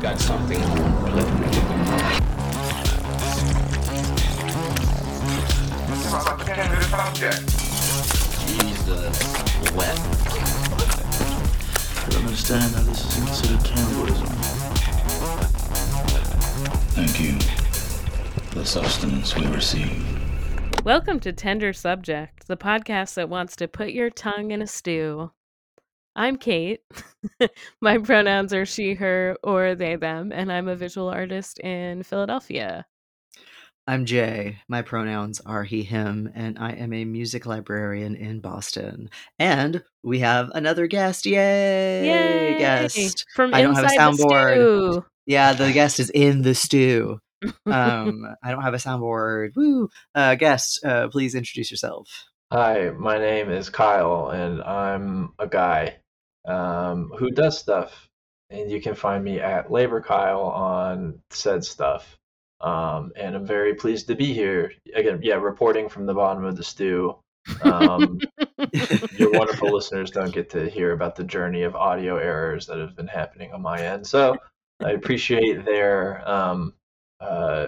[0.00, 1.30] got something political.
[8.46, 9.20] Jesus
[9.74, 9.98] wet.
[11.98, 14.26] I don't understand how this is considered cannibalism.
[16.96, 17.38] Thank you
[18.48, 20.02] for the sustenance we receive.
[20.82, 25.30] Welcome to Tender Subject, the podcast that wants to put your tongue in a stew.
[26.20, 26.82] I'm Kate.
[27.80, 32.84] My pronouns are she, her, or they, them, and I'm a visual artist in Philadelphia.
[33.86, 34.58] I'm Jay.
[34.68, 39.08] My pronouns are he, him, and I am a music librarian in Boston.
[39.38, 41.24] And we have another guest.
[41.24, 42.04] Yay!
[42.04, 42.58] Yay!
[42.58, 43.24] Guest.
[43.34, 44.52] From I don't have a inside the soundboard.
[44.52, 45.04] stew.
[45.24, 47.18] Yeah, the guest is in the stew.
[47.64, 49.52] Um, I don't have a soundboard.
[49.56, 49.88] Woo!
[50.14, 52.26] Uh, guest, uh, please introduce yourself.
[52.52, 55.99] Hi, my name is Kyle, and I'm a guy
[56.44, 58.08] um, who does stuff.
[58.50, 62.18] And you can find me at LaborKyle on said stuff.
[62.60, 65.20] Um, and I'm very pleased to be here again.
[65.22, 67.16] Yeah, reporting from the bottom of the stew.
[67.62, 68.20] Um,
[69.16, 72.96] your wonderful listeners don't get to hear about the journey of audio errors that have
[72.96, 74.06] been happening on my end.
[74.06, 74.36] So
[74.80, 76.74] I appreciate their um,
[77.20, 77.66] uh,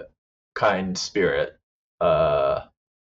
[0.53, 1.57] kind spirit,
[2.01, 2.61] uh,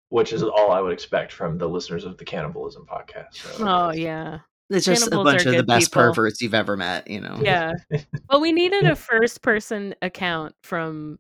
[0.10, 3.36] which is all I would expect from the listeners of the Cannibalism podcast.
[3.36, 4.40] So, oh, yeah.
[4.72, 6.04] It's just a bunch of the best people.
[6.04, 7.40] perverts you've ever met, you know?
[7.44, 7.74] Yeah.
[8.30, 11.20] Well, we needed a first person account from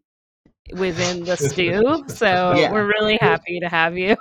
[0.74, 2.06] within the stew.
[2.08, 2.72] So Yeah.
[2.72, 4.16] we're really happy to have you.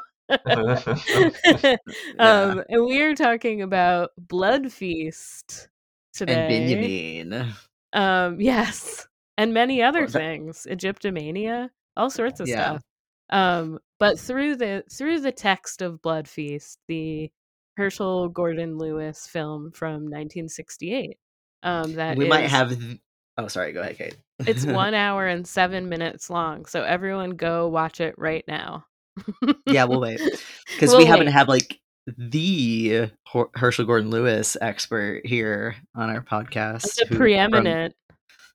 [2.18, 5.68] um, and we are talking about Blood Feast
[6.12, 6.32] today.
[6.34, 7.52] And Benjamin.
[7.92, 9.06] Um, yes,
[9.38, 12.78] and many other things, Egyptomania, all sorts of Yeah.
[12.78, 12.82] stuff.
[13.30, 17.30] Um, but through the through the text of Blood Feast, the
[17.80, 21.16] Herschell Gordon Lewis film from 1968.
[21.62, 22.78] Um, that we might have.
[23.36, 23.72] Oh, sorry.
[23.72, 24.16] Go ahead, Kate.
[24.46, 26.66] it's one hour and seven minutes long.
[26.66, 28.84] So everyone go watch it right now.
[29.66, 30.20] yeah, we'll wait
[30.66, 31.78] because We'll we happen to have like
[32.16, 33.10] the
[33.54, 36.84] Herschell Gordon Lewis expert here on our podcast.
[36.84, 37.94] It's a who- from- preeminent.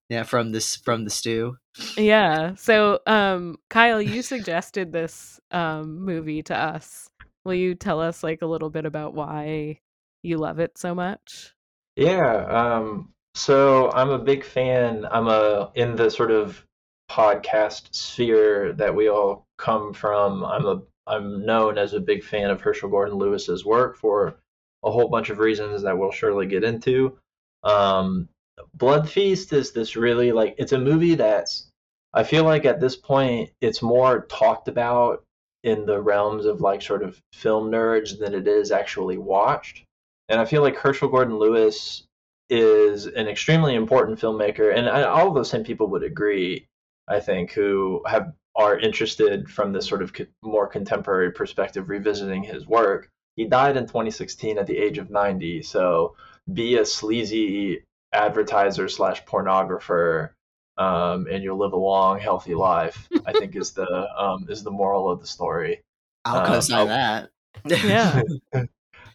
[0.09, 1.57] yeah, from this from the stew.
[1.97, 2.55] Yeah.
[2.55, 7.07] So, um, Kyle, you suggested this um, movie to us.
[7.45, 9.79] Will you tell us like a little bit about why
[10.23, 11.53] you love it so much?
[11.95, 15.05] Yeah, um, so I'm a big fan.
[15.09, 16.65] I'm a in the sort of
[17.09, 20.43] podcast sphere that we all come from.
[20.43, 24.39] I'm a I'm known as a big fan of Herschell Gordon Lewis's work for
[24.83, 27.17] a whole bunch of reasons that we'll surely get into.
[27.63, 28.27] Um,
[28.73, 31.67] Blood Feast is this really like it's a movie that's
[32.13, 35.24] I feel like at this point it's more talked about
[35.65, 39.83] in the realms of like sort of film nerds than it is actually watched.
[40.29, 42.03] And I feel like Herschell Gordon Lewis
[42.51, 46.67] is an extremely important filmmaker, and I, all of those same people would agree.
[47.07, 52.43] I think who have are interested from this sort of co- more contemporary perspective, revisiting
[52.43, 53.09] his work.
[53.35, 55.63] He died in 2016 at the age of 90.
[55.63, 56.15] So
[56.53, 57.83] be a sleazy
[58.13, 60.29] advertiser slash pornographer,
[60.77, 63.07] um, and you'll live a long, healthy life.
[63.25, 63.87] I think is the
[64.17, 65.83] um, is the moral of the story.
[66.25, 67.29] I'll Um, co-sign that.
[67.65, 68.21] Yeah.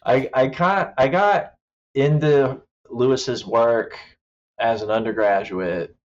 [0.05, 1.53] I I got I got
[1.93, 3.97] into Lewis's work
[4.59, 5.95] as an undergraduate,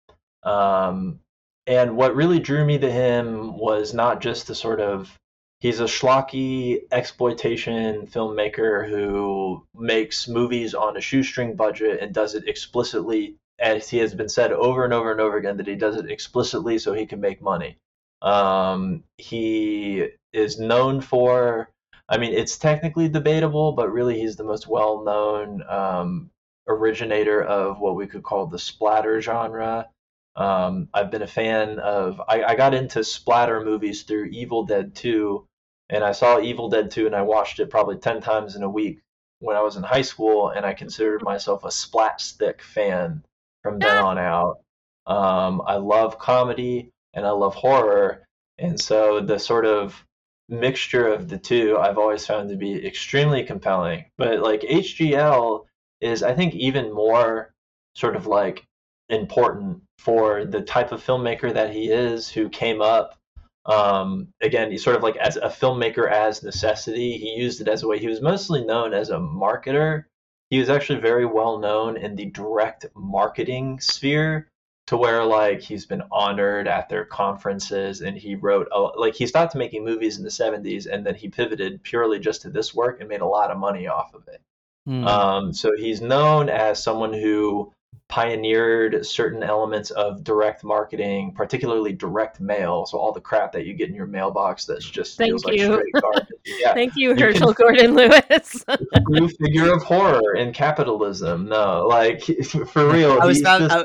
[0.42, 1.20] um,
[1.66, 5.16] and what really drew me to him was not just the sort of
[5.60, 12.46] he's a schlocky exploitation filmmaker who makes movies on a shoestring budget and does it
[12.46, 15.96] explicitly as he has been said over and over and over again that he does
[15.96, 17.76] it explicitly so he can make money
[18.22, 21.70] um, he is known for
[22.08, 26.30] I mean, it's technically debatable, but really he's the most well known um,
[26.68, 29.88] originator of what we could call the splatter genre.
[30.36, 34.94] Um, I've been a fan of, I, I got into splatter movies through Evil Dead
[34.94, 35.46] 2,
[35.90, 38.68] and I saw Evil Dead 2 and I watched it probably 10 times in a
[38.68, 39.00] week
[39.40, 43.24] when I was in high school, and I considered myself a splatstick fan
[43.66, 44.60] from then on out.
[45.06, 48.24] Um, I love comedy and I love horror,
[48.58, 50.04] and so the sort of
[50.48, 54.04] mixture of the two I've always found to be extremely compelling.
[54.18, 55.64] But like HGL
[56.00, 57.52] is I think even more
[57.96, 58.64] sort of like
[59.08, 63.16] important for the type of filmmaker that he is who came up
[63.64, 67.82] um, again he's sort of like as a filmmaker as necessity he used it as
[67.82, 70.04] a way he was mostly known as a marketer
[70.50, 74.48] he was actually very well known in the direct marketing sphere
[74.86, 79.26] to where like he's been honored at their conferences and he wrote a, like he
[79.26, 83.00] stopped making movies in the 70s and then he pivoted purely just to this work
[83.00, 84.40] and made a lot of money off of it
[84.86, 85.04] Hmm.
[85.04, 87.72] um, so he's known as someone who
[88.08, 92.86] pioneered certain elements of direct marketing, particularly direct mail.
[92.86, 95.56] So all the crap that you get in your mailbox that's just Thank feels like
[95.58, 95.74] you.
[95.74, 96.26] straight garbage.
[96.46, 96.74] Yeah.
[96.74, 98.64] Thank you, You can- Herschell Gordon Lewis.
[99.08, 101.48] True figure of horror in capitalism.
[101.48, 102.22] No, like
[102.68, 103.18] for real.
[103.20, 103.84] I was about, just- I,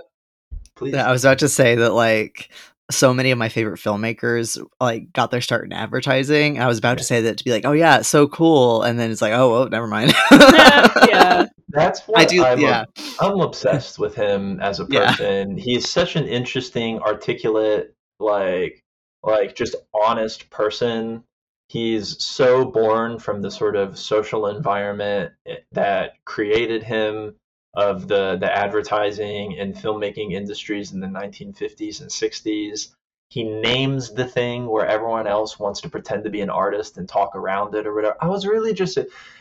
[0.76, 0.94] please.
[0.94, 2.52] I was about to say that like
[2.92, 6.60] so many of my favorite filmmakers like got their start in advertising.
[6.60, 9.12] I was about to say that to be like, oh yeah, so cool, and then
[9.12, 10.14] it's like, oh, oh never mind.
[10.32, 11.46] yeah.
[11.70, 12.44] That's what I do.
[12.44, 12.84] I'm, yeah,
[13.22, 15.16] I'm obsessed with him as a Yeah.
[15.16, 15.58] person.
[15.58, 18.82] He's such an interesting, articulate, like
[19.24, 21.24] like just honest person.
[21.70, 27.36] He's so born from the sort of social environment eh, that created him
[27.74, 32.90] of the the advertising and filmmaking industries in the 1950s and 60s.
[33.30, 37.08] He names the thing where everyone else wants to pretend to be an artist and
[37.08, 38.18] talk around it or whatever.
[38.20, 38.98] I was really just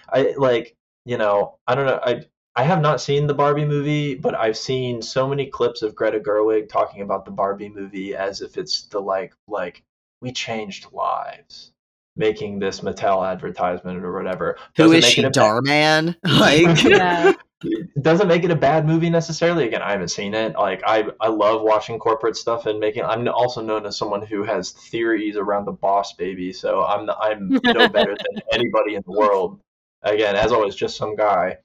[0.09, 2.01] I like, you know, I don't know.
[2.03, 2.23] I
[2.55, 6.21] I have not seen the Barbie movie, but I've seen so many clips of Greta
[6.21, 9.83] Gerwig talking about the Barbie movie as if it's the like like
[10.21, 11.73] we changed lives
[12.17, 14.57] making this Mattel advertisement or whatever.
[14.77, 16.17] who Doesn't is she, a Darman?
[16.25, 17.33] like, Yeah.
[17.63, 19.67] It doesn't make it a bad movie necessarily.
[19.67, 20.55] Again, I haven't seen it.
[20.55, 23.05] Like I, I love watching corporate stuff and making.
[23.05, 27.61] I'm also known as someone who has theories around the Boss Baby, so I'm I'm
[27.65, 29.61] no better than anybody in the world.
[30.03, 31.59] Again, as always, just some guy.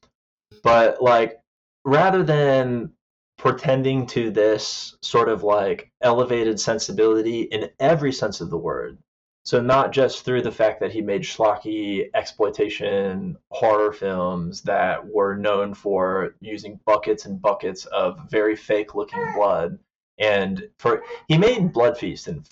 [0.64, 1.40] But like,
[1.86, 2.92] rather than
[3.38, 8.98] pretending to this sort of like elevated sensibility in every sense of the word.
[9.46, 15.36] So not just through the fact that he made schlocky exploitation horror films that were
[15.38, 19.78] known for using buckets and buckets of very fake looking blood.
[20.18, 22.48] And for he made Blood Feast and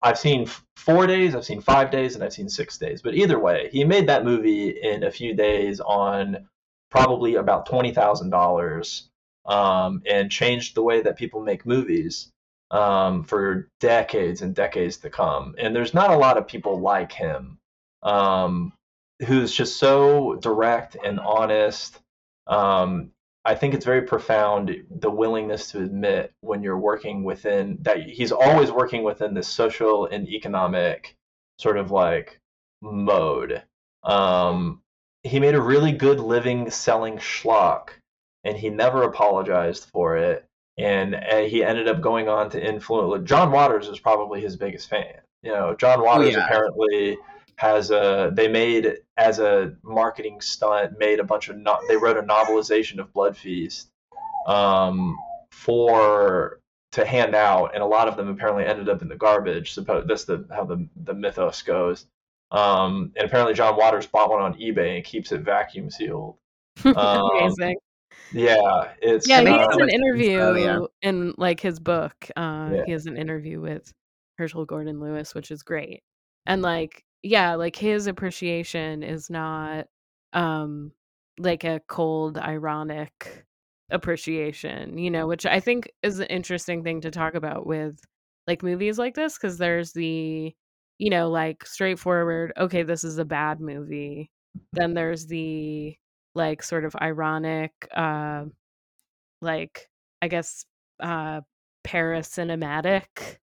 [0.00, 3.02] I've seen four days, I've seen five days, and I've seen six days.
[3.02, 6.48] But either way, he made that movie in a few days on
[6.90, 9.10] probably about twenty thousand dollars,
[9.44, 12.30] um, and changed the way that people make movies
[12.70, 15.54] um, for decades and decades to come.
[15.58, 17.58] And there's not a lot of people like him,
[18.02, 18.72] um,
[19.26, 21.98] who's just so direct and honest.
[22.46, 23.10] Um,
[23.44, 28.32] I think it's very profound the willingness to admit when you're working within that he's
[28.32, 31.14] always working within this social and economic
[31.58, 32.40] sort of like
[32.82, 33.62] mode.
[34.02, 34.82] Um,
[35.22, 37.90] he made a really good living selling schlock,
[38.44, 40.44] and he never apologized for it.
[40.78, 43.28] And uh, he ended up going on to influence.
[43.28, 45.14] John Waters is probably his biggest fan.
[45.42, 46.44] You know, John Waters yeah.
[46.44, 47.18] apparently
[47.56, 48.30] has a.
[48.32, 51.56] They made as a marketing stunt, made a bunch of.
[51.56, 53.90] No, they wrote a novelization of Blood Feast,
[54.46, 55.16] um,
[55.50, 56.60] for
[56.92, 59.72] to hand out, and a lot of them apparently ended up in the garbage.
[59.72, 62.06] Suppose that's the how the the mythos goes.
[62.50, 66.36] Um, and apparently John Waters bought one on eBay and keeps it vacuum sealed.
[66.84, 66.94] Um,
[67.36, 67.76] Amazing.
[68.32, 70.78] Yeah, it's Yeah, he uh, has much an interview info, yeah.
[71.02, 72.14] in like his book.
[72.36, 72.82] Uh, Yeah.
[72.86, 73.92] He has an interview with
[74.38, 76.02] Herschell Gordon Lewis, which is great.
[76.46, 79.86] And like, yeah, like his appreciation is not
[80.32, 80.92] um
[81.38, 83.44] like a cold, ironic
[83.90, 87.98] appreciation, you know, which I think is an interesting thing to talk about with
[88.46, 90.54] like movies like this because there's the
[90.98, 94.30] you know like straightforward okay this is a bad movie
[94.72, 95.96] then there's the
[96.34, 98.44] like sort of ironic uh
[99.40, 99.88] like
[100.22, 100.64] i guess
[101.00, 101.40] uh
[101.86, 103.38] paracinematic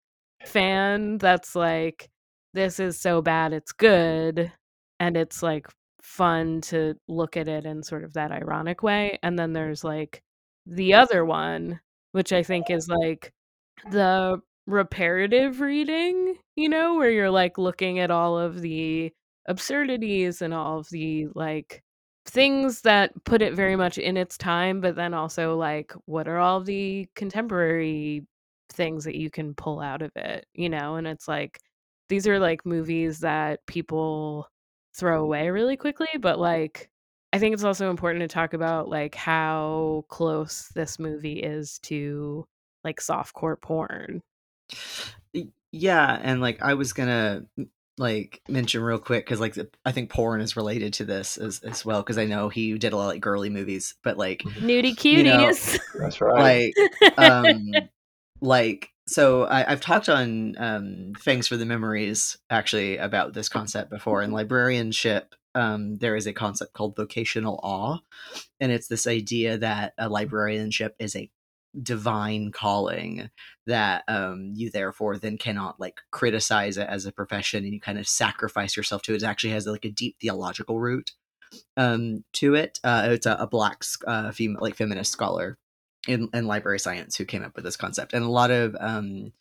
[0.46, 2.10] fan that's like
[2.54, 4.51] this is so bad it's good
[5.00, 5.68] and it's like
[6.01, 10.22] fun to look at it in sort of that ironic way and then there's like
[10.68, 11.80] the other one
[12.12, 13.34] which i think is like
[13.92, 19.12] the reparative reading you know where you're like looking at all of the
[19.48, 21.84] absurdities and all of the like
[22.25, 26.39] things that put it very much in its time but then also like what are
[26.39, 28.25] all the contemporary
[28.70, 30.96] things that you can pull out of it you know?
[30.96, 31.60] And it's like
[32.10, 34.48] these are like movies that people
[34.96, 36.89] throw away really quickly but like
[37.34, 42.46] i think it's also important to talk about like how close this movie is to
[42.84, 44.22] like softcore porn.
[45.72, 49.92] Yeah and like i was gonna m- like mention real quick because like the- i
[49.92, 52.98] think porn is related to this as, as well because i know he did a
[52.98, 55.80] lot of like girly movies but like nudie You know, cuties.
[56.00, 56.74] That's right.
[56.78, 57.62] like um
[58.42, 63.90] like so I, i've talked on um thanks for the memories actually about this concept
[63.90, 68.00] before in librarianship um there is a concept called vocational awe
[68.60, 71.30] and it's this idea that a librarianship is a
[71.82, 73.29] divine calling
[73.67, 77.98] that um you therefore then cannot like criticize it as a profession and you kind
[78.00, 79.22] of sacrifice yourself to it.
[79.22, 81.12] It actually has like a deep theological root
[81.77, 82.79] um to it.
[82.84, 85.58] Uh it's a, a black uh female like feminist scholar
[86.08, 88.13] in, in library science who came up with this concept.
[88.13, 89.34] And a lot of um,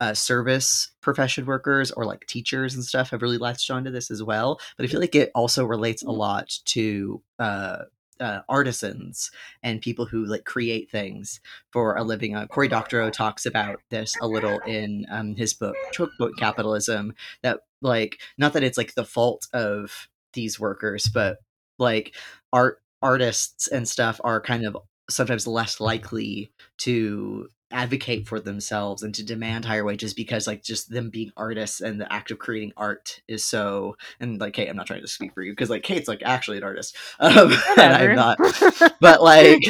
[0.00, 4.22] uh, service profession workers or like teachers and stuff have really latched onto this as
[4.22, 4.60] well.
[4.76, 7.84] But i feel like it also relates a lot to uh,
[8.20, 9.30] uh, artisans
[9.62, 11.40] and people who like create things
[11.72, 12.34] for a living.
[12.34, 17.14] Uh, Cory Doctorow talks about this a little in um, his book Chokepoint Capitalism.
[17.42, 21.38] That like not that it's like the fault of these workers, but
[21.78, 22.14] like
[22.52, 24.76] art artists and stuff are kind of
[25.08, 30.90] sometimes less likely to advocate for themselves and to demand higher wages because like just
[30.90, 34.76] them being artists and the act of creating art is so and like hey i'm
[34.76, 37.92] not trying to speak for you because like kate's like actually an artist um and
[37.94, 38.38] i'm not.
[39.00, 39.62] But like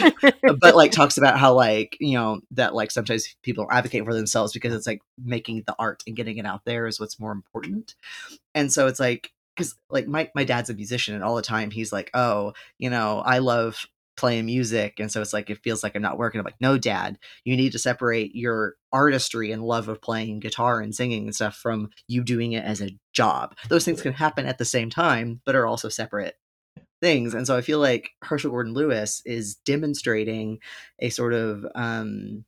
[0.61, 4.53] but like talks about how like you know that like sometimes people advocate for themselves
[4.53, 7.95] because it's like making the art and getting it out there is what's more important.
[8.55, 11.71] And so it's like because like my, my dad's a musician and all the time
[11.71, 13.87] he's like oh you know i love
[14.19, 16.39] playing music and so it's like it feels like i'm not working.
[16.39, 20.81] I'm like no dad you need to separate your artistry and love of playing guitar
[20.81, 23.55] and singing and stuff from you doing it as a job.
[23.69, 26.35] Those things can happen at the same time but are also separate
[27.01, 30.59] things and so i feel like herschell gordon lewis is demonstrating
[30.99, 32.45] a sort of um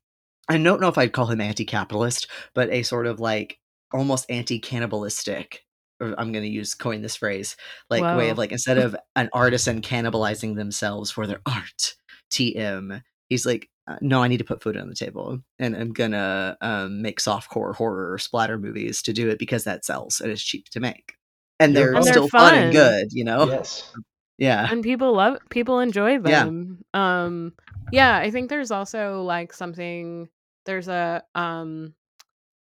[0.48, 3.58] i don't know if i'd call him anti-capitalist but a sort of like
[3.92, 5.60] almost anti-cannibalistic
[6.00, 7.57] I'm going to use coin this phrase,
[7.90, 11.95] like way of like instead of an artisan cannibalizing themselves for their art,
[12.30, 15.92] TM, he's like, uh, no, I need to put food on the table, and I'm
[15.92, 20.42] gonna um, make softcore horror splatter movies to do it because that sells and it's
[20.42, 21.14] cheap to make,
[21.59, 22.54] and they're And they're still fun.
[22.54, 23.47] and good, you know.
[23.47, 23.90] Yes.
[24.38, 26.45] Yeah, and people love people enjoy Yeah.
[26.45, 27.52] them um
[27.92, 30.30] yeah i think there's also like something
[30.64, 31.95] there's a um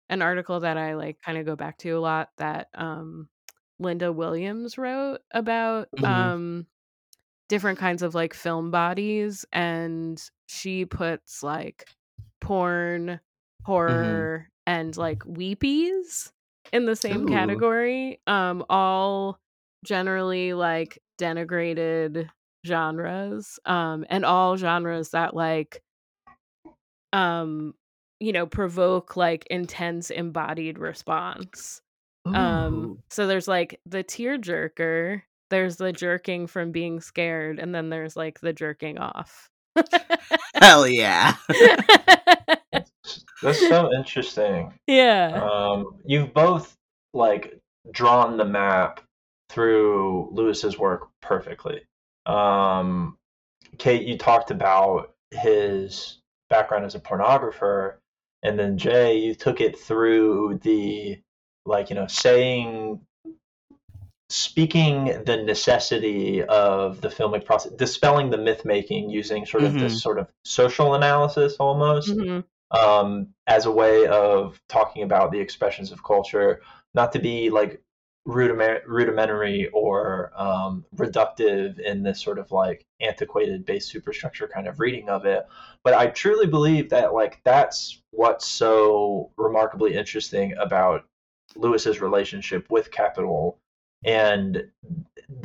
[0.10, 3.30] an article that i like kind of go back to a lot that um
[3.80, 6.04] linda williams wrote about Mhm.
[6.04, 6.68] um
[7.48, 11.90] different kinds of like film bodies and she puts like
[12.42, 13.20] porn
[13.66, 16.32] horror and like weepies
[16.72, 17.26] in the same Ooh.
[17.26, 19.40] category um all
[19.84, 22.30] generally like denigrated
[22.66, 25.84] genres um and all genres that like
[27.14, 27.74] um
[28.20, 31.82] you know provoke like intense embodied response
[32.26, 37.90] um so there's like the tear jerker there's the jerking from being scared and then
[37.90, 39.50] there's like the jerking off
[40.56, 41.36] hell yeah.
[43.42, 44.74] That's so interesting.
[44.88, 46.76] yeah Um, you've both
[47.14, 47.60] like
[47.92, 49.02] drawn the map
[49.50, 51.82] through Lewis's work perfectly.
[52.26, 53.18] Um,
[53.78, 57.96] Kate, you talked about his background as a pornographer,
[58.44, 61.22] and then Jay, you took it through the
[61.66, 63.02] like you know saying
[64.30, 69.80] speaking the necessity of the filmic process dispelling the myth making using sort of Mhm.
[69.80, 72.44] this sort of social analysis almost Mhm.
[72.72, 76.62] um, as a way of talking about the expressions of culture,
[76.94, 77.82] not to be like
[78.26, 85.10] rudimentary or um, reductive in this sort of like antiquated base superstructure kind of reading
[85.10, 85.48] of it.
[85.84, 91.06] But I truly believe that like that's what's so remarkably interesting about
[91.56, 93.58] Lewis's relationship with capital
[94.06, 94.64] and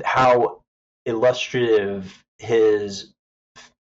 [0.04, 0.60] how
[1.06, 3.12] illustrative his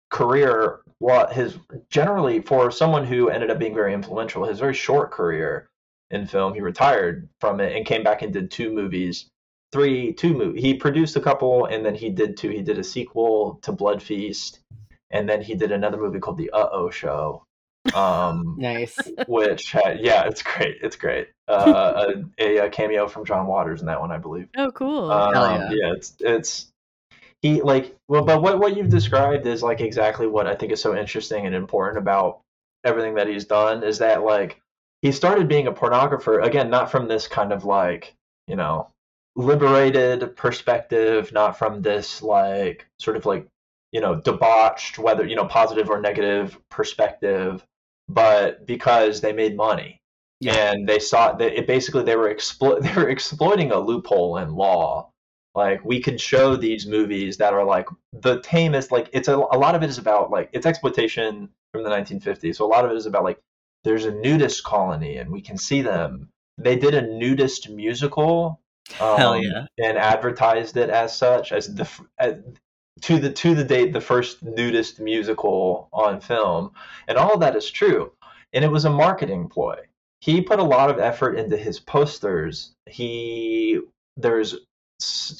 [0.09, 1.57] career what his
[1.89, 5.69] generally for someone who ended up being very influential his very short career
[6.11, 9.27] in film he retired from it and came back and did two movies
[9.71, 12.83] three two movies he produced a couple and then he did two he did a
[12.83, 14.59] sequel to blood feast
[15.09, 17.43] and then he did another movie called the uh-oh show
[17.95, 18.97] um nice.
[19.27, 23.87] which had yeah it's great it's great uh a, a cameo from john waters in
[23.87, 25.69] that one i believe oh cool um, Hell yeah.
[25.71, 25.93] yeah.
[25.93, 26.71] it's it's
[27.41, 30.81] he like well, but what what you've described is like exactly what I think is
[30.81, 32.41] so interesting and important about
[32.83, 34.61] everything that he's done is that like
[35.01, 38.15] he started being a pornographer again, not from this kind of like
[38.47, 38.89] you know
[39.35, 43.47] liberated perspective, not from this like sort of like
[43.91, 47.65] you know debauched whether you know positive or negative perspective,
[48.09, 49.97] but because they made money.
[50.43, 50.71] Yeah.
[50.71, 54.55] and they saw that it basically they were explo- they were exploiting a loophole in
[54.55, 55.11] law.
[55.53, 59.57] Like we can show these movies that are like the tamest like it's a, a
[59.57, 62.91] lot of it is about like it's exploitation from the 1950s so a lot of
[62.91, 63.39] it is about like
[63.83, 66.29] there's a nudist colony and we can see them.
[66.57, 68.61] They did a nudist musical
[68.99, 69.65] um, Hell yeah.
[69.77, 72.35] and advertised it as such as the as,
[73.01, 76.71] to the to the date the first nudist musical on film.
[77.07, 78.11] And all of that is true.
[78.53, 79.79] And it was a marketing ploy.
[80.19, 82.73] He put a lot of effort into his posters.
[82.85, 83.79] He
[84.17, 84.55] there's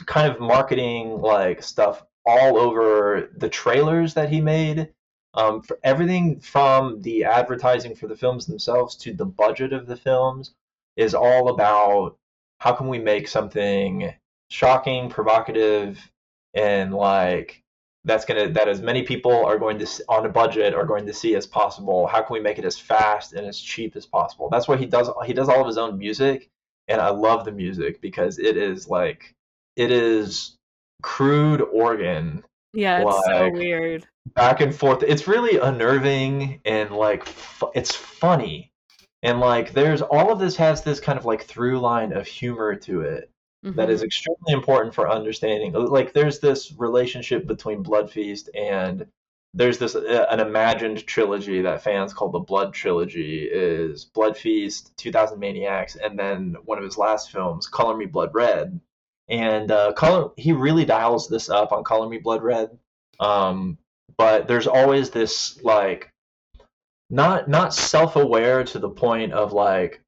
[0.05, 4.89] kind of marketing like stuff all over the trailers that he made
[5.33, 9.95] Um, for everything from the advertising for the films themselves to the budget of the
[9.95, 10.53] films
[10.97, 12.17] is all about
[12.59, 14.13] how can we make something
[14.49, 15.99] shocking, provocative,
[16.53, 17.63] and like
[18.03, 21.13] that's gonna that as many people are going to on a budget are going to
[21.13, 22.07] see as possible.
[22.07, 24.49] How can we make it as fast and as cheap as possible?
[24.49, 25.09] That's what he does.
[25.25, 26.49] He does all of his own music,
[26.87, 29.33] and I love the music because it is like
[29.75, 30.57] it is
[31.01, 34.07] crude organ Yeah, it's so weird.
[34.27, 35.03] Back and forth.
[35.03, 38.71] It's really unnerving and like fu- it's funny.
[39.23, 42.75] And like there's all of this has this kind of like through line of humor
[42.75, 43.31] to it
[43.75, 45.73] that hmm is extremely important for understanding.
[45.73, 49.05] Like there's this relationship between Blood Feast and
[49.53, 54.95] there's this uh, an imagined trilogy that fans call the Blood trilogy is Blood Feast,
[54.97, 58.79] 2000 Maniacs, and then one of his last films, Color Me Blood Red.
[59.29, 62.77] And uh, color he really dials this up on Color Me Blood Red.
[63.19, 63.77] Um,
[64.21, 66.11] but there's always this like
[67.09, 69.99] not not self-aware to the point of like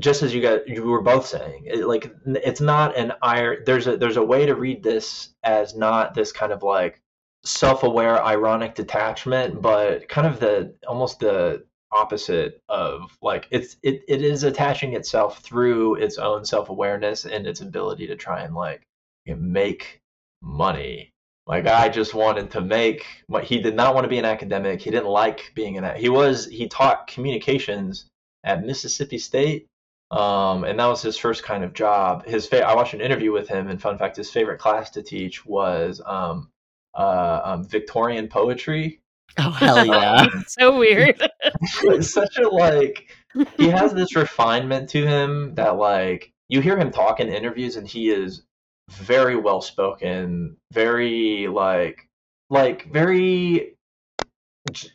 [0.00, 3.86] just as you got you were both saying it, like it's not an iron there's
[3.86, 7.02] a there's a way to read this as not this kind of like
[7.44, 14.22] self-aware ironic detachment but kind of the almost the opposite of like it's it, it
[14.22, 18.82] is attaching itself through its own self-awareness and its ability to try and like
[19.26, 20.00] make
[20.40, 21.12] money
[21.48, 23.06] my guy just wanted to make
[23.42, 26.46] he did not want to be an academic he didn't like being an he was
[26.46, 28.06] he taught communications
[28.44, 29.66] at mississippi state
[30.10, 32.24] um, and that was his first kind of job.
[32.24, 35.02] His fa- I watched an interview with him, and fun fact, his favorite class to
[35.02, 36.48] teach was um,
[36.94, 39.00] uh, um, Victorian poetry.
[39.36, 40.22] Oh hell yeah!
[40.22, 41.20] Um, so weird.
[41.82, 43.10] it's such a like
[43.58, 47.86] he has this refinement to him that like you hear him talk in interviews, and
[47.86, 48.44] he is
[48.88, 52.08] very well spoken, very like
[52.50, 53.74] like very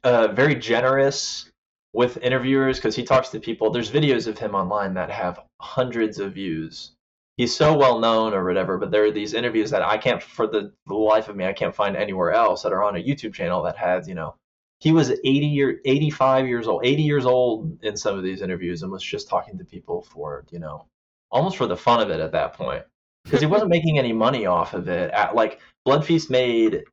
[0.03, 1.49] uh, very generous
[1.93, 3.69] with interviewers because he talks to people.
[3.69, 6.91] There's videos of him online that have hundreds of views.
[7.37, 10.45] He's so well known or whatever, but there are these interviews that I can't, for
[10.45, 13.33] the, the life of me, I can't find anywhere else that are on a YouTube
[13.33, 14.35] channel that has, you know,
[14.79, 18.83] he was 80 year, 85 years old, 80 years old in some of these interviews
[18.83, 20.85] and was just talking to people for, you know,
[21.31, 22.83] almost for the fun of it at that point
[23.23, 25.11] because he wasn't making any money off of it.
[25.11, 26.83] At, like Blood Feast made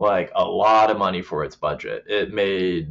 [0.00, 2.04] like a lot of money for its budget.
[2.06, 2.90] It made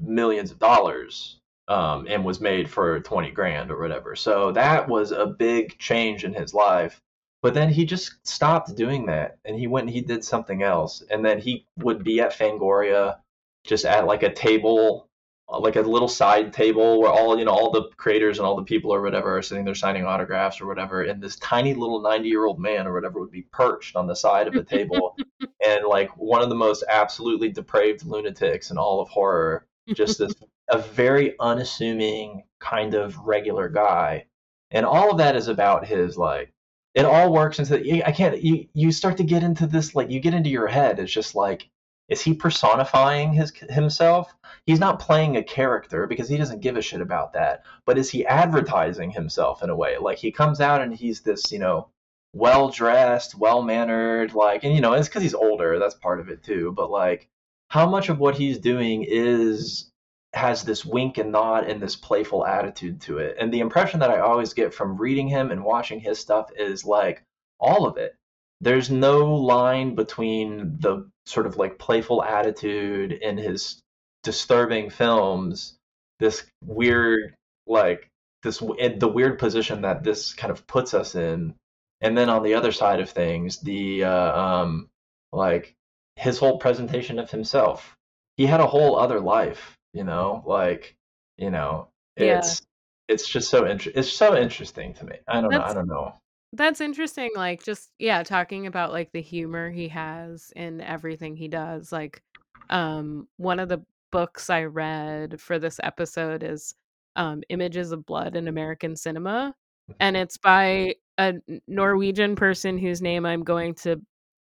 [0.00, 4.14] millions of dollars um, and was made for 20 grand or whatever.
[4.14, 7.00] So that was a big change in his life.
[7.42, 11.02] But then he just stopped doing that and he went and he did something else.
[11.10, 13.18] And then he would be at Fangoria
[13.64, 15.06] just at like a table,
[15.48, 18.56] Uh, like a little side table where all, you know, all the creators and all
[18.56, 21.02] the people or whatever are sitting there signing autographs or whatever.
[21.02, 24.16] And this tiny little 90 year old man or whatever would be perched on the
[24.16, 25.16] side of the table.
[25.66, 30.34] and like one of the most absolutely depraved lunatics in all of horror just this
[30.68, 34.24] a very unassuming kind of regular guy
[34.70, 36.52] and all of that is about his like
[36.94, 40.18] it all works into i can't you you start to get into this like you
[40.18, 41.68] get into your head it's just like
[42.08, 44.34] is he personifying his himself
[44.66, 48.10] he's not playing a character because he doesn't give a shit about that but is
[48.10, 51.88] he advertising himself in a way like he comes out and he's this you know
[52.32, 56.28] well dressed well mannered like and you know it's because he's older that's part of
[56.28, 57.28] it too but like
[57.68, 59.90] how much of what he's doing is
[60.36, 63.36] has this wink and nod and this playful attitude to it.
[63.40, 66.84] And the impression that I always get from reading him and watching his stuff is
[66.84, 67.22] like
[67.58, 68.14] all of it.
[68.60, 73.80] There's no line between the sort of like playful attitude in his
[74.26, 75.78] disturbing films,
[76.20, 77.34] this weird
[77.66, 78.08] like
[78.42, 81.54] this the weird position that this kind of puts us in,
[82.02, 84.88] and then on the other side of things, the uh, um
[85.32, 85.72] like
[86.16, 87.96] his whole presentation of himself.
[88.36, 90.94] He had a whole other life, you know, like,
[91.38, 92.38] you know, Yeah.
[92.38, 92.62] it's
[93.08, 95.16] it's just so inter- it's so interesting to me.
[95.28, 96.14] I don't know, I don't know.
[96.52, 97.30] that's interesting.
[97.36, 101.92] Like just yeah, talking about like the humor he has in everything he does.
[101.92, 102.22] Like
[102.70, 103.80] um one of the
[104.16, 106.74] books I read for this episode is
[107.16, 109.54] um Images of Blood in American Cinema.
[110.00, 111.34] And it's by a
[111.68, 114.00] Norwegian person whose name I'm going to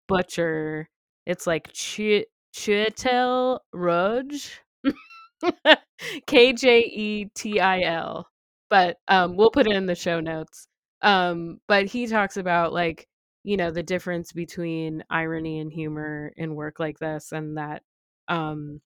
[0.09, 0.91] butcher.
[1.25, 4.51] It's like Ch- Kjetil Rødje.
[6.27, 8.29] K J E T I L.
[8.69, 10.69] But um we'll put it in the show notes.
[11.01, 13.09] Um but he talks about like,
[13.43, 17.83] you know, the difference between irony and humor in work like this and that
[18.29, 18.83] um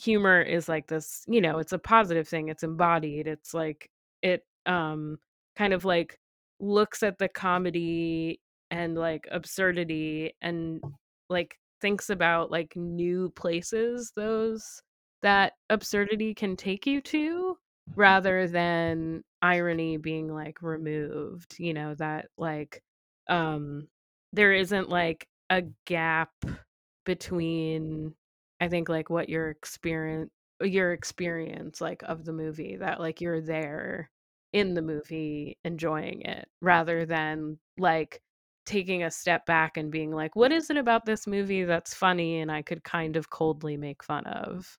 [0.00, 3.26] humor is like this, you know, it's a positive thing, it's embodied.
[3.26, 3.90] It's like
[4.22, 5.18] it um
[5.56, 6.18] kind of like
[6.60, 10.82] looks at the comedy and like absurdity and
[11.28, 14.82] like thinks about like new places those
[15.22, 17.56] that absurdity can take you to
[17.96, 22.82] rather than irony being like removed you know that like
[23.28, 23.88] um
[24.32, 26.30] there isn't like a gap
[27.06, 28.14] between
[28.60, 29.56] i think like what your mm.
[29.56, 30.30] experience
[30.62, 34.10] your experience like of the movie that like you're there
[34.52, 38.20] in the movie enjoying it rather than like
[38.66, 42.40] taking a step back and being like what is it about this movie that's funny
[42.40, 44.78] and i could kind of coldly make fun of?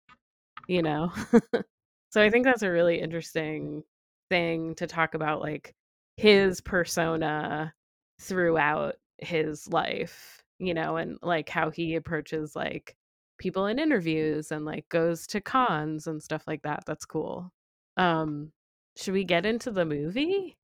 [0.68, 1.12] You know?
[2.12, 3.84] So i think that's a really interesting
[4.30, 5.74] thing to talk about like
[6.18, 7.74] his persona
[8.20, 12.98] throughout his life you know and like how he approaches like
[13.42, 17.52] people in interviews and like goes to cons and stuff like that that's cool
[17.98, 18.52] um
[18.98, 20.58] should we get into the movie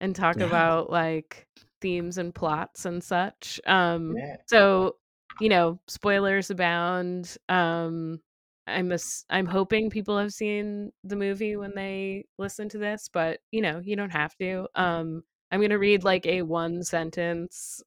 [0.00, 0.46] and talk Yeah.
[0.46, 1.46] about like
[1.80, 4.36] themes and plots and such um Yeah.
[4.46, 4.96] so
[5.40, 8.20] you know spoilers abound um
[8.66, 13.40] i'm ass- i'm hoping people have seen the movie when they listen to this but
[13.52, 17.82] you know you don't have to um i'm going to read like a one sentence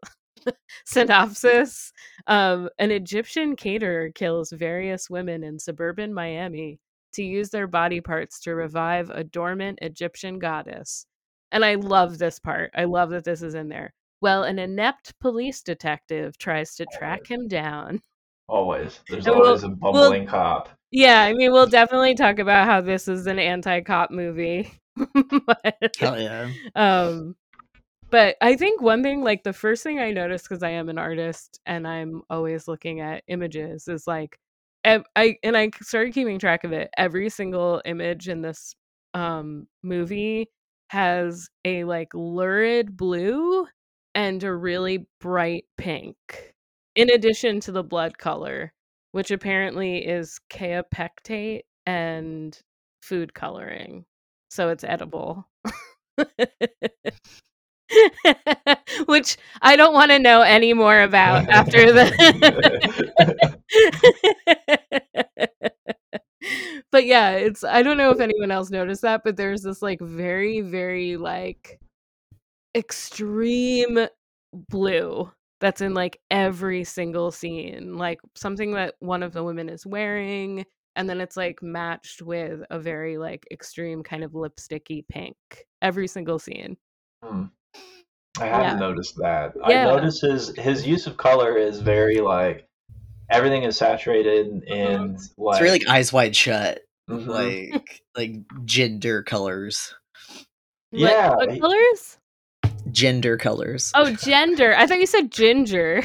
[0.85, 1.91] synopsis
[2.27, 6.79] um an egyptian caterer kills various women in suburban miami
[7.13, 11.05] to use their body parts to revive a dormant egyptian goddess
[11.51, 15.17] and i love this part i love that this is in there well an inept
[15.19, 18.01] police detective tries to track him down
[18.49, 18.99] Always.
[19.09, 20.67] There's And we'll- always a bumbling cop.
[20.91, 24.69] yeah i mean we'll definitely talk about how this is an anti-cop movie
[25.45, 26.49] But- Hell yeah.
[26.75, 27.35] um
[28.11, 30.97] but i think one thing like the first thing i noticed because i am an
[30.97, 34.37] artist and i'm always looking at images is like
[34.85, 38.75] i and i started keeping track of it every single image in this
[39.13, 40.47] um movie
[40.89, 43.65] has a like lurid blue
[44.15, 46.53] and a really bright pink
[46.95, 48.73] in addition to the blood color
[49.13, 52.59] which apparently is kaopectate and
[53.01, 54.05] food coloring
[54.49, 55.47] so it's edible
[59.05, 63.61] which I don't want to know any more about after the.
[66.91, 69.99] but yeah, it's I don't know if anyone else noticed that, but there's this like
[70.01, 71.79] very very like
[72.75, 74.07] extreme
[74.69, 79.85] blue that's in like every single scene, like something that one of the women is
[79.85, 85.35] wearing and then it's like matched with a very like extreme kind of lipsticky pink
[85.81, 86.77] every single scene.
[87.23, 87.45] Hmm.
[88.39, 88.87] I hadn't Yeah.
[88.87, 89.53] noticed that.
[89.67, 89.81] Yeah.
[89.89, 92.67] I noticed his his use of color is very like
[93.29, 97.27] everything is saturated and like It's really like eyes wide shut, Mhm.
[97.27, 99.93] like like gender colors,
[100.91, 102.17] What- Yeah, what he- colors?
[102.91, 103.91] gender colors.
[103.95, 104.75] Oh, gender.
[104.75, 106.03] I thought you said ginger.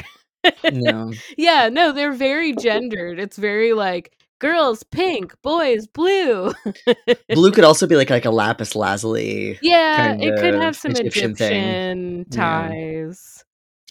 [0.71, 3.19] no, yeah, no, they're very gendered.
[3.19, 6.53] It's very like girls pink, boys blue.
[7.29, 9.57] blue could also be like like a lapis lazuli.
[9.61, 12.25] yeah, kind it could have some Egyptian, Egyptian thing.
[12.31, 12.37] Yeah.
[12.37, 13.43] ties.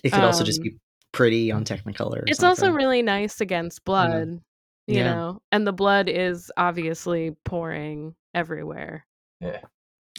[0.05, 0.77] It could also just Um, be
[1.13, 2.19] pretty on Technicolor.
[2.19, 4.41] or It's also really nice against blood,
[4.87, 5.05] you Yeah.
[5.15, 9.07] know, and the blood is obviously pouring everywhere.
[9.41, 9.61] Yeah.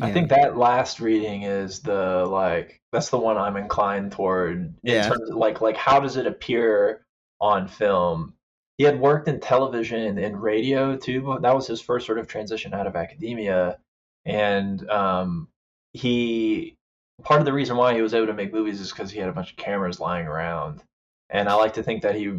[0.01, 0.13] I Yeah.
[0.13, 5.07] think that last reading is the like that's the one I'm inclined toward in Yeah.
[5.07, 7.05] terms of like like how does it appear
[7.39, 8.33] on film?
[8.77, 12.27] He had worked in television and radio too, but that was his first sort of
[12.27, 13.79] transition out of academia.
[14.25, 15.47] And um,
[15.93, 16.75] he
[17.23, 19.29] part of the reason why he was able to make movies is because he had
[19.29, 20.83] a bunch of cameras lying around.
[21.29, 22.33] And I like to think that he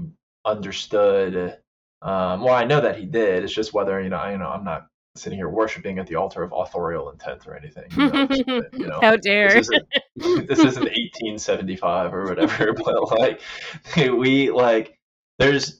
[0.44, 1.59] understood.
[2.01, 3.42] Um, well, I know that he did.
[3.42, 6.14] It's just whether you know, I, you know, I'm not sitting here worshiping at the
[6.14, 7.90] altar of authorial intent or anything.
[7.96, 8.29] You know,
[8.72, 9.48] you know, How dare.
[9.55, 13.40] this isn't this isn't 1875 or whatever but like
[13.96, 14.96] we like
[15.38, 15.77] there's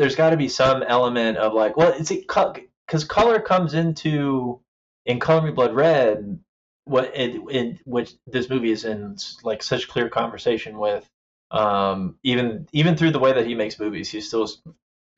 [0.00, 4.60] there's got to be some element of like well it's because color comes into
[5.06, 6.38] in color me blood red
[6.84, 11.08] what it in which this movie is in like such clear conversation with
[11.50, 14.48] um even even through the way that he makes movies he's still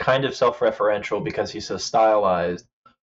[0.03, 2.67] kind of self-referential because he's so stylized.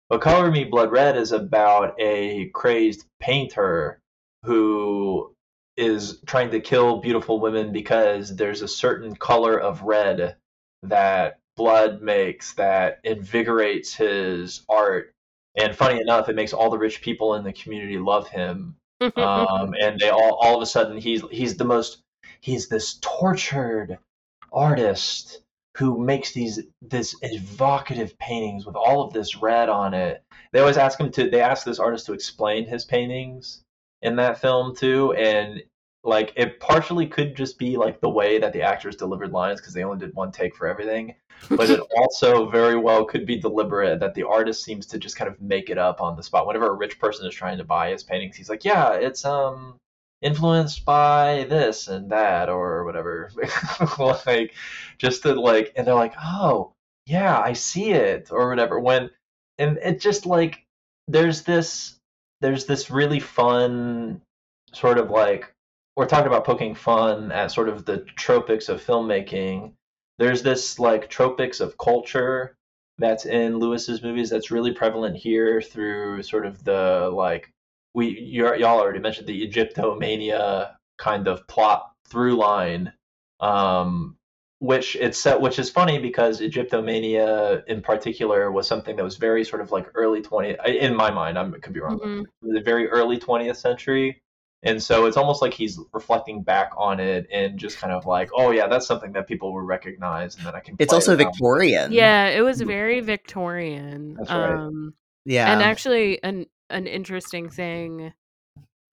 [0.08, 4.00] But color me blood red is about a crazed painter
[4.44, 5.34] who
[5.76, 10.37] is trying to kill beautiful women because there's a certain color of red
[10.84, 15.12] that blood makes that invigorates his art.
[15.56, 18.76] And funny enough, it makes all the rich people in the community love him.
[19.16, 22.00] Um, and they all all of a sudden he's he's the most
[22.40, 23.98] he's this tortured
[24.50, 25.42] artist
[25.76, 30.22] who makes these this evocative paintings with all of this red on it.
[30.52, 33.62] They always ask him to they ask this artist to explain his paintings
[34.00, 35.62] in that film too, and
[36.04, 39.72] like it partially could just be like the way that the actors delivered lines because
[39.72, 41.14] they only did one take for everything
[41.50, 45.28] but it also very well could be deliberate that the artist seems to just kind
[45.28, 46.46] of make it up on the spot.
[46.46, 49.76] Whenever a rich person is trying to buy his paintings he's like yeah it's um
[50.22, 53.30] influenced by this and that or whatever.
[54.26, 54.54] Like
[54.98, 56.72] just to like and they're like oh
[57.06, 59.10] yeah i see it or whatever when
[59.58, 60.64] and it just like
[61.08, 61.96] there's this
[62.40, 64.20] there's this really fun
[64.72, 65.53] sort of like
[65.96, 69.72] we're talking about poking fun at sort of the tropics of filmmaking.
[70.18, 72.57] There's this like tropics of culture
[72.98, 77.50] that's in Lewis's movies that's really prevalent here through sort of the like
[77.94, 82.92] we y'all already mentioned the Egyptomania kind of plot through line,
[83.40, 84.16] um,
[84.59, 89.44] which it's set which is funny because Egyptomania in particular was something that was very
[89.44, 92.26] sort of like early 20 in my mind I could be wrong Mhm.
[92.42, 94.22] the very early 20th century
[94.64, 98.31] and so it's almost like he's reflecting back on it and just kind of like
[98.35, 101.18] oh yeah that's something that people will recognize and then i can It's also around.
[101.18, 101.92] Victorian.
[101.92, 104.14] Yeah, it was very Victorian.
[104.18, 104.55] That's right.
[104.55, 105.53] Um Yeah.
[105.53, 108.12] and actually an an interesting thing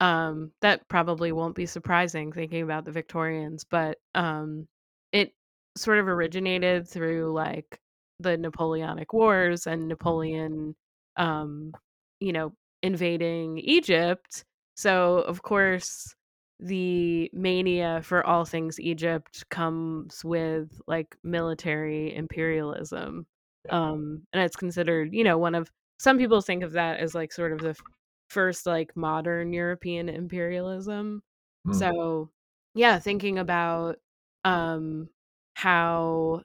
[0.00, 4.68] um that probably won't be surprising thinking about the Victorians, but um
[5.12, 5.32] it
[5.76, 7.80] sort of originated through like
[8.20, 10.76] the Napoleonic Wars and Napoleon
[11.16, 11.72] um
[12.20, 14.44] you know invading Egypt.
[14.74, 16.14] So of course
[16.60, 23.26] the mania for all things Egypt comes with like military imperialism.
[23.70, 27.32] Um and it's considered, you know, one of some people think of that as like
[27.32, 27.82] sort of the f-
[28.28, 31.22] first like modern European imperialism.
[31.66, 31.72] Hmm.
[31.72, 32.30] So,
[32.74, 33.98] yeah, thinking about
[34.44, 35.08] um
[35.54, 36.42] how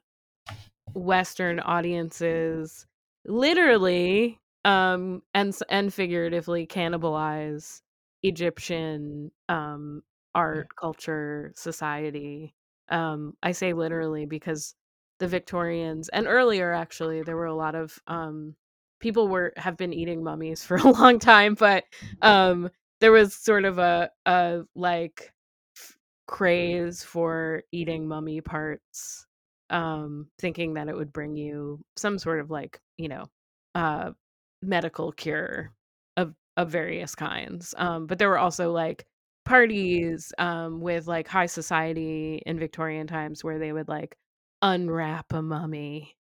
[0.94, 2.86] western audiences
[3.26, 7.82] literally um and and figuratively cannibalize
[8.22, 10.02] Egyptian um
[10.34, 12.54] art, culture, society.
[12.88, 14.74] Um I say literally because
[15.18, 18.54] the Victorians and earlier actually there were a lot of um
[19.00, 21.84] people were have been eating mummies for a long time but
[22.22, 25.32] um there was sort of a a like
[25.76, 29.26] f- craze for eating mummy parts
[29.70, 33.26] um thinking that it would bring you some sort of like you know
[33.74, 34.10] uh
[34.62, 35.72] medical cure
[36.58, 39.06] of various kinds um but there were also like
[39.44, 44.16] parties um with like high society in Victorian times where they would like
[44.60, 46.16] unwrap a mummy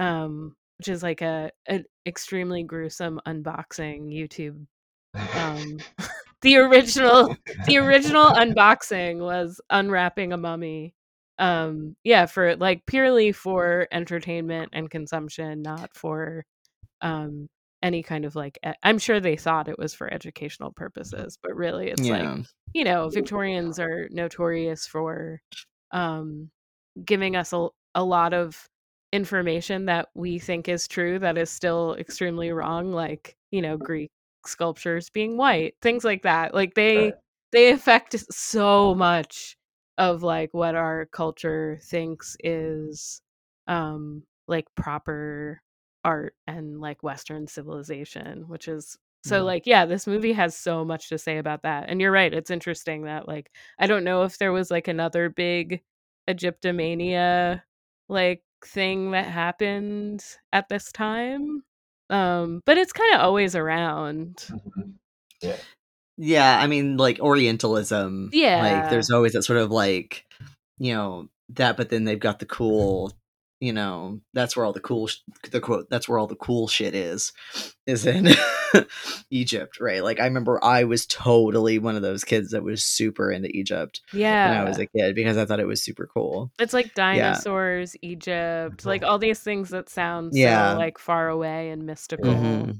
[0.00, 4.66] um which is like a an extremely gruesome unboxing YouTube
[5.36, 5.78] um
[6.42, 7.36] the original
[7.66, 10.92] the original unboxing was unwrapping a mummy
[11.38, 16.44] um yeah for like purely for entertainment and consumption not for
[17.00, 17.48] um
[17.84, 21.90] any kind of like i'm sure they thought it was for educational purposes but really
[21.90, 25.40] it's like you know victorians are notorious for
[25.92, 26.50] um
[27.04, 28.66] giving us a, a lot of
[29.12, 34.10] information that we think is true that is still extremely wrong like you know greek
[34.46, 37.12] sculptures being white things like that like they
[37.52, 39.56] they affect so much
[39.98, 43.20] of like what our culture thinks is
[43.68, 45.60] um like proper
[46.04, 49.42] art and like western civilization which is so Yeah.
[49.42, 52.50] like yeah this movie has so much to say about that and you're right it's
[52.50, 55.80] interesting that like i don't know if there was like another big
[56.28, 57.62] egyptomania
[58.08, 61.62] like thing that happened at this time
[62.10, 64.94] um but it's kind of always around Mhm.
[66.16, 68.30] Yeah, I mean, like Orientalism.
[68.32, 68.62] Yeah.
[68.62, 70.24] Like, there's always that sort of like,
[70.78, 73.12] you know, that, but then they've got the cool,
[73.60, 75.18] you know, that's where all the cool, sh-
[75.50, 77.32] the quote, that's where all the cool shit is,
[77.86, 78.28] is in
[79.30, 80.02] Egypt, right?
[80.02, 84.00] Like, I remember I was totally one of those kids that was super into Egypt
[84.12, 86.50] yeah when I was a kid because I thought it was super cool.
[86.58, 90.72] it's like dinosaurs egypt like all these things that sound Yeah.
[90.72, 92.78] so like far away and mystical Mhm.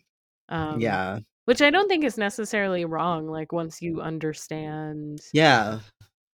[0.49, 1.21] um Yeah.
[1.47, 5.81] which i don't think is necessarily wrong like once you understand Yeah.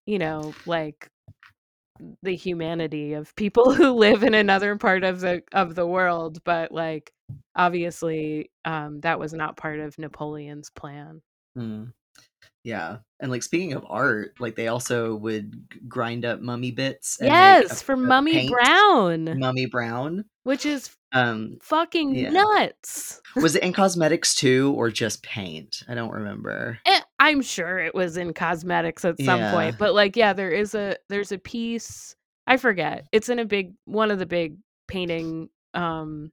[0.07, 1.09] you know like
[2.23, 6.73] the humanity of people who live in another part of the of the world but
[6.73, 7.13] like
[7.57, 11.23] obviously um that was not part of napoleon's plan
[11.57, 11.93] Mm.
[12.65, 12.99] Yeah.
[13.21, 17.19] And like speaking of art, like they also would grind up mummy bits.
[17.21, 20.25] and yes for mummy brown Mummy Brown.
[20.45, 22.31] which is Um fucking Yeah.
[22.31, 25.83] nuts was it in cosmetics too or just paint?
[25.89, 26.79] I don't remember.
[26.87, 29.53] Eh, i'm sure it was in cosmetics at some Yeah.
[29.53, 32.15] point but like yeah there is a there's a piece
[32.47, 34.57] i forget it's in a big one of the big
[34.89, 36.31] painting um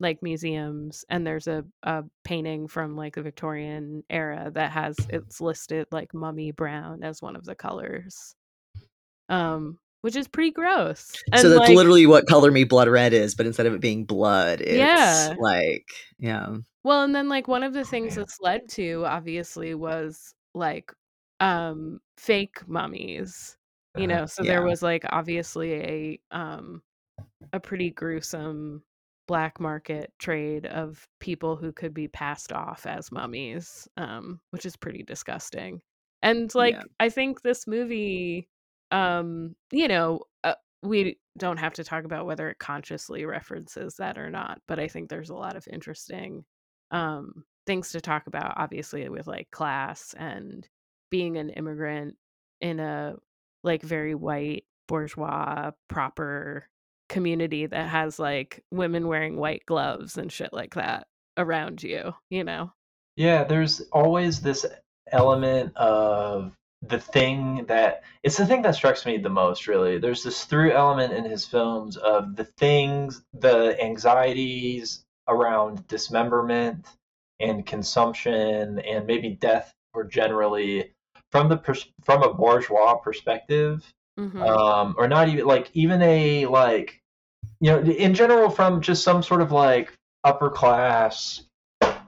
[0.00, 5.40] like museums and there's a, a painting from like the Victorian era that has it's
[5.40, 8.34] listed like mummy brown as one of the colors.
[9.28, 11.12] Um which is pretty gross.
[11.32, 13.80] And so that's like, literally what color me blood red is, but instead of it
[13.80, 15.34] being blood, it's Yeah.
[15.36, 15.86] like
[16.18, 16.58] yeah.
[16.84, 20.92] Well, and then like one of the things that's led to obviously was like
[21.40, 23.56] um fake mummies.
[23.96, 24.18] You Uh-huh.
[24.18, 26.82] know, so there was like obviously a um
[27.52, 28.82] a pretty gruesome
[29.26, 34.76] black market trade of people who could be passed off as mummies, um, which is
[34.76, 35.82] pretty disgusting.
[36.22, 36.84] And like Yeah.
[37.00, 38.48] I think this movie
[38.92, 44.16] um, you know, uh, we don't have to talk about whether it consciously references that
[44.16, 46.44] or not, but I think there's a lot of interesting
[46.92, 50.68] um things to talk about obviously with like class and
[51.10, 52.16] being an immigrant
[52.60, 53.16] in a
[53.64, 56.68] like very white bourgeois proper
[57.08, 62.44] community that has like women wearing white gloves and shit like that around you, you
[62.44, 62.72] know.
[63.16, 64.66] Yeah, there's always this
[65.12, 69.98] element of the thing that it's the thing that strikes me the most, really.
[69.98, 76.86] There's this through element in his films of the things, the anxieties around dismemberment
[77.40, 80.92] and consumption and maybe death or generally
[81.32, 83.84] from the from a bourgeois perspective
[84.18, 84.40] Mhm.
[84.40, 87.00] um, or not even like even a like
[87.60, 89.92] you know in general from just some sort of like
[90.24, 91.42] upper class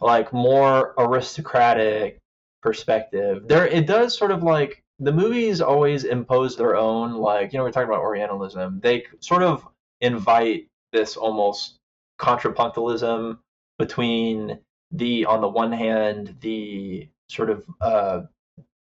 [0.00, 2.18] like more aristocratic
[2.62, 7.58] perspective there it does sort of like the movies always impose their own like you
[7.58, 9.66] know we're talking about orientalism they sort of
[10.00, 11.76] invite this almost
[12.18, 13.38] contrapuntalism
[13.78, 14.58] between
[14.92, 18.22] the on the one hand the sort of uh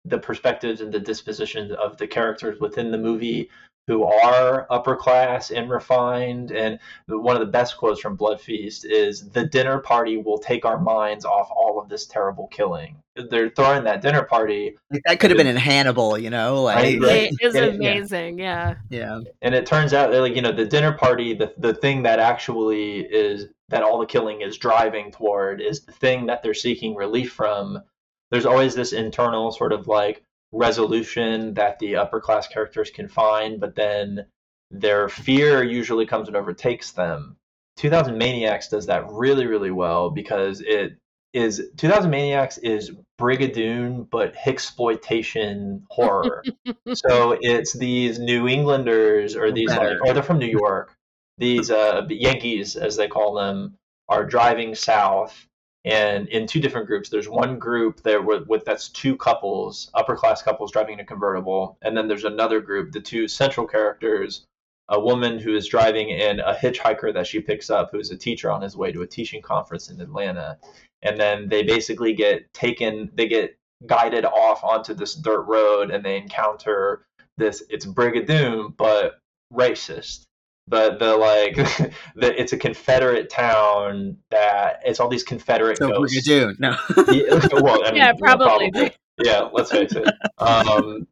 [0.04, 3.50] the perspectives and the dispositions of the characters within the movie
[3.86, 6.52] who are upper class and refined.
[6.52, 10.64] And one of the best quotes from Blood Feast is the dinner party will take
[10.64, 12.96] our minds off all of this terrible killing.
[13.16, 17.32] They're throwing that dinner party, that could have been in Hannibal, you know, like Right.
[17.32, 17.70] It is Yeah, yeah.
[17.70, 18.74] amazing, yeah.
[18.90, 19.20] yeah.
[19.42, 22.20] and it turns out that, like you know the dinner party, the the thing that
[22.20, 26.94] actually is that all the killing is driving toward is the thing that they're seeking
[26.94, 27.82] relief from.
[28.30, 33.60] There's always this internal sort of like resolution that the upper class characters can find,
[33.60, 34.26] but then
[34.70, 37.36] their fear usually comes and overtakes them.
[37.76, 40.96] 2000 Maniacs does that really, really well because it
[41.32, 46.42] is 2000 Maniacs is Brigadoon but exploitation horror.
[46.94, 50.94] so it's these New Englanders or these like, or they're from New York.
[51.38, 53.76] These uh, Yankees, as they call them,
[54.08, 55.46] are driving south
[55.84, 57.08] and in two different groups.
[57.08, 61.78] There's one group there with, with that's two couples, upper class couples driving a convertible,
[61.82, 64.44] and then there's another group, the two central characters,
[64.88, 68.16] a woman who is driving and a hitchhiker that she picks up, who is a
[68.16, 70.58] teacher on his way to a teaching conference in Atlanta,
[71.02, 76.04] and then they basically get taken, they get guided off onto this dirt road, and
[76.04, 77.06] they encounter
[77.38, 77.62] this.
[77.70, 79.18] It's Brigadoon, but
[79.52, 80.26] racist
[80.70, 81.56] but the like
[82.16, 86.58] the, it's a confederate town that it's all these confederate So ghosts Brigadoon.
[86.60, 86.76] No.
[87.12, 88.92] yeah, well, I mean, Yeah, probably.
[89.22, 91.06] yeah let's face it um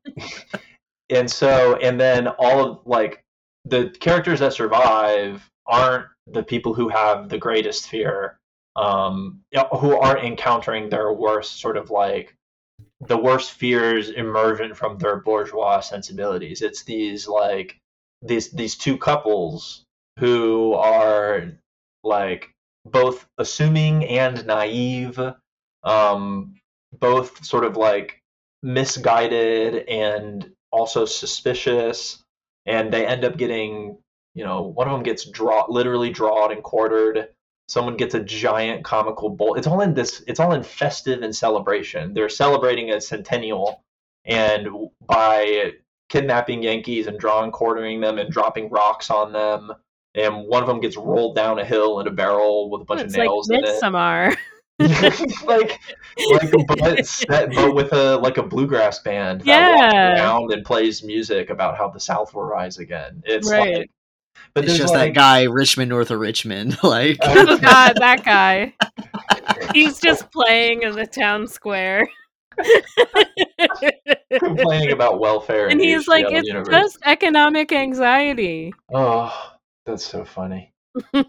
[1.10, 3.22] and so and then all of like
[3.66, 8.38] the characters that survive aren't the people who have the greatest fear
[8.76, 9.40] um
[9.80, 12.34] who aren't encountering their worst sort of like
[13.06, 17.78] the worst fears emergent from their bourgeois sensibilities it's these like
[18.22, 19.84] these these two couples
[20.18, 21.52] who are
[22.04, 22.50] like
[22.84, 25.20] both assuming and naive
[25.84, 26.54] um
[26.98, 28.20] both sort of like
[28.62, 32.22] misguided and also suspicious
[32.66, 33.98] and they end up getting
[34.34, 37.28] you know one of them gets draw literally drawed and quartered.
[37.68, 41.34] Someone gets a giant comical bowl it's all in this it's all in festive and
[41.34, 42.14] celebration.
[42.14, 43.82] They're celebrating a centennial
[44.24, 44.68] and
[45.06, 45.72] by
[46.08, 49.72] kidnapping yankees and drawing quartering them and dropping rocks on them
[50.14, 53.02] and one of them gets rolled down a hill in a barrel with a bunch
[53.02, 54.36] it's of nails like in it Midsommar.
[55.44, 55.78] like
[56.30, 60.14] like but, set, but with a like a bluegrass band that walks Yeah.
[60.14, 63.20] around and plays music about how the South will rise again.
[63.26, 63.78] It's Right.
[63.78, 63.90] like,
[64.54, 66.78] but it's just like, that guy Richmond north of Richmond.
[66.84, 68.72] Like oh god, that guy.
[69.74, 72.08] He's just playing in the town square.
[74.38, 76.68] Complaining about welfare, and he's like, it's universe.
[76.68, 78.72] just economic anxiety.
[78.94, 79.52] oh,
[79.86, 80.72] that's so funny.
[81.14, 81.24] um,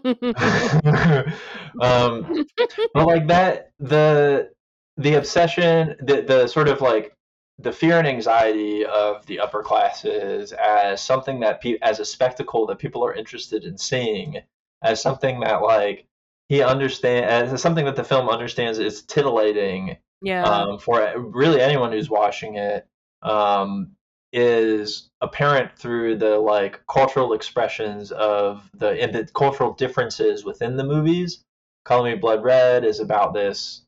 [2.94, 4.50] but like that, the
[4.96, 7.14] the obsession, the the sort of like
[7.58, 12.66] the fear and anxiety of the upper classes as something that pe- as a spectacle
[12.66, 14.38] that people are interested in seeing,
[14.82, 16.06] as something that like
[16.48, 20.44] he understands as something that the film understands is titillating Yeah.
[20.44, 22.86] um, for really anyone who's watching it
[23.22, 23.92] um,
[24.32, 30.84] is apparent through the like cultural expressions of the and the cultural differences within the
[30.84, 31.42] movies.
[31.84, 33.82] Call Me Blood Red is about this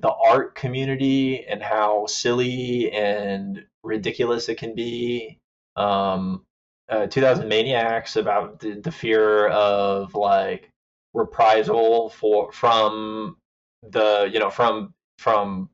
[0.00, 5.38] the art community and how silly and ridiculous it can be.
[5.76, 6.44] Um,
[6.88, 10.70] uh, 2000 Maniacs about the, the fear of like
[11.14, 13.36] reprisal for from
[13.82, 15.70] the you know from from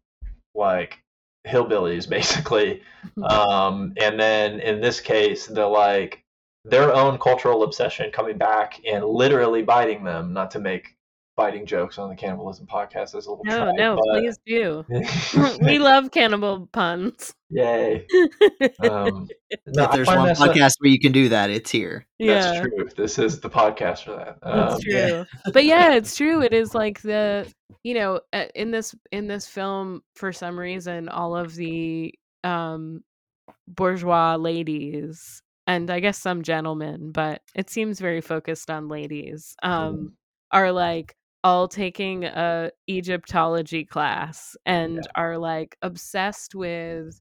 [0.55, 0.99] like
[1.47, 2.83] hillbillies basically
[3.25, 6.23] um and then in this case the like
[6.65, 10.97] their own cultural obsession coming back and literally biting them not to make
[11.37, 14.85] biting jokes on the cannibalism podcast as a little no, try, no, but- please do.
[15.63, 17.33] we love cannibal puns.
[17.49, 18.07] yay
[18.81, 19.27] um
[19.69, 22.07] no, if there's one that so- podcast where you can do that, it's here.
[22.19, 22.43] yeah.
[22.43, 25.25] that's true this is the podcast for that That's um, true.
[25.55, 26.43] But yeah, it's true.
[26.43, 27.51] It is like the
[27.85, 32.15] you know uh, in this in this film for some reason all of the
[32.45, 33.03] um
[33.69, 39.57] bourgeois ladies and I guess some gentlemen, but it seems very focused on ladies.
[39.63, 40.17] Um
[40.53, 45.13] are like all taking a Egyptology class and Yeah.
[45.17, 47.21] are like obsessed with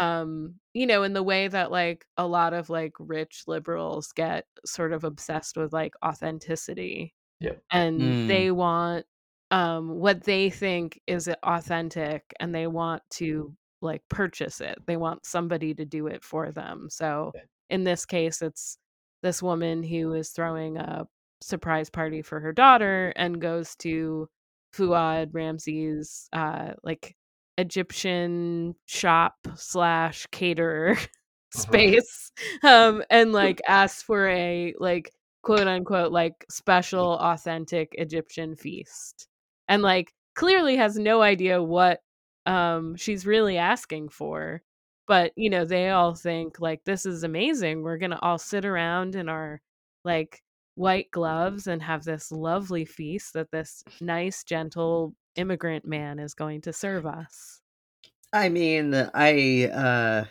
[0.00, 4.46] um you know in the way that like a lot of like rich liberals get
[4.66, 8.26] sort of obsessed with like authenticity yeah and Mm.
[8.26, 9.06] they want
[9.50, 14.78] um what they think is authentic and they want to like purchase it.
[14.86, 16.88] They want somebody to do it for them.
[16.90, 17.32] So
[17.70, 18.78] in this case it's
[19.22, 21.06] this woman who is throwing a
[21.40, 24.28] surprise party for her daughter and goes to
[24.72, 27.16] Fuad Ramses' uh like
[27.56, 30.96] Egyptian shop slash caterer
[31.52, 32.30] space
[32.62, 39.28] um and like asks for a like quote unquote like special authentic Egyptian feast
[39.68, 42.00] and like clearly has no idea what
[42.46, 44.62] um she's really asking for
[45.08, 47.82] but you know they all think like this is amazing.
[47.82, 49.60] We're gonna all sit around in our
[50.04, 50.42] like
[50.76, 56.60] white gloves and have this lovely feast that this nice gentle immigrant man is going
[56.60, 57.60] to serve us.
[58.32, 60.24] I mean, I uh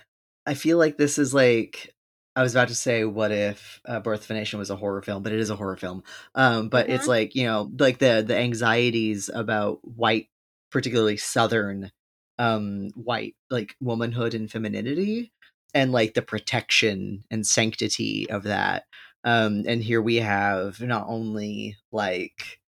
[0.46, 1.94] I feel like this is like
[2.38, 5.02] I was about to say what if uh, Birth of a Nation was a horror
[5.02, 6.04] film, but it is a horror film.
[6.36, 10.30] Um but it's like, you know, like the the anxieties about white
[10.72, 11.92] particularly southern
[12.38, 15.32] um white like womanhood and femininity
[15.74, 18.86] and like the protection and sanctity of that.
[19.24, 22.60] Um and here we have not only like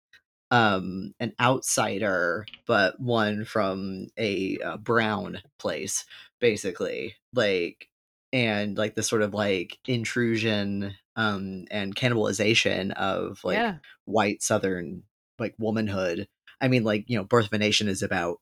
[0.52, 6.06] um an outsider but one from a uh, brown place
[6.40, 7.89] basically like
[8.32, 13.76] and like the sort of like intrusion um and cannibalization of like yeah.
[14.06, 15.04] white southern
[15.40, 16.28] like womanhood.
[16.62, 18.38] I mean like you know birth of a nation is about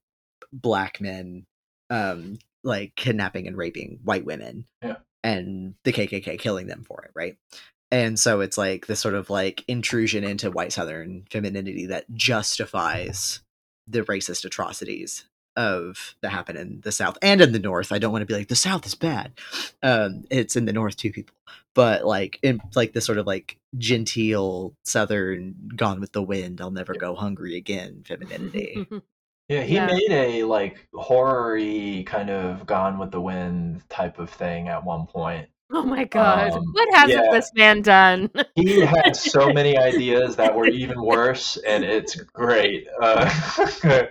[0.52, 1.46] black men
[1.90, 4.98] um like kidnapping and raping white women Yeah.
[5.24, 7.38] and the kkk killing them for it right?
[7.90, 13.42] And so it's like this sort of like intrusion into white southern femininity that justifies
[13.88, 15.26] the racist atrocities
[15.58, 18.34] of that happen in the south and in the north i don't want to be
[18.36, 19.34] like the south is bad
[19.84, 21.36] um it's in the north too people
[21.74, 26.72] but like in like the sort of like genteel southern gone with the wind i'll
[26.72, 28.88] never go hungry again femininity
[29.50, 29.86] Yeah, he Yeah.
[29.86, 35.08] made a like horror-y kind of Gone with the Wind type of thing at one
[35.08, 35.48] point.
[35.72, 37.32] oh my god Um, what hasn't yeah.
[37.32, 42.88] this man done He had so many ideas that were even worse, and it's great.
[43.02, 43.30] Uh,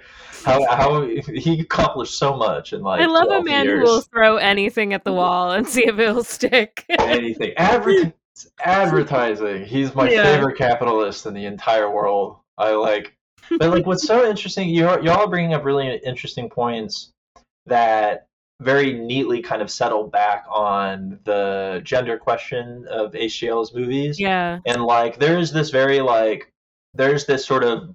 [0.47, 1.03] how how
[1.35, 3.81] he accomplished so much in like i love a man years.
[3.81, 7.53] who will throw anything at the wall and see if it'll stick anything.
[7.57, 8.13] Adver-
[8.65, 9.65] advertising.
[9.65, 10.25] He's my Yeah.
[10.25, 12.37] favorite capitalist in the entire world.
[12.59, 13.15] I like,
[13.59, 14.69] but like, what's so interesting?
[14.69, 17.11] You're y'all are bringing up really interesting points
[17.67, 18.27] that
[18.63, 24.19] very neatly kind of settle back on the gender question of HGL's movies.
[24.19, 26.51] yeah And like, there's this very like,
[26.95, 27.95] there's this sort of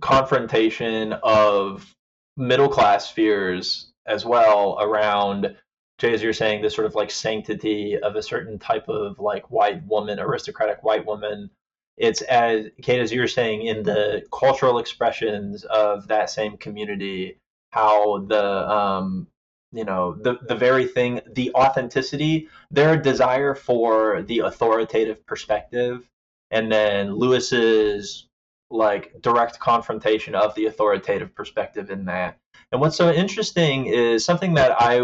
[0.00, 1.94] confrontation of
[2.36, 5.56] middle class fears as well around
[6.00, 9.50] Jay, as you're saying, this sort of like sanctity of a certain type of like
[9.50, 11.50] white woman, aristocratic white woman.
[11.98, 17.36] It's as Kate, as you were saying, in the cultural expressions of that same community,
[17.72, 19.26] how the um,
[19.72, 26.08] you know the the very thing, the authenticity, their desire for the authoritative perspective,
[26.50, 28.26] and then Lewis's
[28.70, 32.38] like direct confrontation of the authoritative perspective in that.
[32.72, 35.02] And what's so interesting is something that I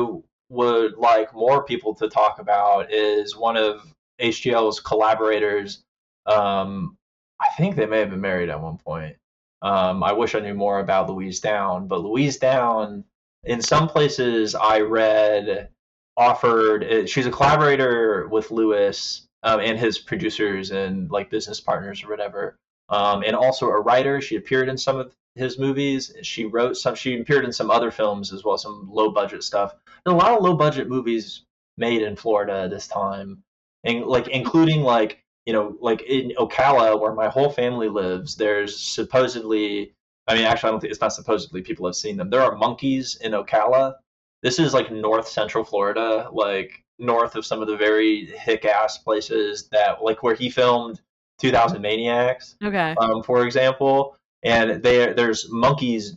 [0.49, 5.83] would like more people to talk about is one of HGL's collaborators.
[6.27, 6.97] Um,
[7.41, 9.17] I think they may have been married at one point.
[9.63, 13.05] Um, I wish I knew more about Louise Downe, but Louise Downe,
[13.45, 15.69] in some places I read,
[16.17, 16.85] offered.
[16.85, 22.09] uh, She's a collaborator with Lewis um, and his producers and like business partners or
[22.09, 22.57] whatever,
[22.89, 24.21] um, and also a writer.
[24.21, 26.13] She appeared in some of his movies.
[26.23, 26.95] She wrote some.
[26.95, 29.75] She appeared in some other films as well, some low budget stuff.
[30.05, 31.43] There's a lot of low budget movies
[31.77, 33.43] made in Florida this time,
[33.85, 38.35] and like including like you know like in Ocala where my whole family lives.
[38.37, 39.93] There's supposedly.
[40.29, 41.63] I mean, actually, I don't think it's not supposedly.
[41.63, 42.31] People have seen them.
[42.31, 43.95] There are monkeys in Ocala.
[44.43, 48.99] This is like north central Florida, like north of some of the very hick ass
[48.99, 51.01] places that, like where he filmed
[51.39, 52.95] 2000 Maniacs Okay.
[52.99, 56.17] um, for example, and there there's monkeys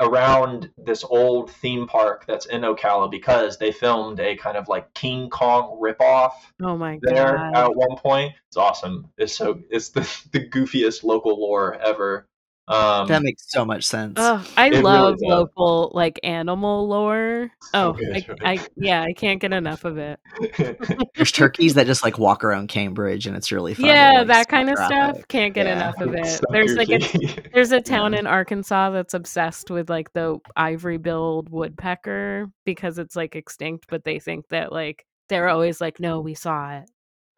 [0.00, 4.92] around this old theme park that's in Ocala because they filmed a kind of like
[4.94, 7.54] King Kong ripoff Oh my there god.
[7.54, 8.32] at one point.
[8.48, 9.08] It's awesome.
[9.18, 10.00] It's so it's the,
[10.32, 12.26] the goofiest local lore ever.
[12.70, 14.14] Um, That makes so much sense.
[14.16, 15.22] Oh, I It love does.
[15.28, 17.50] local like animal lore.
[17.74, 18.60] Oh, good, I, right?
[18.60, 20.20] I yeah, I can't get enough of it.
[21.16, 23.86] There's turkeys that just like walk around Cambridge, and it's really fun.
[23.86, 25.14] to, yeah, like, that kind of traffic.
[25.16, 25.28] stuff.
[25.28, 25.72] Can't get Yeah.
[25.76, 26.26] enough of it.
[26.26, 28.20] So There's like a there's a town Yeah.
[28.20, 34.20] in Arkansas that's obsessed with like the ivory-billed woodpecker because it's like extinct, but they
[34.20, 36.90] think that like they're always like, no, we saw it,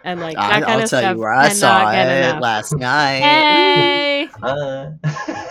[0.05, 1.15] and like that I, kind I'll of tell stuff.
[1.17, 2.43] you where I cannot saw get it enough.
[2.43, 3.21] last night.
[3.21, 4.91] Hey, Uh.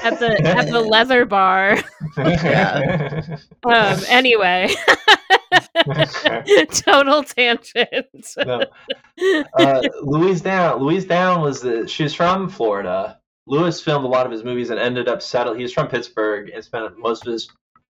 [0.04, 1.78] at the at the leather bar.
[2.18, 3.36] Yeah.
[3.66, 4.00] Um.
[4.10, 4.70] Anyway,
[6.72, 8.36] total tangent.
[8.46, 8.64] No.
[9.60, 10.82] uh, Louise Downe.
[10.82, 11.88] Louise Downe was the.
[11.88, 13.20] She's from Florida.
[13.48, 15.58] Lewis filmed a lot of his movies and ended up settled.
[15.60, 17.50] He's from Pittsburgh and spent most of his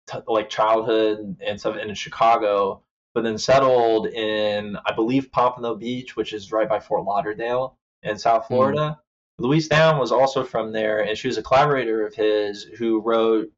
[0.10, 2.82] t- like childhood and stuff in Chicago,
[3.14, 8.18] but then settled in I believe Pompano Beach, which is right by Fort Lauderdale in
[8.18, 9.00] South Florida.
[9.38, 13.52] Louise Downe was also from there, and she was a collaborator of his who wrote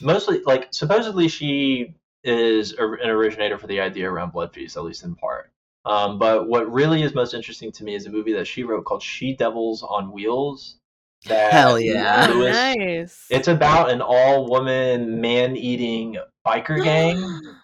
[0.00, 1.94] mostly like supposedly she
[2.24, 5.50] is a, an originator for the idea around Blood Feast, at least in part.
[5.84, 8.84] Um, but what really is most interesting to me is a movie that she wrote
[8.84, 10.76] called She Devils on Wheels.
[11.26, 12.26] That Hell yeah.
[12.30, 13.26] Lewis- nice.
[13.30, 16.16] It's about an all-woman man-eating
[16.46, 17.20] biker gang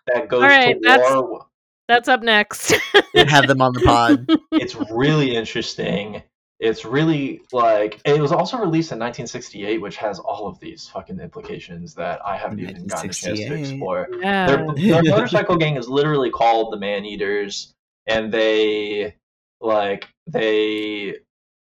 [0.06, 1.46] that goes right, to that's- war.
[1.88, 2.74] That's up next.
[3.14, 4.28] And have them on the pod.
[4.52, 6.20] It's really interesting.
[6.58, 11.20] It's really like it was also released in 1968, which has all of these fucking
[11.20, 14.08] implications that I haven't even gotten a chance to explore.
[14.20, 14.46] yeah.
[14.46, 17.72] their, their motorcycle gang is literally called the Man Eaters,
[18.08, 19.14] and they
[19.60, 21.18] like they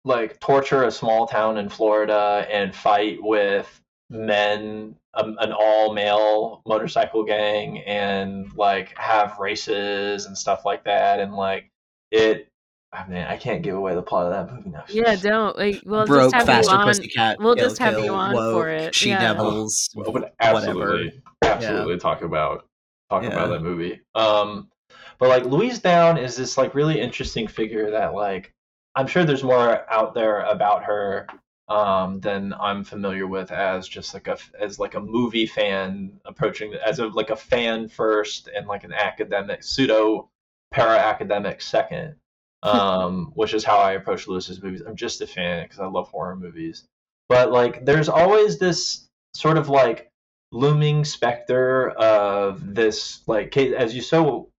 [0.06, 6.62] like torture a small town in Florida and fight with men, um, an all male
[6.68, 11.70] motorcycle gang, and like have races and stuff like that, and like
[12.12, 12.48] it.
[12.92, 14.84] I mean, I can't give away the plot of that movie now.
[14.88, 15.58] Yeah, don't.
[15.58, 16.86] Like, we'll Broke just have faster you on.
[16.86, 17.40] pussycat.
[17.40, 19.20] we'll just have you on woke, for it, She yeah.
[19.20, 19.90] devils.
[19.96, 20.30] Well, but whatever.
[20.40, 22.68] absolutely, absolutely talk about
[23.10, 23.30] talk Yeah.
[23.30, 24.00] about that movie.
[24.14, 24.70] Um,
[25.18, 28.53] but like Louise Downe is this like really interesting figure that like
[28.96, 31.28] I'm sure there's more out there about her
[31.68, 36.74] um, than I'm familiar with as just like a as like a movie fan approaching
[36.86, 40.30] as a like a fan first and like an academic pseudo
[40.72, 42.16] para academic second.
[42.64, 44.82] Um, which is how I approach Lewis's movies.
[44.88, 46.86] I'm just a fan because I love horror movies.
[47.28, 50.10] But like, there's always this sort of like
[50.54, 54.50] looming specter of this like case as you so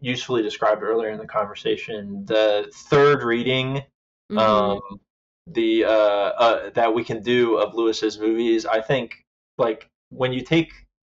[0.00, 3.82] usefully described earlier in the conversation the third reading
[4.32, 4.38] Mhm.
[4.38, 5.00] um
[5.46, 9.22] the uh, uh that we can do of lewis's movies i think
[9.58, 10.72] like when you take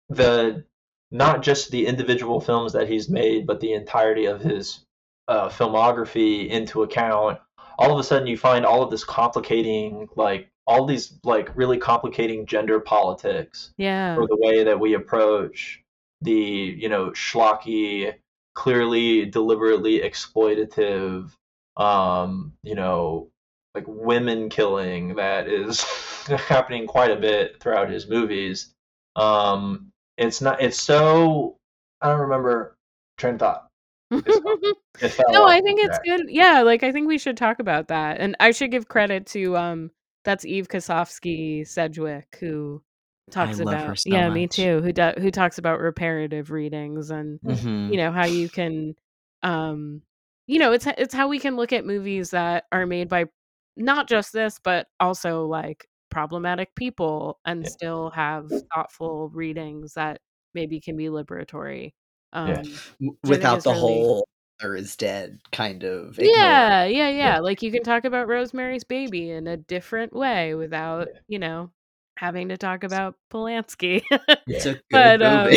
[0.10, 0.64] the
[1.12, 4.84] not just the individual films that he's made but the entirety of his
[5.28, 7.40] uh, filmography into account
[7.78, 11.78] all of a sudden you find all of this complicating like all these like really
[11.78, 14.16] complicating gender politics yeah.
[14.16, 15.82] for the way that we approach
[16.22, 18.14] the you know schlocky
[18.56, 21.30] clearly deliberately exploitative
[21.78, 23.30] um you know
[23.76, 25.84] like women killing that is
[26.48, 28.74] happening quite a bit throughout his movies
[29.18, 31.58] um it's not it's so
[32.02, 32.78] i don't remember
[33.18, 33.68] train thought
[34.12, 34.58] It's gone.
[35.02, 36.28] It fell no, I think it's good.
[36.30, 39.58] Yeah, like I think we should talk about that, and I should give credit to
[39.58, 39.92] um
[40.24, 42.82] that's Eve Kosofsky Sedgwick who
[43.32, 47.40] talks love about so yeah me too who do, who talks about reparative readings and
[47.44, 47.92] Mhm.
[47.92, 48.96] you know how you can
[49.44, 50.02] um
[50.48, 53.26] you know it's it's how we can look at movies that are made by
[53.78, 57.70] not just this but also like problematic people and Yeah.
[57.70, 60.22] still have thoughtful readings that
[60.54, 61.94] maybe can be liberatory
[62.34, 62.48] um
[63.00, 63.10] Yeah.
[63.24, 64.28] Without the really- whole
[64.62, 66.18] "Mother is dead" kind of.
[66.20, 71.08] yeah yeah yeah like you can talk about rosemary's baby in a different way without
[71.28, 71.72] you know
[72.18, 74.02] having to talk about Polanski.
[74.48, 75.52] It's a good But, um,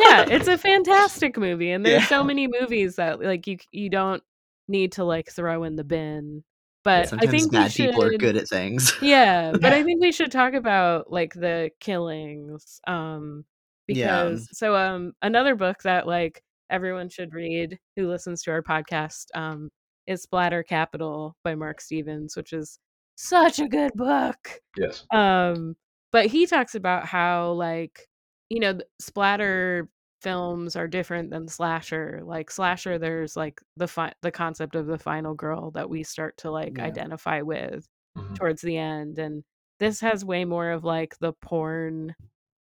[0.00, 2.08] yeah, it's a fantastic movie, and there's Yeah.
[2.08, 4.22] so many movies that like you you don't
[4.68, 6.44] need to like throw in the bin.
[6.82, 8.92] But I Sometimes think we bad people are good at things.
[9.02, 12.80] Yeah, but I think we should talk about like the killings.
[12.86, 13.44] Um
[13.88, 14.24] Yeah.
[14.24, 19.26] because so um another book that like everyone should read who listens to our podcast
[19.34, 19.68] um
[20.06, 22.78] is Splatter Capital by Mark Stevens, which is
[23.16, 24.60] such a good book.
[24.78, 25.04] Yes.
[25.12, 25.76] Um
[26.12, 28.08] but he talks about how like
[28.50, 29.88] you know splatter
[30.22, 32.20] films are different than slasher.
[32.24, 36.36] Like slasher there's like the fi- the concept of the final girl that we start
[36.38, 36.84] to like Yeah.
[36.84, 37.86] identify with
[38.18, 38.34] Mhm.
[38.36, 39.44] towards the end and
[39.78, 42.14] this has way more of like the porn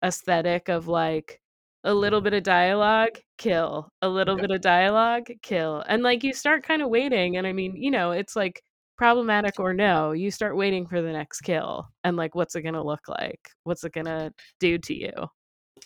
[0.04, 1.40] aesthetic of like
[1.84, 4.42] a little bit of dialogue kill a little Yeah.
[4.42, 7.90] bit of dialogue kill and like you start kind of waiting and i mean you
[7.90, 8.62] know it's like
[8.98, 12.82] problematic or no you start waiting for the next kill and like what's it gonna
[12.84, 15.12] look like what's it gonna do to you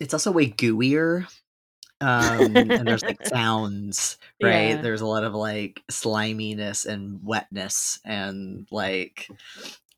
[0.01, 1.27] It's also way gooier.
[2.03, 4.71] Um, and there's like sounds, right?
[4.71, 4.83] Yeah.
[4.83, 9.29] There's a lot of like sliminess and wetness and like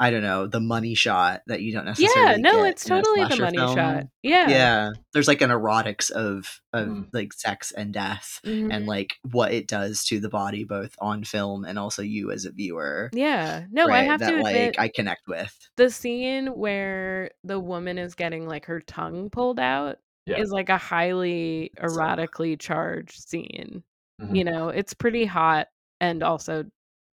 [0.01, 3.37] I don't know, the money shot that you don't necessarily yeah no it's totally the
[3.37, 3.77] money film.
[3.77, 4.91] shot yeah Yeah.
[5.13, 7.07] There's like an erotics of of Mm.
[7.13, 8.75] like sex and death Mhm.
[8.75, 12.45] and like what it does to the body both on film and also you as
[12.45, 13.09] a viewer.
[13.15, 15.57] yeah no i have that to admit like I connect with.
[15.77, 20.39] the scene where the woman is getting like her tongue pulled out Yeah.
[20.39, 23.83] is like a highly erotically charged scene.
[24.21, 24.37] Mhm.
[24.37, 25.69] You know, it's pretty hot
[26.01, 26.65] and also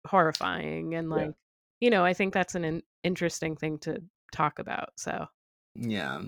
[0.06, 1.14] horrifying and Yeah.
[1.16, 1.34] like
[1.80, 4.02] you know, I think that's an in- interesting thing to
[4.32, 4.90] talk about.
[4.98, 5.26] So,
[5.74, 6.22] Yeah.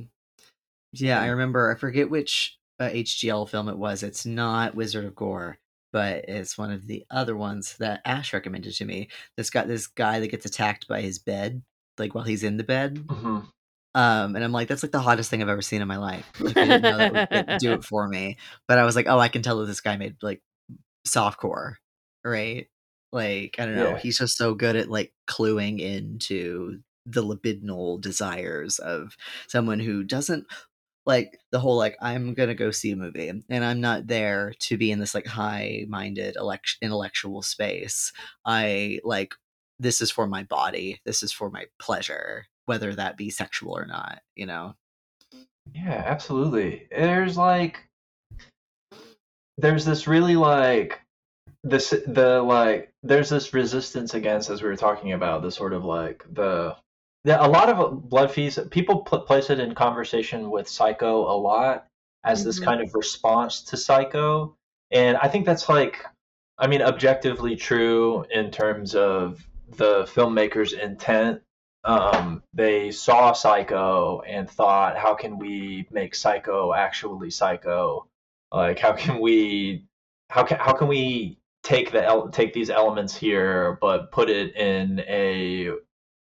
[0.93, 1.71] Yeah, I remember.
[1.71, 4.03] I forget which uh, HGL film it was.
[4.03, 5.59] It's not Wizard of Gore,
[5.93, 9.09] but it's one of the other ones that Ash recommended to me.
[9.37, 11.63] This got this guy that gets attacked by his bed,
[11.99, 12.97] like while he's in the bed.
[12.97, 13.47] Mhm.
[13.95, 16.31] Um, and I'm like, that's like the hottest thing I've ever seen in my life.
[16.41, 18.39] Like, I didn't know that would do it for me,
[18.69, 20.41] but I was like, oh, I can tell that this guy made like
[21.07, 21.75] softcore,
[22.25, 22.69] right?
[23.13, 23.91] Like, I don't know.
[23.91, 23.99] Yeah.
[23.99, 29.17] He's just so good at like cluing into the libidinal desires of
[29.49, 30.47] someone who doesn't
[31.05, 34.77] like the whole like I'm gonna go see a movie and I'm not there to
[34.77, 38.13] be in this like high minded elect- intellectual space.
[38.45, 39.35] I like
[39.79, 41.01] this is for my body.
[41.05, 44.21] This is for my pleasure, whether that be sexual or not.
[44.37, 44.75] You know.
[45.75, 46.89] Yeah, absolutely.
[46.91, 47.87] There's like
[49.59, 51.01] there's this really like
[51.65, 55.85] this the like there's this resistance against as we were talking about the sort of
[55.85, 56.77] like the
[57.25, 61.37] yeah, a lot of blood feast people pl- place it in conversation with Psycho a
[61.39, 61.87] lot
[62.25, 62.65] as this Mhm.
[62.65, 64.57] kind of response to Psycho,
[64.91, 66.05] and I think that's like
[66.59, 69.47] I mean objectively true in terms of
[69.77, 71.41] the filmmaker's intent
[71.85, 78.07] um, they saw Psycho and thought, how can we make Psycho actually Psycho?
[78.53, 79.87] Like, how can we,
[80.31, 85.01] how can how can we take the take these elements here, but put it in
[85.01, 85.71] a,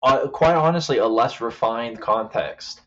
[0.03, 2.81] uh, quite honestly, a less refined context?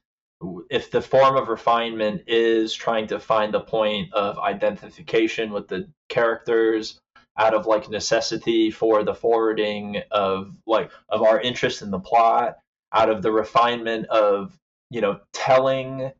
[0.70, 5.88] If the form of refinement is trying to find the point of identification with the
[6.08, 7.00] characters,
[7.39, 12.59] out of like necessity for the forwarding of like of our interest in the plot
[12.93, 14.57] out of the refinement of
[14.91, 16.11] you know telling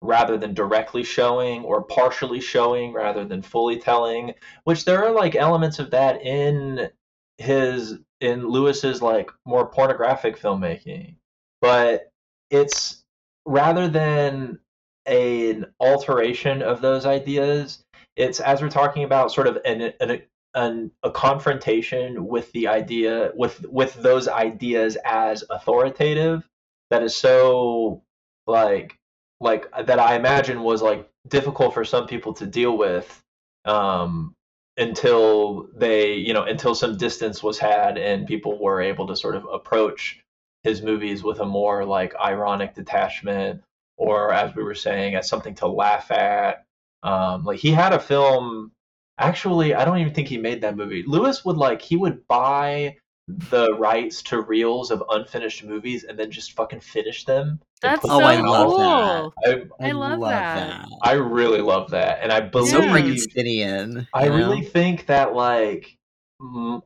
[0.00, 4.32] rather than directly showing or partially showing rather than fully telling
[4.64, 6.88] which there are like elements of that in
[7.38, 11.16] his in lewis's like more pornographic filmmaking.
[11.60, 12.10] But
[12.50, 13.02] it's
[13.46, 14.60] rather than
[15.06, 17.82] an alteration of those ideas
[18.16, 20.20] it's as we're talking about sort of an, an
[20.54, 26.48] an, a confrontation with the idea with with those ideas as authoritative
[26.90, 28.02] that is so
[28.46, 28.98] like
[29.40, 33.22] like that I imagine was like difficult for some people to deal with
[33.64, 34.34] um
[34.78, 39.36] until they you know until some distance was had and people were able to sort
[39.36, 40.20] of approach
[40.62, 43.62] his movies with a more like ironic detachment
[43.96, 46.64] or as we were saying as something to laugh at.
[47.02, 48.72] Um like he had a film
[49.18, 51.02] Actually, I don't even think he made that movie.
[51.06, 52.96] Lewis would like he would buy
[53.26, 57.60] the rights to reels of unfinished movies and then just fucking finish them.
[57.82, 58.76] That's put Oh, so I them love out.
[58.76, 59.34] cool.
[59.44, 60.88] I I love that.
[61.02, 62.92] I really love that, and I It's so Yeah.
[62.92, 64.06] believe Frankensteinian.
[64.14, 64.36] I you know?
[64.36, 65.96] really think that like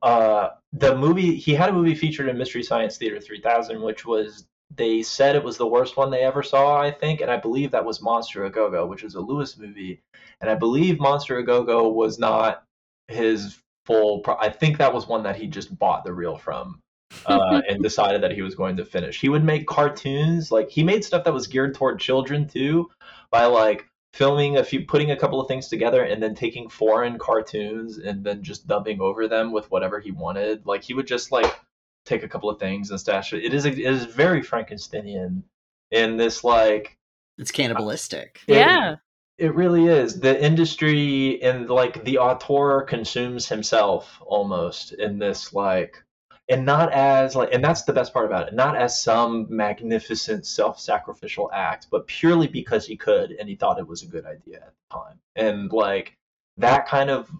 [0.03, 4.47] uh the movie he had a movie featured in Mystery Science Theater 3000 which was
[4.77, 7.71] they said it was the worst one they ever saw I think and I believe
[7.71, 10.01] that was Monster a Go-Go which is a Lewis movie
[10.41, 12.65] and I believe Monster a Go-Go was not
[13.09, 16.81] his full pro- I think that was one that he just bought the reel from
[17.27, 19.21] uh, and decided that he was going to finish.
[19.21, 22.91] He would make cartoons, like he made stuff that was geared toward children too,
[23.31, 27.19] by like filming a few, putting a couple of things together, and then taking foreign
[27.19, 30.67] cartoons and then just dubbing over them with whatever he wanted.
[30.67, 31.59] Like he would just like
[32.05, 33.45] take a couple of things and stash it.
[33.45, 35.43] It is a, it is very Frankensteinian
[35.91, 36.97] in this like
[37.39, 38.41] It's cannibalistic.
[38.47, 38.97] it- yeah.
[39.39, 40.21] it really is.
[40.21, 46.03] The industry and like the auteur consumes himself almost in this like
[46.49, 48.55] and not as like and that's the best part about it.
[48.55, 53.87] Not as some magnificent self-sacrificial act, but purely because he could and he thought it
[53.87, 55.19] was a good idea at the time.
[55.37, 56.17] And like
[56.59, 57.31] that kind of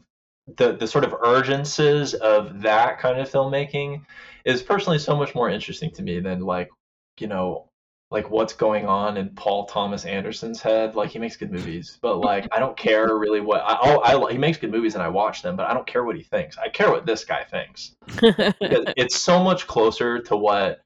[0.57, 4.05] the the sort of urgences of that kind of filmmaking
[4.45, 6.71] is personally so much more interesting to me than like
[7.19, 7.69] you know
[8.13, 10.95] like what's going on in Paul Thomas Anderson's head.
[10.95, 14.31] Like he makes good movies, but like I don't care really what I, oh, I
[14.31, 16.59] he makes good movies and I watch them, but I don't care what he thinks.
[16.59, 17.97] I care what this guy thinks.
[18.95, 20.83] It's so much closer to what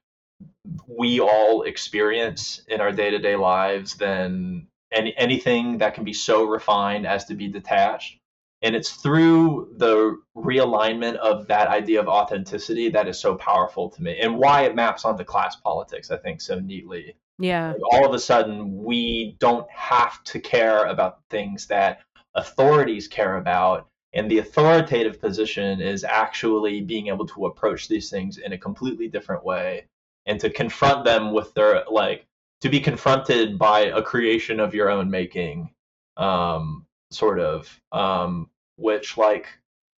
[0.87, 6.13] we all experience in our day to day lives than any anything that can be
[6.13, 8.19] so refined as to be detached.
[8.63, 14.01] And it's through the realignment of that idea of authenticity that is so powerful to
[14.01, 17.73] me, and why it maps onto class politics, I think, so neatly yeah.
[17.73, 21.99] like, all of a sudden we don't have to care about things that
[22.35, 28.37] authorities care about and the authoritative position is actually being able to approach these things
[28.37, 29.85] in a completely different way
[30.25, 32.25] and to confront them with their like
[32.61, 35.69] to be confronted by a creation of your own making
[36.17, 39.47] um sort of um which like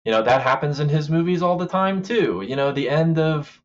[0.05, 3.17] you know that happens in his movies all the time too you know the end
[3.17, 3.61] of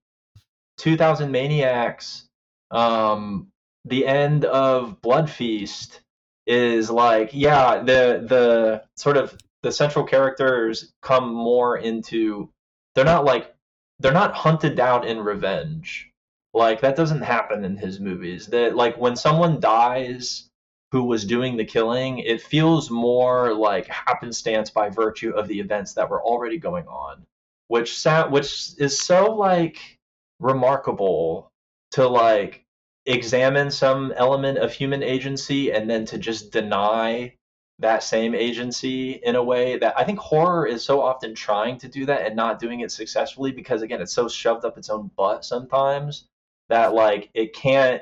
[0.78, 2.26] 2000 maniacs
[2.70, 3.48] um
[3.84, 6.00] the end of Blood Feast
[6.46, 12.50] is like, yeah, the the sort of the central characters come more into
[12.94, 13.54] they're not like
[13.98, 16.10] they're not hunted down in revenge.
[16.52, 18.46] Like that doesn't happen in his movies.
[18.46, 20.48] That like when someone dies
[20.94, 25.92] who was doing the killing, it feels more like happenstance by virtue of the events
[25.92, 27.26] that were already going on,
[27.66, 29.98] which which is so like
[30.38, 31.50] remarkable
[31.90, 32.64] to like
[33.06, 37.34] examine some element of human agency and then to just deny
[37.80, 41.88] that same agency in a way that I think horror is so often trying to
[41.88, 45.10] do that and not doing it successfully because again it's so shoved up its own
[45.16, 46.28] butt sometimes
[46.68, 48.00] that like it can't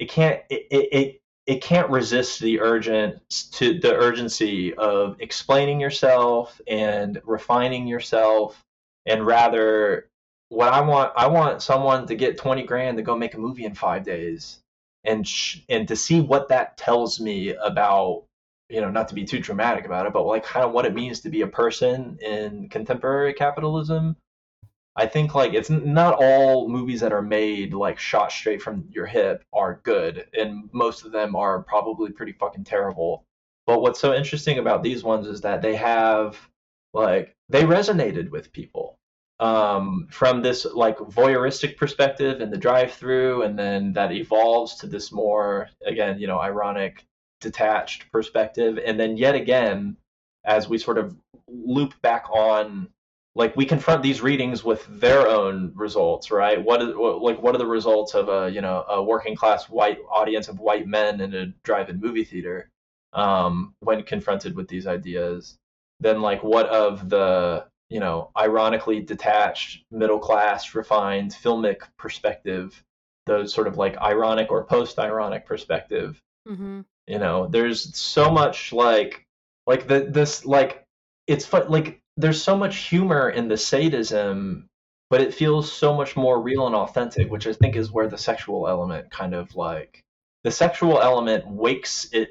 [0.00, 3.20] it can't it, it it can't resist the urgent
[3.52, 8.62] to the urgency of explaining yourself and refining yourself.
[9.06, 10.08] And rather
[10.48, 13.64] what I want I want someone to get 20 grand to go make a movie
[13.64, 14.60] in 5 days
[15.04, 18.24] and sh- and to see what that tells me about
[18.68, 20.94] you know not to be too dramatic about it but like kind of what it
[20.94, 24.14] means to be a person in contemporary capitalism
[24.94, 29.06] I think like it's not all movies that are made like shot straight from your
[29.06, 33.24] hip are good and most of them are probably pretty fucking terrible.
[33.66, 36.36] But what's so interesting about these ones is that they have
[36.92, 38.98] like they resonated with people
[39.42, 45.10] um, from this like voyeuristic perspective in the drive-through, and then that evolves to this
[45.10, 47.04] more again, you know, ironic,
[47.40, 49.96] detached perspective, and then yet again,
[50.44, 51.16] as we sort of
[51.48, 52.88] loop back on,
[53.34, 56.62] like we confront these readings with their own results, right?
[56.62, 59.68] What is what, like what are the results of a you know a working class
[59.68, 62.70] white audience of white men in a drive-in movie theater
[63.12, 65.56] um, when confronted with these ideas?
[66.00, 72.82] Then like what of the you know, ironically detached, middle class, refined filmic perspective,
[73.26, 76.18] those sort of like ironic or post ironic perspective.
[76.48, 79.26] hmm You know, there's so much like
[79.66, 80.84] like the this like
[81.26, 84.68] it's fun like there's so much humor in the sadism,
[85.10, 88.18] but it feels so much more real and authentic, which I think is where the
[88.18, 90.02] sexual element kind of like
[90.44, 92.30] the sexual element wakes it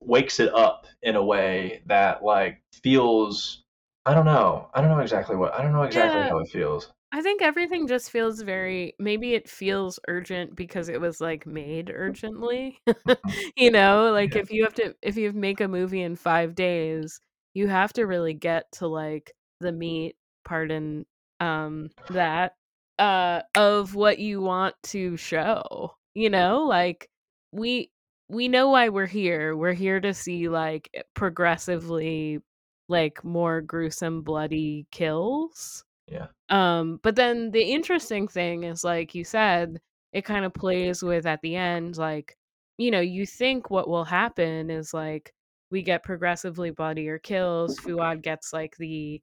[0.00, 3.62] wakes it up in a way that like feels
[4.04, 4.70] I don't know.
[4.72, 5.52] I don't know exactly what.
[5.54, 6.28] I don't know exactly Yeah.
[6.28, 6.92] how it feels.
[7.12, 11.90] I think everything just feels very maybe it feels urgent because it was like made
[11.94, 12.80] urgently.
[13.26, 13.48] Mm-hmm.
[13.56, 14.42] you know, like Yeah.
[14.42, 17.20] if you have to if you make a movie in 5 days,
[17.56, 21.06] you have to really get to like the meat, pardon
[21.40, 22.54] um that
[22.98, 25.94] uh of what you want to show.
[26.14, 27.08] You know, like
[27.52, 27.90] we
[28.28, 29.56] we know why we're here.
[29.56, 32.40] We're here to see like progressively
[32.88, 35.82] like more gruesome bloody kills.
[36.08, 36.26] Yeah.
[36.50, 39.80] Um, but then the interesting thing is, like you said,
[40.12, 42.36] it kind of plays with at the end, like,
[42.78, 45.32] you know, you think what will happen is like
[45.70, 47.78] we get progressively bloodier kills.
[47.80, 49.20] Fuad gets like the,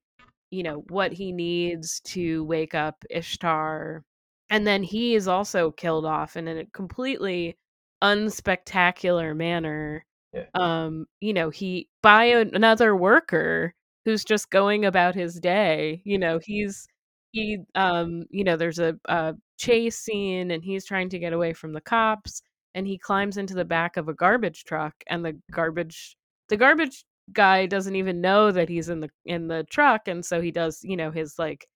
[0.52, 4.04] you know, what he needs to wake up Ishtar.
[4.50, 7.58] and then he is also killed off in a completely
[8.04, 10.06] unspectacular manner.
[10.34, 10.46] Yeah.
[10.56, 13.74] Um, you know, he by another worker
[14.06, 16.02] who's just going about his day.
[16.06, 16.88] You know, he's
[17.32, 21.54] he um, you know, there's a, a chase scene and he's trying to get away
[21.54, 22.42] from the cops
[22.76, 26.18] and he climbs into the back of a garbage truck and the garbage
[26.50, 30.42] the garbage guy doesn't even know that he's in the in the truck and so
[30.42, 31.68] he does, you know, his like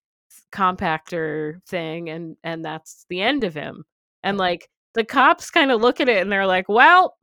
[0.52, 3.84] compactor thing and and that's the end of him.
[4.24, 7.16] And like the cops kind of look at it and they're like well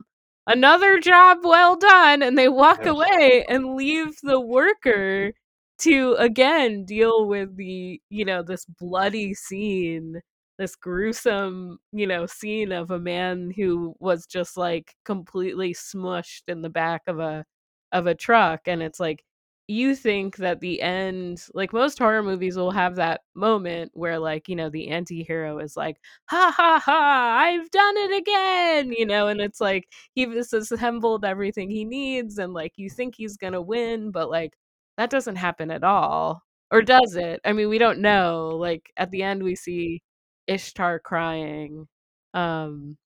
[0.47, 5.33] another job well done and they walk away and leave the worker
[5.79, 10.21] to again deal with the you know this bloody scene
[10.57, 16.61] this gruesome you know scene of a man who was just like completely smushed in
[16.61, 17.45] the back of a
[17.91, 19.23] of a truck and it's like
[19.67, 24.47] you think that the end like most horror movies will have that moment where like
[24.47, 25.97] you know the anti-hero is like
[26.27, 28.91] ha ha ha i've done it again!
[28.91, 33.37] you know and it's like he's assembled everything he needs and like you think he's
[33.37, 34.53] gonna win but like
[34.97, 36.41] that doesn't happen at all.
[36.71, 37.41] Or does it?
[37.45, 38.55] I mean we don't know.
[38.59, 40.01] Like at the end we see
[40.47, 41.87] ishtar crying
[42.33, 42.97] um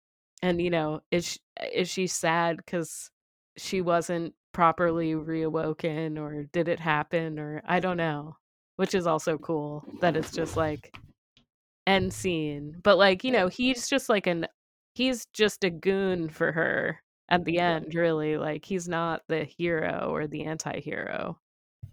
[0.41, 1.39] and you know is
[1.73, 3.09] is she sad because
[3.57, 8.35] she wasn't properly reawoken or did it happen or I don't know.
[8.77, 10.95] Which is also cool that it's just like
[11.85, 12.77] end scene.
[12.81, 14.47] But like, you know, he's just like an
[14.95, 18.37] he's just a goon for her at the end, really.
[18.37, 21.37] Like he's not the hero or the anti-hero.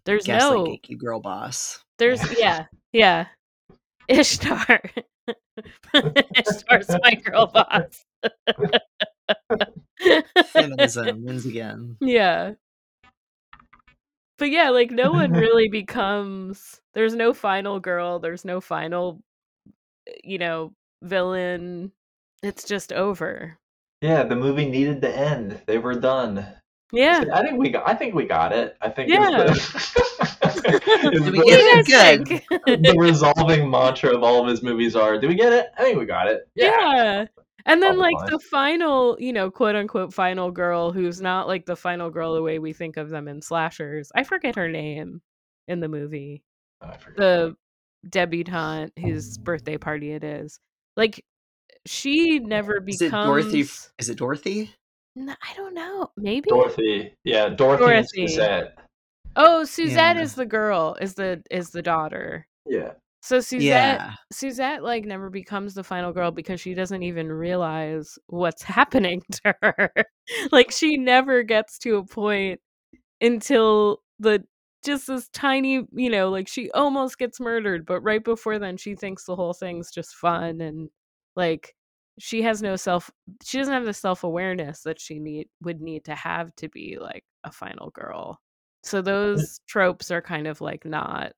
[0.05, 1.81] There's Gaslight no geeky girl boss.
[1.99, 3.27] there's yeah, yeah.
[4.09, 4.81] Ishtar.
[7.25, 8.05] Girl boss.
[10.53, 11.97] Feminism wins again.
[12.01, 12.53] Yeah.
[14.39, 19.23] But yeah, like no one really becomes there's no final girl, there's no final
[20.07, 20.73] eh, you know,
[21.03, 21.93] villain.
[22.43, 23.59] It's just over.
[24.03, 25.63] Yeah, the movie needed to end.
[25.67, 26.47] They were done.
[26.93, 27.25] Yeah.
[27.33, 27.89] I think we got.
[27.89, 28.77] I think we got it.
[28.81, 29.11] I think.
[29.11, 29.55] Yeah.
[30.75, 30.81] Is
[31.25, 32.45] the, we the- What do get it?
[32.67, 32.83] Good.
[32.85, 35.67] the resolving mantra of all of his movies are: Do we get it?
[35.79, 36.49] I think we got it.
[36.55, 37.27] yeah.
[37.69, 38.31] And then Probably like fine.
[38.31, 42.43] the final, you know, quote unquote final girl who's not like the final girl the
[42.43, 44.13] way we think of them in slashers.
[44.15, 45.21] I forget her name
[45.67, 46.45] in the movie.
[46.81, 47.57] Oh, I the
[48.09, 50.61] debutante whose birthday party it is.
[50.97, 51.25] Like
[51.87, 53.61] she never Is becomes it Dorothy?
[53.99, 54.73] Is it Dorothy?
[55.17, 56.11] No, I don't know.
[56.17, 56.49] Maybe.
[56.49, 57.15] Dorothy.
[57.25, 58.21] Yeah, Dorothy, Dorothy.
[58.23, 58.79] and Suzette.
[59.37, 60.23] Oh, Suzette Yeah.
[60.23, 60.97] is the girl.
[61.01, 62.47] Is the is the daughter.
[62.67, 62.93] Yeah.
[63.23, 63.61] So Suzette
[64.01, 64.15] Yeah.
[64.33, 69.55] Suzette like never becomes the final girl because she doesn't even realize what's happening to
[69.63, 69.93] her.
[70.53, 72.61] like she never gets to a point
[73.21, 74.45] until the
[74.85, 78.95] just this tiny, you know, like she almost gets murdered, but right before then she
[78.95, 80.89] thinks the whole thing's just fun and
[81.37, 81.75] like
[82.19, 83.11] she has no self
[83.45, 87.25] she doesn't have the self-awareness that she need would need to have to be like
[87.45, 88.41] a final girl.
[88.87, 91.33] So those tropes are kind of like not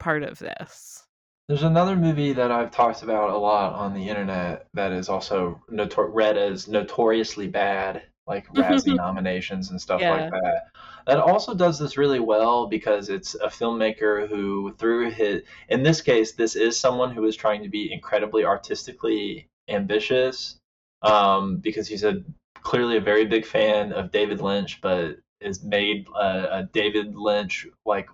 [0.00, 1.04] part of this.
[1.48, 5.62] There's another movie that I've talked about a lot on the internet that is also
[5.70, 10.12] notor- read as notoriously bad, like Razzie nominations and stuff Yeah.
[10.12, 10.66] like that.
[11.06, 16.02] That also does this really well because it's a filmmaker who, through his, in this
[16.02, 20.58] case, this is someone who is trying to be incredibly artistically ambitious,
[21.02, 22.22] um, because he's a
[22.62, 27.66] clearly a very big fan of David Lynch, but has made a, a David Lynch
[27.84, 28.08] like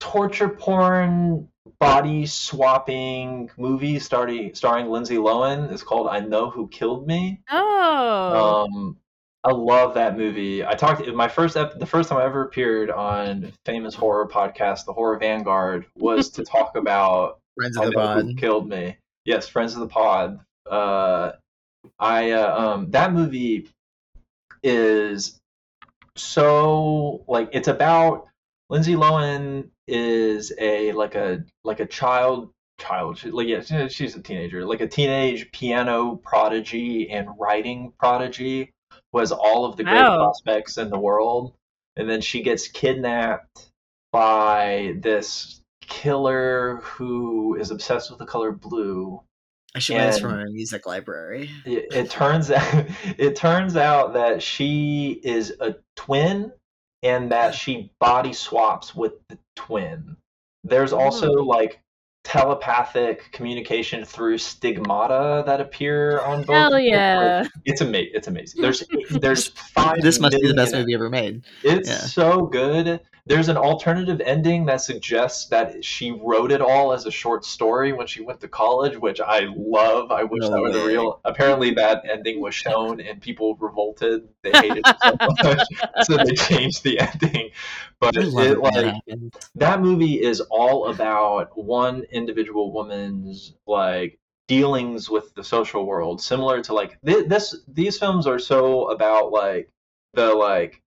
[0.00, 1.48] torture porn
[1.80, 5.70] body swapping movie starting starring Lindsay Lohan.
[5.72, 7.40] It's called I Know Who Killed Me.
[7.50, 8.66] Oh.
[8.66, 8.96] Um,
[9.44, 10.64] I love that movie.
[10.64, 14.86] I talked my first ep- the first time I ever appeared on famous horror podcast,
[14.86, 18.38] The Horror Vanguard, was to talk about Friends I of the Know Who Pod.
[18.38, 18.96] Killed Me.
[19.24, 20.40] Yes, Friends of the Pod.
[20.68, 21.32] Uh,
[21.98, 23.68] I uh, um that movie
[24.64, 25.38] is
[26.18, 28.26] so like it's about
[28.68, 34.22] Lindsay Lohan is a like a like a child child she, like yeah she's a
[34.22, 38.72] teenager like a teenage piano prodigy and writing prodigy
[39.12, 40.16] who has all of the great Wow.
[40.16, 41.54] prospects in the world
[41.96, 43.70] and then she gets kidnapped
[44.12, 49.20] by this killer who is obsessed with the color blue
[49.76, 51.50] I should buy this from a music library.
[51.64, 52.86] it, it turns out
[53.18, 56.52] it turns out that she is a twin
[57.02, 60.16] and that she body swaps with the twin
[60.66, 61.48] there's also hmm.
[61.48, 61.80] like
[62.24, 66.56] telepathic communication through stigmata that appear on both.
[66.56, 67.46] Hell yeah.
[67.64, 68.10] It's amazing.
[68.14, 68.62] It's amazing.
[68.62, 70.02] There's there's five.
[70.02, 71.44] this must be the best movie ever made.
[71.62, 71.98] It's Yeah.
[71.98, 73.00] so good.
[73.28, 77.92] There's an alternative ending that suggests that she wrote it all as a short story
[77.92, 80.12] when she went to college, which I love.
[80.12, 80.86] I wish No that was way.
[80.86, 81.20] real.
[81.24, 84.28] Apparently, that ending was shown and people revolted.
[84.42, 87.50] They hated it so much, so they changed the ending.
[87.98, 88.94] But it, it that like
[89.56, 96.62] that movie is all about one individual woman's like dealings with the social world similar
[96.62, 99.68] to like th- this these films are so about like
[100.14, 100.80] the like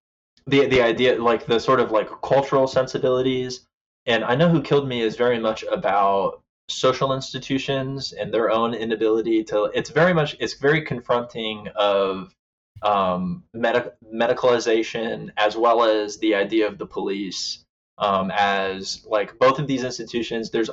[0.50, 3.68] the the idea like the sort of like cultural sensibilities
[4.06, 8.74] and i know who killed me is very much about social institutions and their own
[8.74, 12.34] inability to it's very much it's very confronting of
[12.82, 17.64] um medic- medicalization as well as the idea of the police
[17.98, 20.70] um, as like both of these institutions there's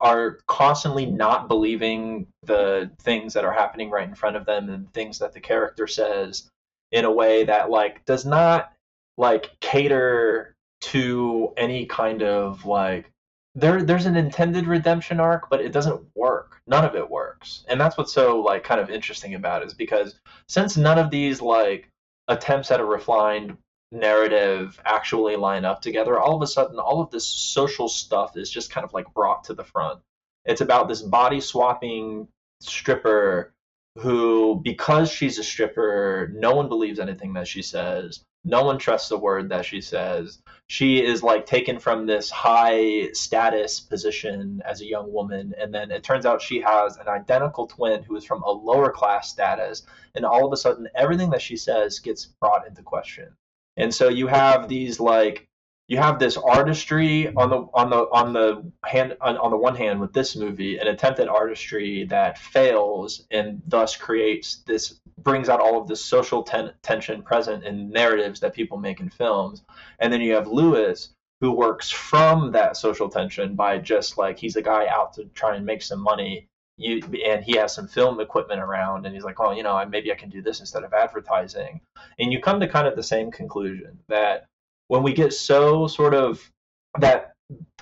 [0.00, 4.92] are constantly not believing the things that are happening right in front of them and
[4.94, 6.48] things that the character says
[6.92, 8.72] in a way that like does not
[9.20, 13.12] like cater to any kind of like
[13.54, 16.62] there there's an intended redemption arc but it doesn't work.
[16.66, 17.64] None of it works.
[17.68, 20.18] And that's what's so like kind of interesting about it is because
[20.48, 21.90] since none of these like
[22.28, 23.58] attempts at a refined
[23.92, 28.50] narrative actually line up together all of a sudden all of this social stuff is
[28.50, 30.00] just kind of like brought to the front.
[30.46, 32.26] It's about this body swapping
[32.60, 33.52] stripper
[33.96, 38.24] who because she's a stripper no one believes anything that she says.
[38.42, 40.38] No one trusts a word that she says.
[40.66, 45.90] She is like taken from this high status position as a young woman and then
[45.90, 49.82] it turns out she has an identical twin who is from a lower class status
[50.14, 53.28] and all of a sudden everything that she says gets brought into question.
[53.76, 55.49] And so you have these like
[55.90, 59.74] you have this artistry on the on the on the hand on, on the one
[59.74, 65.48] hand with this movie an attempt at artistry that fails and thus creates this brings
[65.48, 69.64] out all of this social ten- tension present in narratives that people make in films.
[69.98, 71.10] And then you have lewis
[71.40, 75.56] who works from that social tension by just like he's a guy out to try
[75.56, 79.40] and make some money you and he has some film equipment around and he's like
[79.40, 81.80] oh you know maybe i can do this instead of advertising.
[82.20, 84.46] And you come to kind of the same conclusion that
[84.90, 86.50] when we get so sort of
[86.98, 87.34] that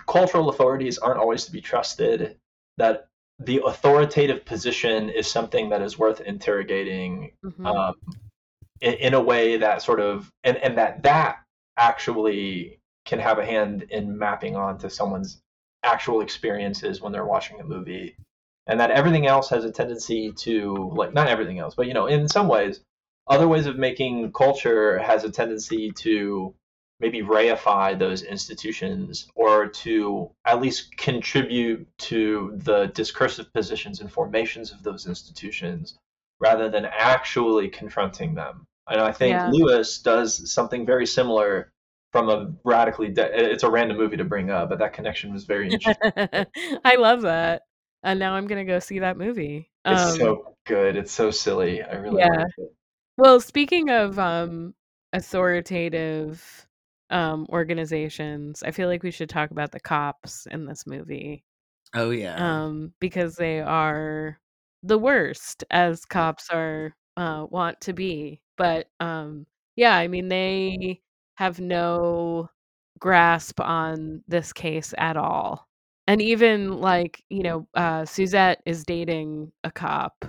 [0.07, 2.37] cultural authorities aren't always to be trusted
[2.77, 7.65] that the authoritative position is something that is worth interrogating Mhm.
[7.67, 7.95] um,
[8.83, 11.39] in, in a way that sort of and, and that that
[11.79, 15.41] actually can have a hand in mapping onto someone's
[15.85, 18.17] actual experiences when they're watching a movie
[18.67, 22.07] and that everything else has a tendency to like not everything else but you know
[22.07, 22.83] in some ways
[23.29, 26.55] other ways of making culture has a tendency to
[27.01, 34.73] maybe reify those institutions or to at least contribute to the discursive positions and formations
[34.73, 35.97] of those institutions
[36.41, 38.65] rather than actually confronting them.
[38.89, 39.51] And I think Yeah.
[39.51, 41.71] Lewis does something very similar
[42.11, 45.45] from a radically de- it's a random movie to bring up, but that connection was
[45.45, 46.11] very interesting.
[46.85, 47.63] I love that.
[48.03, 49.71] And now I'm gonna go see that movie.
[49.85, 50.97] it's Um, so good.
[50.97, 51.83] It's so silly.
[51.83, 52.29] I really Yeah.
[52.29, 52.73] like it.
[53.19, 54.75] Well, speaking of um
[55.13, 56.67] authoritative
[57.11, 61.45] um organizations, I feel like we should talk about the cops in this movie.
[61.95, 62.37] Oh yeah.
[62.67, 64.39] Um because they are
[64.83, 68.41] the worst as cops are uh want to be.
[68.57, 69.47] But um
[69.77, 71.01] yeah, I mean they
[71.37, 72.51] have no
[72.99, 75.69] grasp on this case at all.
[76.07, 80.25] And even like, you know, uh Suzette is dating a cop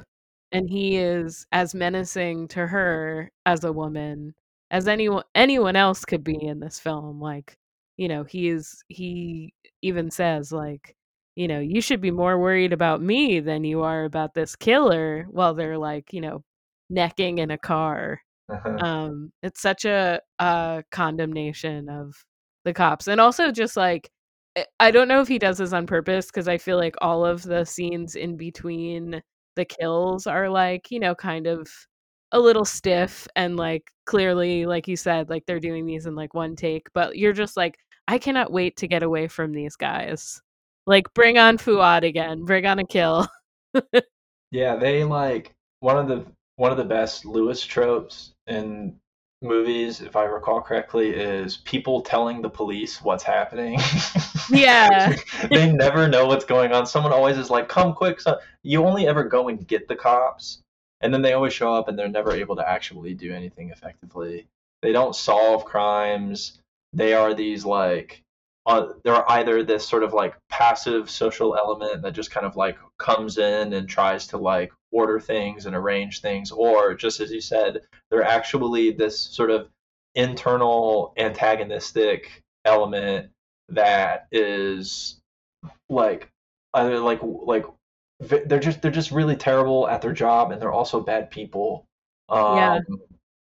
[0.51, 4.33] and he is as menacing to her as a woman
[4.71, 7.57] as anyone anyone else could be in this film like
[7.97, 10.95] you know he is he even says like
[11.35, 15.25] you know you should be more worried about me than you are about this killer
[15.31, 16.43] while they're like you know
[16.89, 18.77] necking in a car Uh-huh.
[18.85, 22.13] um it's such a uh condemnation of
[22.65, 24.09] the cops and also just like
[24.57, 27.25] I- i don't know if he does this on purpose because i feel like all
[27.25, 29.21] of the scenes in between
[29.55, 31.69] the kills are like you know kind of
[32.31, 36.33] a little stiff and like clearly like you said like they're doing these in like
[36.33, 37.77] one take but you're just like
[38.07, 40.41] i cannot wait to get away from these guys
[40.85, 43.27] like bring on fuad again bring on a kill
[44.51, 46.25] Yeah, they like one of the
[46.55, 48.95] one of the best Lewis tropes in
[49.41, 53.79] movies, if I recall correctly, is people telling the police what's happening.
[54.49, 55.15] Yeah.
[55.51, 56.85] they never know what's going on.
[56.85, 60.63] Someone always is like, "Come quick!" So you only ever go and get the cops,
[61.01, 64.47] and then they always show up, and they're never able to actually do anything effectively.
[64.81, 66.59] They don't solve crimes.
[66.93, 68.23] They are these like
[68.65, 72.77] uh, they're either this sort of like passive social element that just kind of like
[72.99, 77.41] comes in and tries to like order things and arrange things, or just as you
[77.41, 77.81] said,
[78.11, 79.69] they're actually this sort of
[80.15, 83.29] internal antagonistic element
[83.69, 85.19] that is
[85.89, 86.29] like
[86.73, 87.65] either like like
[88.19, 91.85] they're just they're just really terrible at their job and they're also bad people
[92.27, 92.79] um Yeah.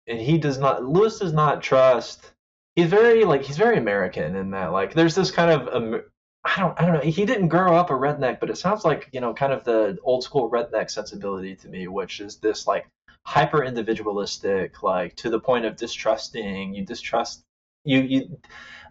[0.07, 2.31] and he does not lewis does not trust
[2.75, 6.01] he's very like he's very american in that like there's this kind of um,
[6.43, 9.09] i don't i don't know he didn't grow up a redneck but it sounds like
[9.13, 12.85] you know kind of the old school redneck sensibility to me which is this like
[13.23, 17.43] hyper individualistic like to the point of distrusting you distrust
[17.85, 18.37] you you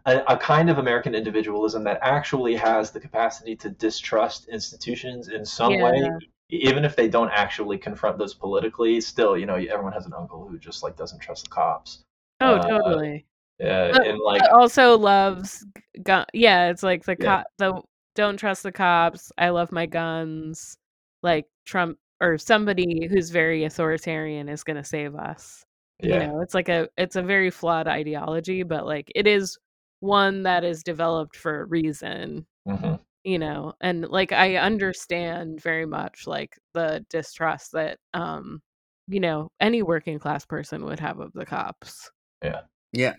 [0.07, 5.45] a, a kind of American individualism that actually has the capacity to distrust institutions in
[5.45, 5.85] some Yeah.
[5.85, 6.11] way,
[6.51, 9.01] even if they don't actually confront those politically.
[9.01, 12.03] Still, you know, everyone has an uncle who just like doesn't trust the cops.
[12.41, 13.27] Oh, Uh, totally.
[13.59, 15.65] Yeah, But- and like also loves
[16.03, 16.27] gun.
[16.35, 17.25] Yeah, it's like the Yeah.
[17.43, 17.47] cop.
[17.59, 17.83] The
[18.15, 19.33] don't trust the cops.
[19.39, 20.77] I love my guns.
[21.23, 25.65] Like Trump or somebody who's very authoritarian is going to save us.
[26.01, 29.57] yeah, You know, it's like a it's a very flawed ideology, but like it is
[30.05, 32.47] one that is developed for a reason.
[32.67, 38.63] mhm, You know, and like I understand very much like the distrust that um
[39.09, 42.11] you know any working class person would have of the cops.
[42.43, 43.15] Yeah, Yeah.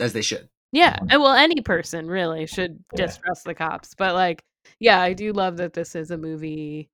[0.00, 0.48] as they should.
[0.72, 3.06] Yeah, and well, any person really should Yeah.
[3.06, 3.94] distrust the cops.
[3.96, 4.42] But like,
[4.80, 6.90] yeah, I do love that this is a movie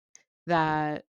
[0.47, 1.05] that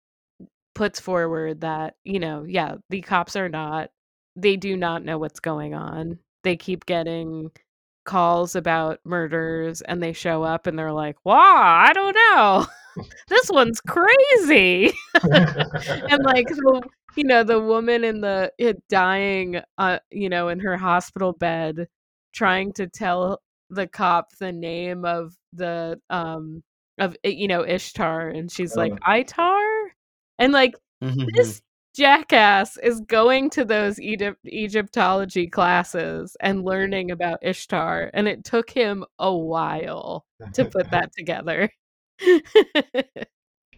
[0.74, 3.90] puts forward that you know, yeah, the cops are not.
[4.36, 6.18] They do not know what's going on.
[6.44, 7.50] They keep getting
[8.04, 12.66] calls about murders, and they show up, and they're like, "Wow, I don't know.
[13.28, 14.92] this one's crazy."
[16.10, 16.82] and like the
[17.16, 21.86] you know the woman in the it dying uh you know in her hospital bed
[22.32, 23.40] trying to tell
[23.70, 26.62] the cop the name of the um
[26.98, 29.10] of uh, you know Ishtar and she's like Oh.
[29.12, 29.86] Itar
[30.38, 31.26] and like Mhm.
[31.34, 31.62] this
[31.94, 38.70] jackass is going to those Egypt Egyptology classes and learning about Ishtar and it took
[38.70, 40.24] him a while
[40.54, 41.70] to put that together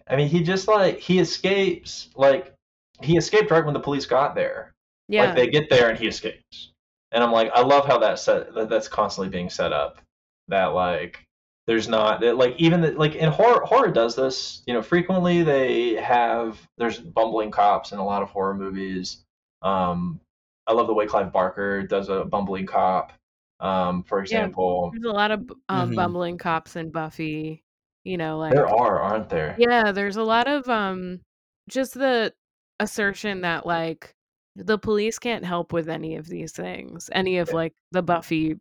[0.09, 2.55] I mean, he just like he escapes like
[3.03, 4.75] he escaped right when the police got there.
[5.09, 6.73] yeah Like they get there and he escapes.
[7.13, 10.01] And I'm like, I love how that set that, that's constantly being set up.
[10.49, 11.25] That like
[11.67, 14.63] there's not like even the, like in horror horror does this.
[14.67, 19.25] You know, frequently they have there's bumbling cops in a lot of horror movies.
[19.63, 20.21] Um,
[20.67, 23.13] I love the way Clive Barker does a bumbling cop.
[23.61, 25.97] Um, for example, There's a lot of b- um, Mhm.
[25.97, 27.63] bumbling cops in Buffy.
[28.05, 29.57] You know, like there are, aren't there?
[29.59, 31.21] yeah, there's a lot of um,
[31.69, 32.33] just the
[32.79, 34.13] assertion that like
[34.55, 37.55] the police can't help with any of these things, any of Yeah.
[37.55, 38.57] like the Buffy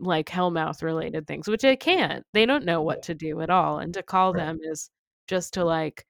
[0.00, 2.24] like Hellmouth related things, which they can't.
[2.32, 4.46] They don't know what to do at all, and to call Right.
[4.46, 4.90] them is
[5.28, 6.06] just to like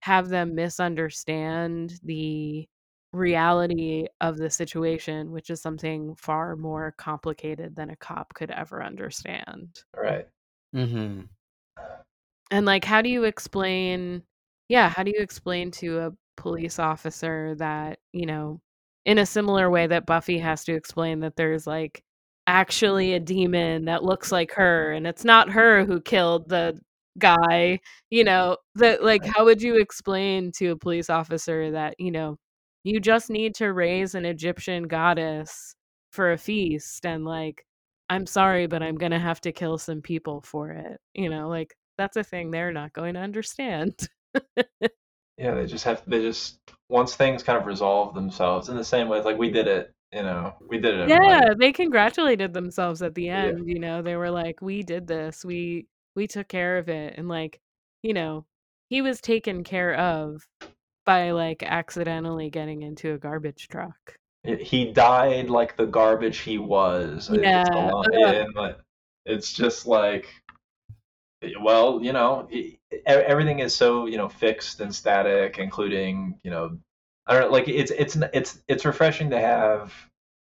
[0.00, 2.66] have them misunderstand the
[3.12, 8.82] reality of the situation, which is something far more complicated than a cop could ever
[8.82, 9.82] understand.
[9.96, 10.28] Right.
[10.74, 11.22] Mm-hmm.
[12.50, 14.22] And like how do you explain
[14.68, 18.60] yeah, how do you explain to a police officer that, you know,
[19.04, 22.02] in a similar way that Buffy has to explain that there's like
[22.46, 26.78] actually a demon that looks like her and it's not her who killed the
[27.18, 27.80] guy,
[28.10, 32.36] you know, that like how would you explain to a police officer that, you know,
[32.84, 35.74] you just need to raise an Egyptian goddess
[36.12, 37.64] for a feast and like
[38.10, 41.00] I'm sorry but I'm to have to kill some people for it.
[41.14, 44.08] You know, like that's a thing they're not going to understand.
[45.36, 49.08] Yeah, they just have they just once things kind of resolve themselves in the same
[49.08, 51.08] way like we did it, you know, we did it.
[51.08, 53.44] yeah, they congratulated themselves at the Yeah.
[53.46, 54.00] end, you know.
[54.02, 55.44] They were like, "We did this.
[55.44, 57.60] We we took care of it." And like,
[58.02, 58.46] you know,
[58.90, 60.46] he was taken care of
[61.04, 64.16] by like accidentally getting into a garbage truck.
[64.44, 67.28] He died like the garbage he was.
[67.30, 68.76] It's, Yeah, lot- ugh.
[69.26, 70.26] it's just like,
[71.42, 72.48] eh, well, you know,
[73.06, 76.78] everything is so you know fixed and static, including you know,
[77.26, 79.92] I don't know, like it's it's it's it's refreshing to have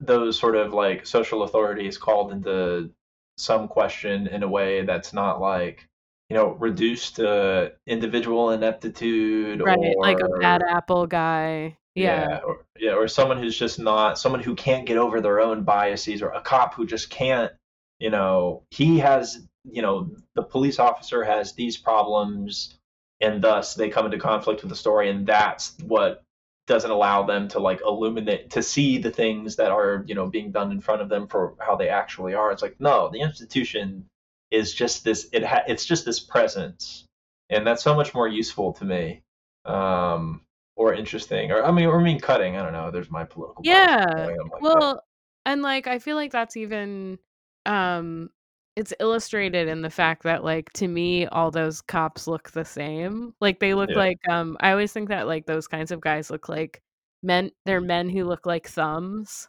[0.03, 2.91] those sort of like social authorities called into
[3.39, 5.89] some question in a way that's not like
[6.29, 11.79] you know reduced to individual ineptitude Right, or like a bad apple guy.
[11.95, 12.41] Yeah.
[12.47, 16.23] or, yeah, or someone who's just not someone who can't get over their own biases,
[16.23, 17.53] or a cop who just can't,
[17.99, 22.79] you know, he has, you know, the police officer has these problems,
[23.21, 26.23] and thus they come into conflict with the story, and that's what
[26.67, 30.53] doesn't allow them to like illuminate to see the things that are you know being
[30.53, 32.53] done in front of them for how they actually are.
[32.53, 34.07] It's like no, the institution
[34.51, 37.07] is just this it ha- it's just this presence
[37.51, 39.23] and that's so much more useful to me
[39.65, 40.43] um
[40.77, 43.63] or interesting or i mean or I mean cutting i don't know there's my political
[43.65, 44.05] Yeah.
[44.09, 44.59] like that.
[44.61, 45.03] Well,
[45.47, 47.19] and like I feel like that's even
[47.65, 48.31] um
[48.77, 53.35] it's illustrated in the fact that like to me all those cops look the same.
[53.41, 53.97] Like they look Yeah.
[53.97, 56.81] like um I always think that like those kinds of guys look like
[57.23, 59.49] men they're men who look like thumbs.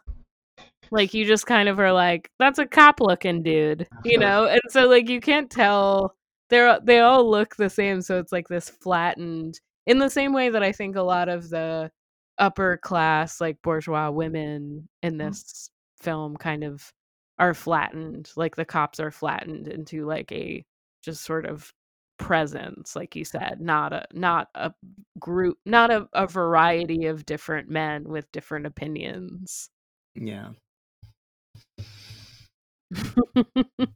[0.90, 4.46] Like you just kind of are like that's a cop looking dude, you know?
[4.46, 6.14] And so like you can't tell
[6.50, 10.50] they're they all look the same so it's like this flattened in the same way
[10.50, 11.90] that I think a lot of the
[12.38, 15.70] upper class like bourgeois women in this
[16.00, 16.92] film kind of
[17.38, 20.64] are flattened like the cops are flattened into like a
[21.02, 21.72] just sort of
[22.18, 24.72] presence like you said not a not a
[25.18, 29.68] group not a, a variety of different men with different opinions
[30.14, 30.50] Yeah.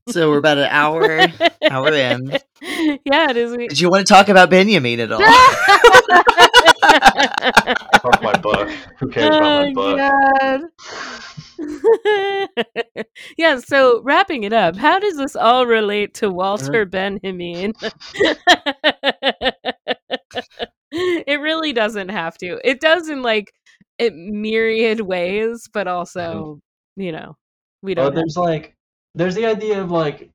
[0.09, 1.27] So we're about an hour
[1.71, 2.31] hour in.
[3.05, 5.21] yeah it is Did you want to talk about Benjamin at all?
[8.03, 10.61] Fuck my book who cares about my Oh, book God.
[13.37, 17.73] Yeah, so wrapping it up, how does this all relate to Walter Benjamin?
[20.93, 22.59] it really doesn't have to.
[22.65, 23.53] It does in like
[23.99, 26.61] it myriad ways, but also,
[26.97, 27.37] you know,
[27.83, 28.07] we don't.
[28.07, 28.75] have- there's like
[29.15, 30.31] there's the idea of like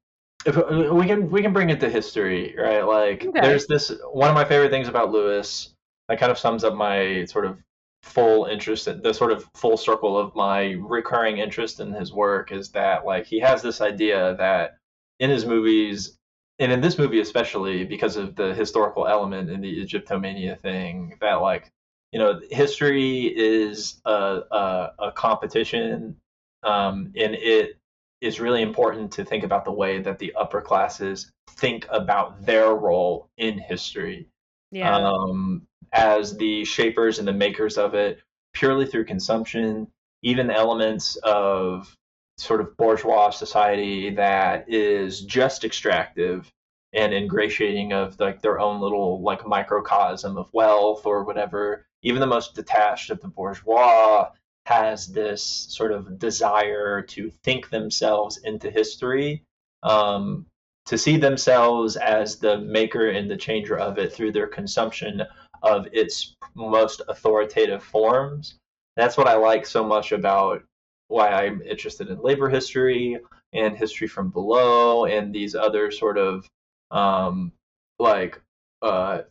[0.45, 3.39] if uh, we can we can bring it to history right like Okay.
[3.41, 5.73] there's this one of my favorite things about lewis
[6.10, 7.57] that kind of sums up my sort of
[8.04, 12.70] full interest the sort of full circle of my recurring interest in his work is
[12.70, 14.78] that like he has this idea that
[15.20, 16.18] in his movies
[16.60, 21.36] and in this movie especially because of the historical element in the egyptomania thing that
[21.36, 21.72] like
[22.12, 26.18] you know history is a a, a competition
[26.64, 27.78] um, and it
[28.20, 32.76] is really important to think about the way that the upper classes think about their
[32.76, 34.28] role in history
[34.72, 34.98] yeah.
[34.98, 38.20] um, as the shapers and the makers of it
[38.53, 39.88] purely through consumption,
[40.24, 41.95] even elements of
[42.38, 46.52] sort of bourgeois society that is just extractive
[46.94, 51.86] and ingratiating of like their own little like microcosm of wealth or whatever.
[52.02, 54.30] Even the most detached of the bourgeois
[54.65, 59.44] has this sort of desire to think themselves into history,
[59.84, 60.45] um,
[60.86, 65.24] to see themselves as the maker and the changer of it through their consumption
[65.64, 68.60] of its most authoritative forms.
[68.95, 70.64] That's what I like so much about
[71.07, 73.18] why I'm interested in labor history
[73.53, 76.48] and history from below and these other sort of
[76.91, 77.52] um,
[77.99, 78.40] like
[78.81, 79.22] uh,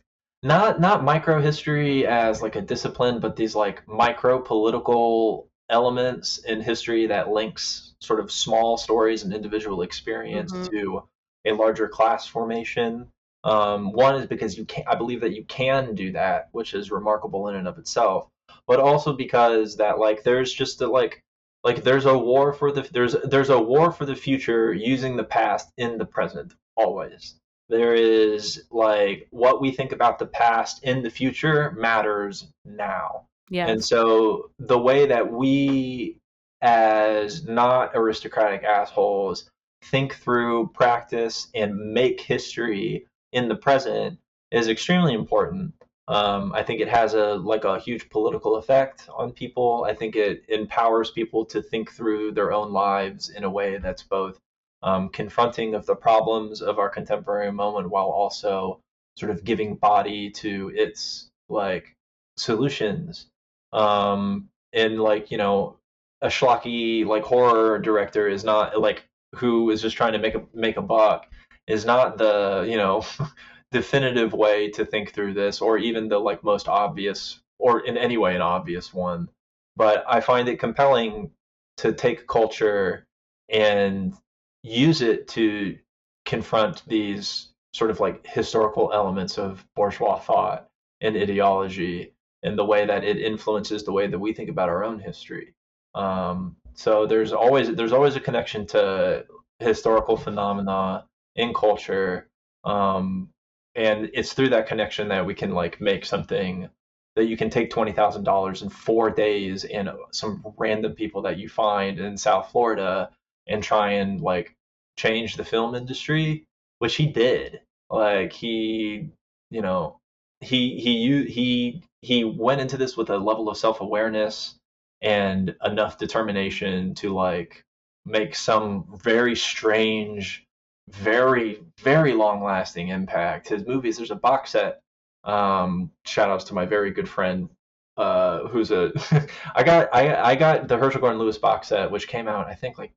[0.41, 6.61] not not micro history as like a discipline, but these like micro political elements in
[6.61, 10.69] history that links sort of small stories and individual experience Mhm.
[10.71, 11.03] to
[11.45, 13.09] a larger class formation.
[13.43, 16.91] Um, one is because you can I believe that you can do that, which is
[16.91, 18.27] remarkable in and of itself.
[18.67, 21.21] But also because that like there's just a like
[21.63, 25.23] like there's a war for the there's there's a war for the future using the
[25.23, 27.35] past in the present always.
[27.69, 33.25] There is like what we think about the past in the future matters now.
[33.49, 33.67] yeah.
[33.67, 36.17] And so the way that we,
[36.61, 39.49] as not aristocratic assholes,
[39.85, 44.19] think through, practice, and make history in the present
[44.51, 45.73] is extremely important.
[46.07, 49.85] Um, I think it has a like a huge political effect on people.
[49.87, 54.03] I think it empowers people to think through their own lives in a way that's
[54.03, 54.37] both
[54.83, 58.79] um, confronting of the problems of our contemporary moment while also
[59.17, 61.93] sort of giving body to its like
[62.37, 63.27] solutions
[63.73, 65.77] um and like you know
[66.21, 69.03] a schlocky like horror director is not like
[69.35, 71.27] who is just trying to make a make a buck
[71.67, 73.03] is not the you know
[73.71, 78.17] definitive way to think through this or even the like most obvious or in any
[78.17, 79.27] way an obvious one
[79.75, 81.31] but i find it compelling
[81.77, 83.05] to take culture
[83.49, 84.13] and
[84.61, 85.77] use it to
[86.25, 90.67] confront these sort of like historical elements of bourgeois thought
[91.01, 92.13] and ideology
[92.43, 95.53] and the way that it influences the way that we think about our own history.
[95.95, 99.25] Um, so there's always there's always a connection to
[99.59, 102.27] historical phenomena in culture,
[102.63, 103.29] um,
[103.75, 106.69] and it's through that connection that we can like make something
[107.15, 111.37] that you can take twenty thousand dollars in four days and some random people that
[111.37, 113.09] you find in South Florida
[113.47, 114.55] and try and like
[114.97, 116.45] change the film industry,
[116.79, 117.61] which he did.
[117.89, 119.09] Like he,
[119.51, 119.99] you know,
[120.39, 124.55] he he he he went into this with a level of self-awareness
[125.01, 127.63] and enough determination to like
[128.05, 130.45] make some very strange
[130.89, 133.49] very very long lasting impact.
[133.49, 134.79] His movies, there's a box set.
[135.23, 137.49] Um, shout outs to my very good friend,
[137.97, 138.91] uh, who's a
[139.55, 142.55] I got I I got the Herschell Gordon Lewis box set, which came out I
[142.55, 142.91] think like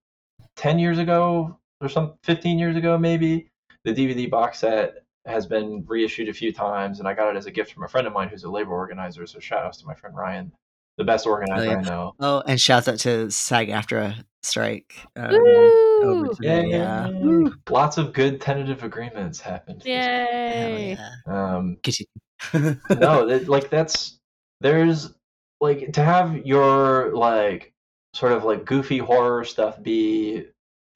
[0.57, 3.49] ten years ago or some fifteen years ago maybe.
[3.85, 7.47] The DVD box set has been reissued a few times, and I got it as
[7.47, 9.27] a gift from a friend of mine who's a labor organizer.
[9.27, 10.53] So shout outs to my friend Ryan,
[10.99, 11.79] the best organizer yeah.
[11.79, 12.15] I know.
[12.19, 14.95] Oh, and shouts out to SAG-AFTRA strike.
[15.15, 15.86] Um, Woo!
[16.07, 17.09] Over today, yeah.
[17.09, 17.51] Yay.
[17.69, 19.83] Lots of good tentative agreements happened.
[19.85, 20.97] Yay.
[20.99, 21.11] yeah.
[21.27, 21.79] Um,
[22.55, 22.77] no,
[23.27, 24.19] that, like that's
[24.61, 25.13] there's
[25.61, 27.73] like to have your like
[28.15, 30.47] sort of like goofy horror stuff be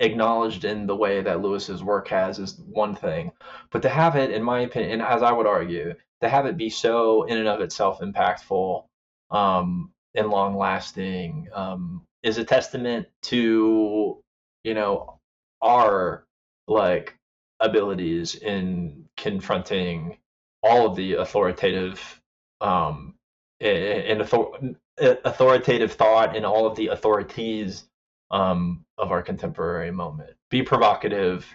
[0.00, 3.32] acknowledged in the way that Lewis's work has is one thing,
[3.70, 6.56] but to have it, in my opinion, and as I would argue, to have it
[6.56, 8.84] be so in and of itself impactful
[9.30, 14.22] um, and long lasting um, is a testament to
[14.64, 15.18] you know
[15.62, 16.24] our
[16.68, 17.16] like
[17.60, 20.18] abilities in confronting
[20.62, 22.20] all of the authoritative
[22.60, 23.14] um
[23.60, 27.86] and author- authoritative thought and all of the authorities
[28.30, 30.30] um of our contemporary moment.
[30.50, 31.46] Be provocative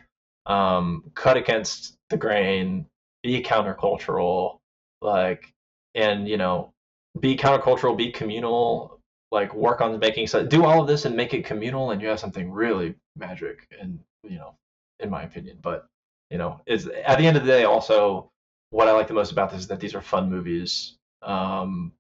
[0.46, 2.88] um cut against the grain
[3.24, 4.60] be countercultural
[5.02, 5.52] like
[5.96, 6.74] and you know
[7.20, 8.95] be countercultural be communal
[9.36, 12.02] like work on the making so do all of this and make it communal and
[12.02, 14.56] you have something really magic and you know
[15.00, 15.60] in my opinion.
[15.62, 15.88] But
[16.30, 18.32] you know is at the end of the day also
[18.72, 21.92] what i like the most about this is that these are fun movies um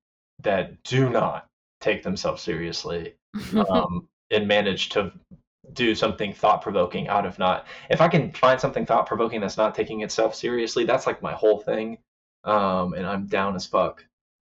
[0.41, 1.47] that do not
[1.81, 3.15] take themselves seriously
[3.69, 5.11] um and manage to
[5.73, 9.57] do something thought provoking out of not if i can find something thought provoking that's
[9.57, 11.97] not taking itself seriously that's like my whole thing
[12.43, 14.03] um and i'm down as fuck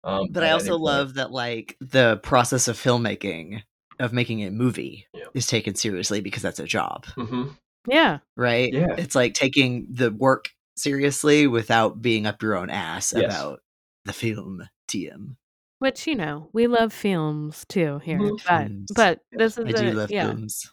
[0.09, 3.63] um But I also love that like the process of filmmaking
[4.01, 5.25] of making a movie Yeah.
[5.35, 7.57] is taken seriously because that's a job, Mhm.
[7.87, 8.19] yeah.
[8.37, 8.73] right?
[8.73, 8.95] Yeah.
[8.97, 13.25] It's like taking the work seriously without being up your own ass Yes.
[13.25, 13.61] about
[14.05, 15.37] the film TM.
[15.81, 18.41] Which you know, we love films too here, Mhm.
[18.47, 18.91] but Films.
[18.95, 20.27] but this is I do a- love yeah.
[20.27, 20.73] films.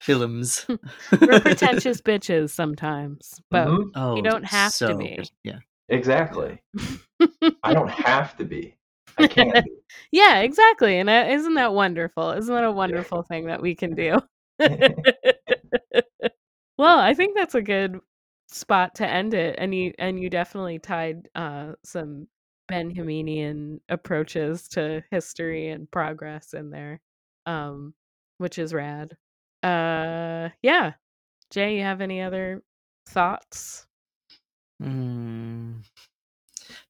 [0.00, 0.66] Films.
[1.20, 3.90] We're pretentious bitches sometimes, but Mhm.
[3.94, 5.24] Oh, you don't have to be.
[5.44, 5.60] Yeah.
[5.88, 6.60] exactly
[7.62, 8.74] i don't have to be
[9.18, 9.62] i can be
[10.10, 10.98] yeah, exactly.
[10.98, 12.30] And uh, isn't that wonderful?
[12.30, 14.18] Isn't that a wonderful thing that we can do?
[16.78, 18.00] well, I think that's a good
[18.48, 19.56] spot to end it.
[19.58, 22.28] And you and you definitely tied uh, some
[22.70, 27.00] Benjaminian approaches to history and progress in there,
[27.46, 27.94] um,
[28.38, 29.16] which is rad.
[29.62, 30.92] Uh, yeah,
[31.50, 32.62] Jay, you have any other
[33.08, 33.86] thoughts?
[34.82, 35.82] Mm.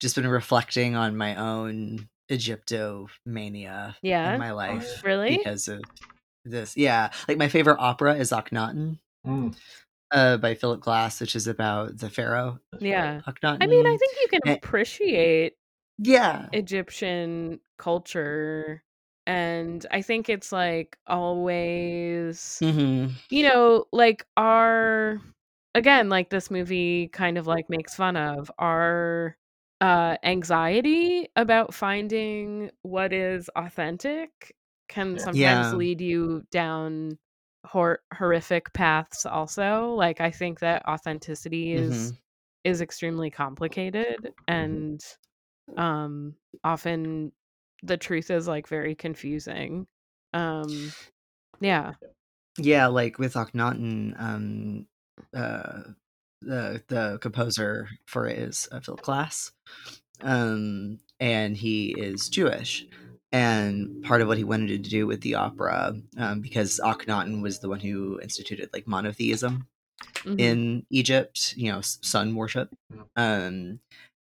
[0.00, 5.38] Just been reflecting on my own Egyptomania Yeah, in my life really?
[5.38, 5.82] because of
[6.44, 6.76] this.
[6.76, 9.56] Yeah, like my favorite opera is Akhenaten Mm,
[10.12, 12.60] uh, by Philip Glass, which is about the pharaoh.
[12.78, 13.22] Yeah.
[13.26, 13.62] Akhenaten.
[13.62, 15.54] I mean, I think you can appreciate
[15.98, 18.82] yeah, Egyptian culture.
[19.26, 25.20] And I think it's like always, hmm you know, like our,
[25.74, 29.36] again, like this movie kind of like makes fun of our
[29.80, 34.56] uh, anxiety about finding what is authentic
[34.88, 35.72] can sometimes Yeah.
[35.72, 37.18] lead you down
[37.66, 42.14] hor- horrific paths also like i think that authenticity is
[42.64, 45.02] is extremely complicated and
[45.76, 47.32] um often
[47.82, 49.86] the truth is like very confusing
[50.34, 50.94] um
[51.60, 51.94] yeah
[52.58, 52.86] yeah.
[52.86, 54.86] Like with Akhenaten, um,
[55.34, 55.82] uh,
[56.46, 59.52] the the composer for it is uh, Philip Glass,
[60.22, 62.86] um, and he is Jewish.
[63.32, 67.58] And part of what he wanted to do with the opera, um, because Akhenaten was
[67.58, 69.66] the one who instituted like monotheism
[70.24, 70.40] Mhm.
[70.40, 72.72] in Egypt, you know, sun worship.
[73.16, 73.80] Um,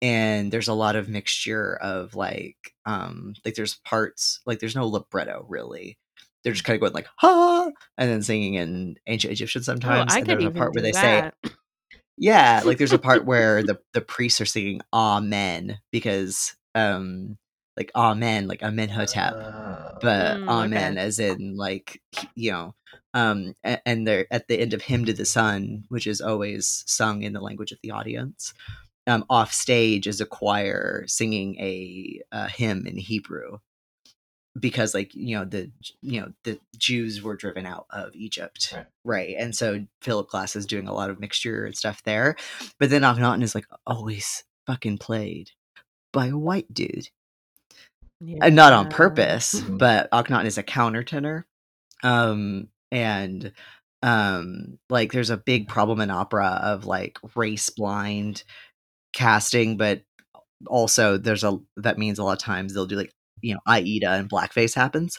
[0.02, 4.86] and there's a lot of mixture of like, um, like there's parts like there's no
[4.88, 5.96] libretto really.
[6.42, 10.12] They're just kind of going like ha, and then singing in ancient Egyptian oh sometimes.
[10.14, 11.52] i and there's a part where they say that
[12.20, 17.38] yeah, like there's a part where the the priests are singing Amen because um
[17.78, 20.98] like Amen, like Amenhotep, Uh, but Mm, Amen okay.
[20.98, 22.02] as in like
[22.36, 22.76] you know,
[23.14, 26.84] um a- and they're at the end of Hymn to the Sun, which is always
[26.88, 28.54] sung in the language of the audience.
[29.08, 33.58] Um, off stage is a choir singing a, a hymn in Hebrew
[34.58, 35.70] because like you know the
[36.02, 38.86] you know the Jews were driven out of Egypt, Right.
[39.04, 39.36] right?
[39.38, 42.36] And so Philip Glass is doing a lot of mixture and stuff there,
[42.78, 45.50] but then Akhenaten is like always fucking played
[46.12, 47.08] by a white dude,
[48.40, 48.90] and not on Yeah.
[48.90, 49.78] purpose, Mhm.
[49.78, 51.44] but Akhenaten is a countertenor,
[52.02, 53.52] um, and
[54.02, 58.44] um like there's a big problem in opera of like race blind
[59.12, 60.02] casting but
[60.66, 64.10] also there's a that means a lot of times they'll do like you know aida
[64.10, 65.18] and blackface happens.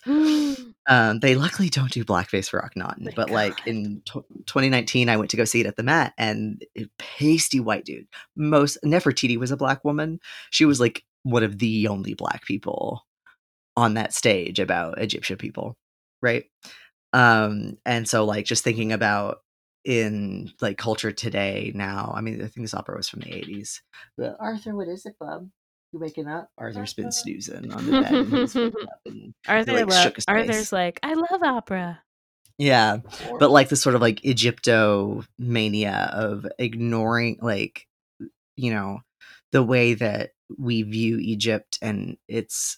[0.88, 5.30] Um they luckily don't do blackface for akhenaten but like in t- 2019 i went
[5.30, 9.52] to go see it at the met and a pasty white dude most nefertiti was
[9.52, 10.20] a black woman.
[10.50, 13.06] She was like one of the only black people
[13.78, 15.78] on that stage about egyptian people
[16.22, 16.46] right?
[17.14, 19.40] Um and so like just thinking about
[19.84, 23.80] in like culture today now i mean i think this opera was from the 80s
[24.18, 25.50] but arthur what is it bub
[25.92, 29.74] you waking up arthur's been snoozing on the bed and he's waking up and Arthur
[29.86, 32.02] like, lo- Arthur's like, I love opera.
[32.58, 32.98] yeah
[33.40, 37.88] but like the sort of like egypto mania of ignoring like
[38.56, 39.00] you know
[39.52, 42.78] the way that we view egypt and its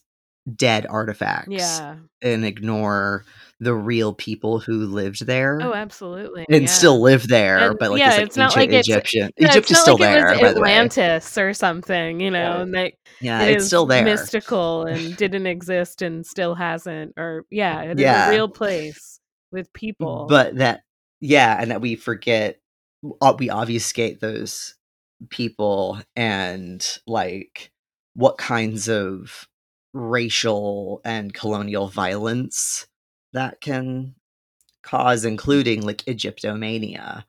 [0.56, 1.96] dead artifacts Yeah.
[2.22, 3.26] and ignore
[3.60, 6.46] the real people who lived there Oh, absolutely.
[6.50, 6.68] and yeah.
[6.68, 9.48] still live there And, but like yeah, this like it's not like it's- egyptian Yeah,
[9.52, 12.62] egypt it's is still like there by the way Atlantis or something, you know, Yeah.
[12.62, 17.46] and they yeah it it's still there mystical and didn't exist and still hasn't or
[17.50, 18.28] yeah it is Yeah.
[18.28, 19.22] a real place
[19.54, 20.82] with people but that
[21.22, 22.60] yeah and that we forget
[23.22, 24.76] uh, we obfuscate those
[25.30, 27.72] people and like
[28.16, 29.48] what kinds of
[29.94, 32.88] racial and colonial violence
[33.34, 34.16] that can
[34.84, 37.24] cause including like egyptomania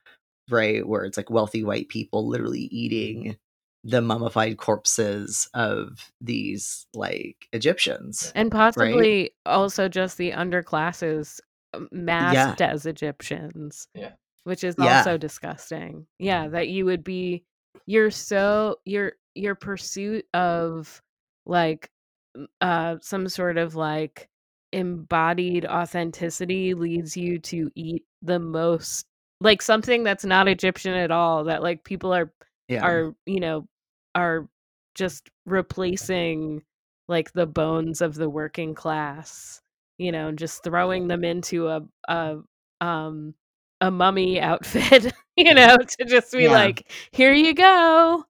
[0.51, 3.37] right where it's like wealthy white people literally eating
[3.85, 11.39] the mummified corpses of these like egyptians and possibly also just the underclasses
[11.75, 13.89] um, masked as Egyptians.
[13.95, 14.13] Yeah.
[14.45, 14.99] Which is Yeah.
[14.99, 16.07] also disgusting.
[16.19, 17.45] Yeah, that you would be
[17.87, 21.03] you're so your your pursuit of
[21.47, 21.94] like m-
[22.61, 24.29] uh some sort of like
[24.73, 29.07] embodied authenticity leads you to eat the most
[29.41, 32.33] like something that's not Egyptian at all that like people are
[32.69, 32.85] yeah.
[32.85, 33.67] are you know
[34.15, 34.49] are
[34.95, 36.63] just replacing
[37.09, 39.61] like the bones of the working class
[39.99, 42.39] you know and just throwing them into a a
[42.81, 43.35] um
[43.81, 46.51] a mummy outfit you know to just be Yeah.
[46.51, 48.25] like here you go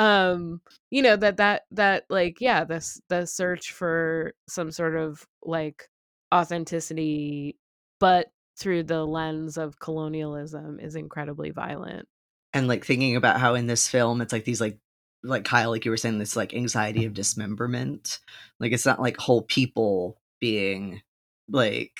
[0.00, 0.60] um
[0.90, 5.88] you know that that that like yeah this the search for some sort of like
[6.32, 7.56] authenticity
[7.98, 12.06] but through the lens of colonialism is incredibly violent.
[12.52, 14.78] And like thinking about how in this film it's like these like
[15.22, 18.18] like Kyle like you were saying this like anxiety of dismemberment.
[18.58, 21.02] Like it's not like whole people being
[21.48, 21.92] like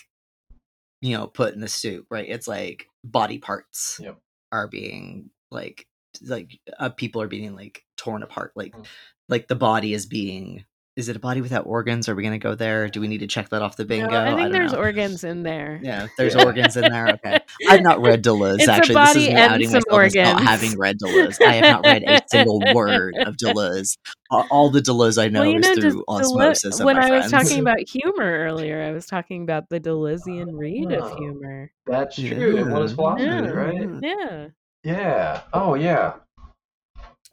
[1.01, 2.28] you know put in the soup right?
[2.28, 4.18] It's like body parts Yep.
[4.52, 5.86] are being like
[6.22, 8.84] like uh, people are being like torn apart like Mm.
[9.28, 10.64] like the body is being
[10.96, 13.18] is it a body without organs are we going to go there do we need
[13.18, 14.78] to check that off the bingo No, I think don't there's know.
[14.80, 16.44] organs in there yeah there's Yeah.
[16.44, 17.38] organs in there okay
[17.68, 18.56] I've not read Deleuze.
[18.58, 20.98] It's a actually, body this is me and outing some myself as not having read
[20.98, 21.40] Deleuze.
[21.46, 23.98] I have not read a single word of Deleuze.
[24.30, 26.78] All, all the Deleuze I know well, is know, through just osmosis.
[26.78, 29.78] Dele- of when my I was talking about humor earlier, I was talking about the
[29.80, 31.16] Deleuzian read of Oh.
[31.16, 31.70] humor.
[31.86, 32.26] That's true.
[32.28, 32.94] It was Yeah.
[32.96, 33.40] philosophy, Yeah.
[33.50, 33.88] right?
[34.02, 34.46] Yeah.
[34.82, 35.43] Yeah.
[35.52, 36.15] Oh, yeah.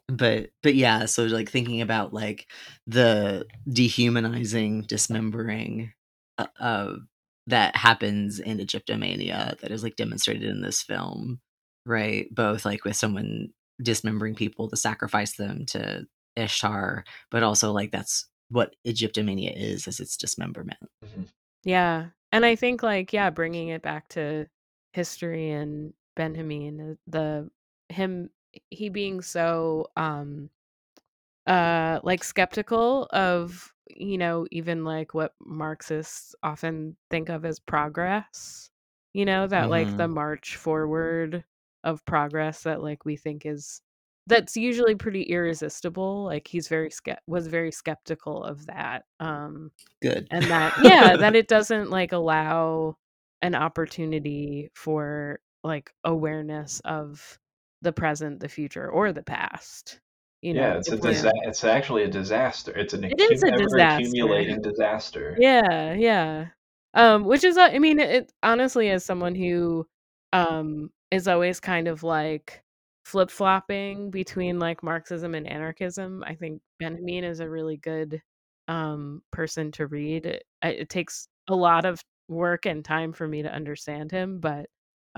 [0.08, 2.50] but but yeah, so like thinking about like
[2.86, 5.92] the dehumanizing, dismembering
[6.38, 6.92] uh, uh,
[7.46, 11.40] that happens in Egyptomania that is like demonstrated in this film,
[11.86, 12.26] right?
[12.34, 13.50] Both like with someone
[13.82, 16.06] dismembering people to sacrifice them to
[16.36, 20.78] Ishtar, but also like that's what Egyptomania is, as its dismemberment.
[21.04, 21.28] Mhm.
[21.64, 22.06] Yeah.
[22.32, 24.46] And I think like yeah, bringing it back to
[24.94, 27.48] history and Benjamin, the
[27.88, 28.28] him
[28.70, 30.50] he being so um
[31.46, 38.70] uh like skeptical of you know even like what marxists often think of as progress
[39.14, 41.44] you know that like the march forward
[41.84, 43.80] of progress that like we think is
[44.26, 49.70] that's usually pretty irresistible like he's very ske- was very skeptical of that um
[50.02, 50.26] Good.
[50.30, 52.98] and that yeah that it doesn't like allow
[53.40, 57.38] an opportunity for like awareness of
[57.82, 60.00] the present the future or the past
[60.42, 62.72] you know yeah, it's a disa- it's actually a disaster.
[62.76, 64.04] It's an It is a disaster.
[64.04, 65.36] accumulating disaster.
[65.38, 66.46] yeah yeah
[66.94, 69.86] um which is uh, i mean it, honestly as someone who
[70.32, 72.62] um is always kind of like
[73.04, 78.20] flip-flopping between like marxism and anarchism i think benjamin is a really good
[78.68, 83.42] um person to read it, it takes a lot of work and time for me
[83.42, 84.66] to understand him but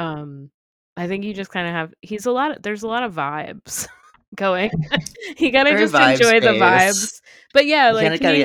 [0.00, 0.50] um
[0.96, 3.14] i think you just kind of have he's a lot of, there's a lot of
[3.14, 3.86] vibes
[4.36, 4.70] going
[5.38, 7.20] you gotta Very just enjoy the vibes.
[7.52, 8.44] But yeah like he-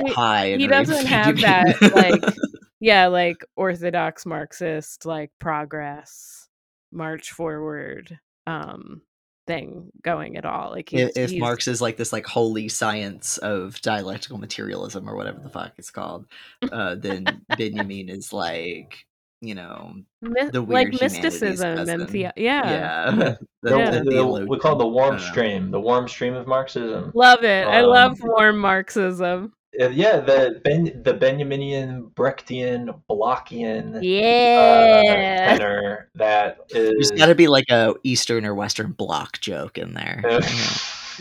[0.57, 2.35] he doesn't have that, like-
[2.79, 6.47] yeah like orthodox marxist like progress
[6.91, 9.01] march forward um
[9.47, 10.71] thing going at all.
[10.71, 15.07] Like if, he's, if he's- Marx is like this like holy science of dialectical materialism
[15.07, 16.25] or whatever the fuck it's called,
[16.71, 19.05] uh, then Benjamin is like
[19.41, 22.05] you know my- the like weird humanities mysticism and cousin.
[22.07, 22.31] the yeah.
[22.37, 23.11] yeah, Yeah.
[23.11, 23.91] the- The- Yeah.
[23.91, 24.49] the the- theologian.
[24.49, 25.23] we call it the warm I know.
[25.23, 27.11] stream, the warm stream of Marxism.
[27.15, 27.67] Love it.
[27.67, 29.53] I love Um, warm Marxism.
[29.79, 35.57] Uh, yeah, the ben, the Benjaminian, Brechtian, Blochian uh, Yeah.
[35.57, 37.09] tenor that is.
[37.09, 40.23] There's got to be like a Eastern or Western block joke in there.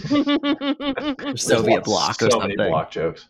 [0.05, 2.57] Uh, Or there's Soviet lots- bloc or so something.
[2.57, 3.29] many block jokes.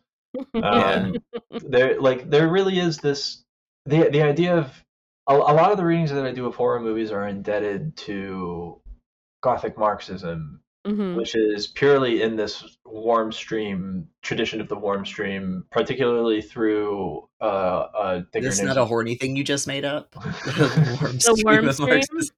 [0.55, 0.61] Yeah.
[0.69, 1.16] Um,
[1.51, 3.43] there, like, there really is this
[3.86, 4.85] the the idea of
[5.27, 8.81] a, a lot of the readings that I do of horror movies are indebted to
[9.43, 11.16] Gothic Marxism Mhm.
[11.16, 17.44] which is purely in this warm stream tradition of the warm stream, particularly through uh,
[17.44, 20.11] uh, thinker This is not a horny thing you just made up.
[20.44, 21.89] the worm The stream worm of stream?
[21.89, 22.36] Marxism.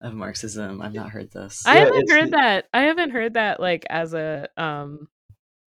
[0.00, 0.80] Of Marxism.
[0.80, 1.66] I've not heard this.
[1.66, 2.66] I Yeah, haven't heard that.
[2.72, 5.08] I haven't heard that like as a um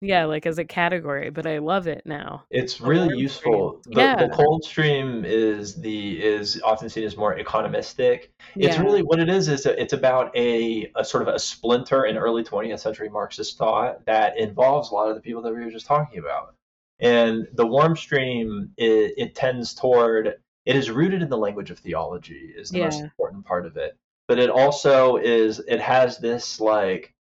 [0.01, 2.43] yeah, like as a category, but I love it now.
[2.51, 3.81] It's really warm useful.
[3.85, 4.15] The, Yeah.
[4.15, 8.27] the cold stream is the is often seen as more economistic.
[8.55, 8.81] It's Yeah.
[8.83, 12.43] really what it is is it's about a, a sort of a splinter in early
[12.43, 15.85] 20th century Marxist thought that involves a lot of the people that we were just
[15.85, 16.55] talking about.
[16.99, 20.35] And the warm stream it, it tends toward
[20.65, 23.97] it is rooted in the language of theology is the most important part of it.
[24.27, 27.13] But it also is it has this like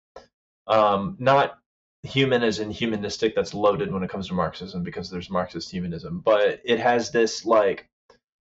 [0.66, 1.58] um not
[2.04, 6.20] human as in humanistic that's loaded when it comes to Marxism because there's Marxist humanism,
[6.24, 7.86] but it has this like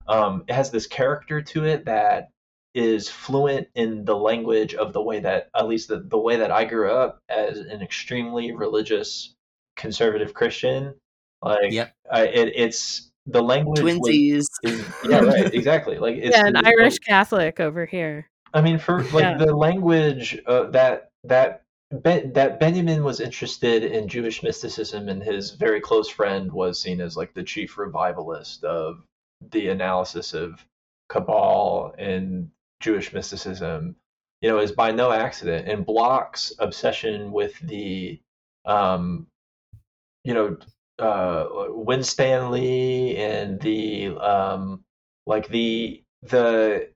[0.08, 2.30] um, it has this character to it that
[2.74, 6.52] is fluent in the language of the way that at least the, the way that
[6.52, 9.34] I grew up as an extremely religious
[9.76, 10.96] conservative Christian.
[11.44, 11.94] Like Yep.
[12.12, 14.46] I, it, it's the language was- Twinsies.
[14.64, 18.28] is, yeah right exactly like it's yeah, an the- Irish Catholic over here.
[18.54, 19.38] I mean, for like Yeah.
[19.38, 21.62] the language uh, that that
[21.92, 27.02] ben, that Benjamin was interested in Jewish mysticism, and his very close friend was seen
[27.02, 29.04] as like the chief revivalist of
[29.52, 30.66] the analysis of
[31.10, 33.96] Kabbalah and Jewish mysticism.
[34.42, 38.20] You know, is by no accident, and Bloch's obsession with the,
[38.66, 39.28] um,
[40.24, 40.58] you know,
[40.98, 44.84] uh, Winstanley and the um,
[45.28, 46.90] like the the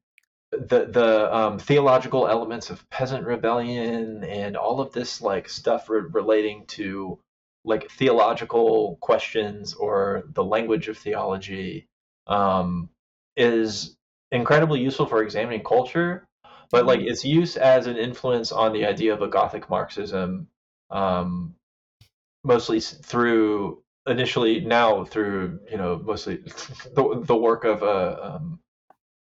[0.60, 6.02] the the um, theological elements of peasant rebellion and all of this like stuff re-
[6.12, 7.20] relating to
[7.64, 11.88] like theological questions or the language of theology
[12.28, 12.90] um,
[13.36, 13.96] is
[14.32, 16.28] incredibly useful for examining culture
[16.72, 20.48] but like its use as an influence on the idea of a gothic marxism
[20.90, 21.56] um,
[22.44, 26.38] mostly through initially now through you know mostly
[26.96, 28.60] the, the work of a um,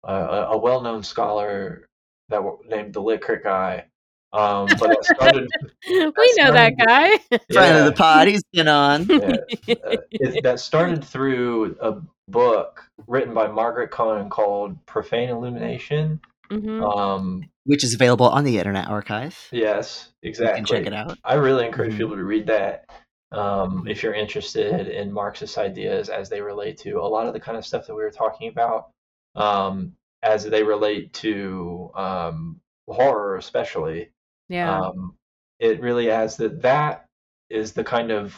[0.05, 0.13] a,
[0.51, 1.87] a well-known scholar
[2.29, 3.87] that w- named the Lit guy.
[4.33, 5.49] Um, but it started,
[5.89, 7.17] we know that guy.
[7.29, 9.07] Friend yeah, of the pod, he's been on.
[9.07, 9.37] yeah,
[9.69, 16.21] uh, it, that started through a book written by Margaret Cohen called Profane Illumination.
[16.51, 19.37] hmm Um, Which is available on the Internet Archive.
[19.51, 20.57] yes, You exactly.
[20.57, 21.17] can check it out.
[21.25, 21.99] I really encourage Mhm.
[21.99, 22.85] people to read that
[23.33, 27.41] um, if you're interested in Marxist ideas as they relate to a lot of the
[27.41, 28.91] kind of stuff that we were talking about,
[29.39, 29.93] um,
[30.23, 34.11] as they relate to um, horror, especially.
[34.49, 34.81] Yeah.
[34.81, 35.15] Um,
[35.59, 36.63] it really has that.
[36.63, 37.07] That
[37.49, 38.35] is the kind of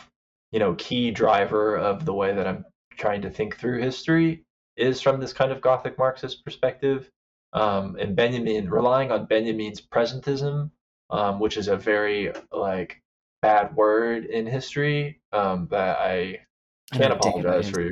[0.52, 2.64] you know key driver of the way that I'm
[2.96, 4.44] trying to think through history
[4.76, 7.10] is from this kind of Gothic Marxist perspective.
[7.52, 10.70] Um, and Benjamin relying on Benjamin's presentism,
[11.10, 13.02] um, which is a very like
[13.42, 16.40] bad word in history um, that I
[16.92, 17.90] I can't don't dig it apologize for,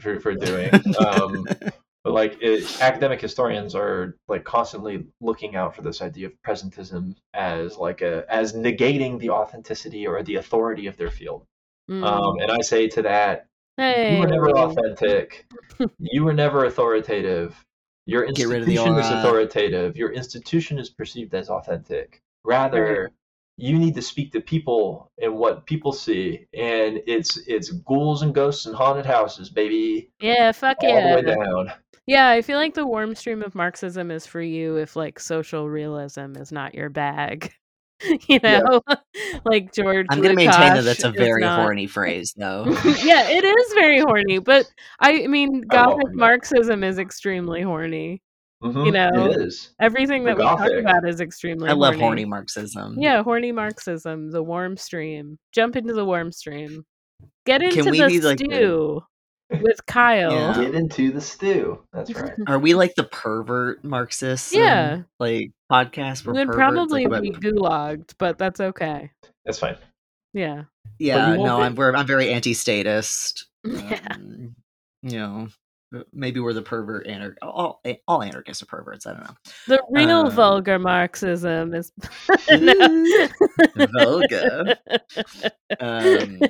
[0.00, 0.70] for for doing.
[2.04, 7.14] But like it, academic historians are like constantly looking out for this idea of presentism
[7.34, 11.44] as like a as negating the authenticity or the authority of their field.
[11.90, 12.04] Mm.
[12.04, 13.46] Um, and I say to that,
[13.76, 14.14] hey.
[14.14, 15.46] you were never authentic.
[15.98, 17.62] you were never authoritative.
[18.06, 19.96] Your Get rid of the institution is authoritative.
[19.96, 22.22] Your institution is perceived as authentic.
[22.44, 23.10] Rather,
[23.58, 28.34] you need to speak to people and what people see, and it's it's ghouls and
[28.34, 30.90] ghosts and haunted houses, baby, Yeah, fuck it.
[30.90, 31.72] all the way down.
[32.06, 35.68] Yeah, I feel like the warm stream of Marxism is for you if like social
[35.68, 37.52] realism is not your bag.
[38.02, 38.60] you Yeah.
[38.60, 38.80] know?
[39.44, 42.64] like George I'm going to maintain that that's a very not- horny phrase, though.
[43.04, 46.14] yeah, it is very horny, but I mean I Gothic that.
[46.16, 48.22] Marxism is extremely horny.
[48.62, 49.70] Mhm, know, it is.
[49.80, 52.04] Everything The that we talk about is extremely I love horny.
[52.04, 52.96] horny Marxism.
[52.98, 55.38] Yeah, horny Marxism, the warm stream.
[55.52, 56.84] Jump into the warm stream.
[57.46, 59.00] Get into Can we the be like the- stew.
[59.50, 60.32] With Kyle.
[60.32, 60.64] Yeah.
[60.64, 61.82] Get into the stew.
[61.92, 62.32] That's right.
[62.46, 64.52] Are we like the pervert Marxists?
[64.54, 65.02] Yeah.
[65.18, 69.10] like podcast for We'd probably Like, be what- gulagged, but that's okay.
[69.44, 69.76] That's fine.
[70.32, 70.64] Yeah.
[70.98, 73.46] yeah, no, be- I'm we're, I'm very anti-statist.
[73.64, 74.00] Yeah.
[74.12, 74.54] Um,
[75.02, 75.48] you know,
[76.12, 79.06] maybe we're the pervert anar- all all anarchists are perverts.
[79.06, 79.34] I don't know.
[79.68, 81.92] The real Um, vulgar Marxism is
[83.92, 84.76] Vulgar.
[85.78, 86.40] Um,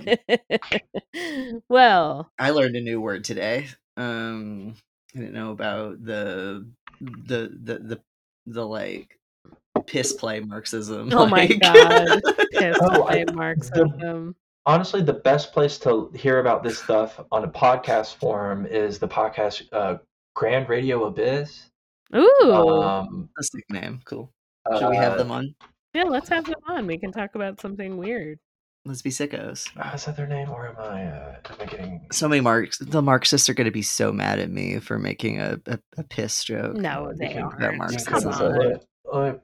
[1.69, 3.69] well, I learned a new word today.
[3.97, 4.75] Um,
[5.15, 6.67] I didn't know about the
[7.01, 8.01] the the the,
[8.47, 9.19] the like
[9.87, 11.11] piss play Marxism.
[11.13, 12.21] oh my god,
[12.53, 14.35] piss Oh, I- play Marxism.
[14.67, 19.09] Honestly, the best place to hear about this stuff on a podcast form is the
[19.09, 19.97] podcast uh,
[20.37, 21.67] Grand Radio Abyss.
[22.15, 24.01] Ooh, Um, That's a sick name.
[24.05, 24.31] Cool.
[24.79, 25.55] Should we have uh, them on?
[25.95, 26.87] yeah, let's have them on.
[26.87, 28.39] We can talk about something weird.
[28.85, 29.69] Let's be sickos.
[29.79, 31.05] uh, is that their name, or am I?
[31.07, 32.07] Uh, am I getting?
[32.13, 32.79] So many Marx.
[32.79, 36.03] The Marxists are going to be so mad at me for making a, a, a
[36.05, 36.77] piss joke.
[36.77, 37.59] No, they aren't.
[38.07, 38.59] Come on.
[38.59, 39.43] let- let-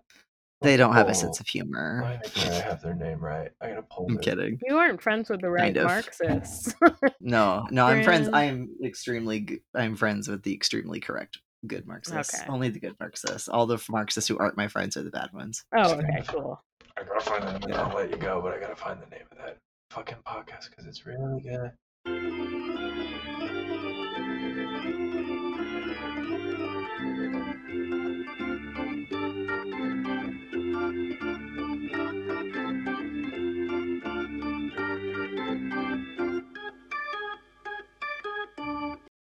[0.63, 2.01] They don't have a sense of humor.
[2.03, 3.51] Let me make sure I have their name right.
[3.61, 4.07] I gotta pull.
[4.09, 4.25] I'm this.
[4.25, 4.59] kidding.
[4.67, 5.87] You aren't friends with the right Kind of.
[5.87, 6.75] Marxists.
[7.21, 8.29] No, no, I'm friends.
[8.29, 8.35] Friends.
[8.35, 9.61] I'm extremely.
[9.75, 12.35] I'm friends with the extremely correct good Marxists.
[12.35, 12.49] Okay.
[12.49, 13.49] Only the good Marxists.
[13.49, 15.65] All the Marxists who aren't my friends are the bad ones.
[15.77, 16.63] oh, okay, cool.
[16.97, 17.69] I gotta find the name.
[17.69, 17.83] Yeah.
[17.83, 19.59] I'll let you go, but I gotta find the name of that
[19.91, 21.73] fucking podcast because it's really good.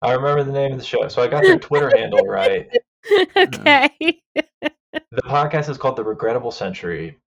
[0.06, 2.70] I remember the name of the show, so I got their Twitter handle right.
[3.36, 3.90] okay.
[4.32, 7.18] The podcast is called The Regrettable Century.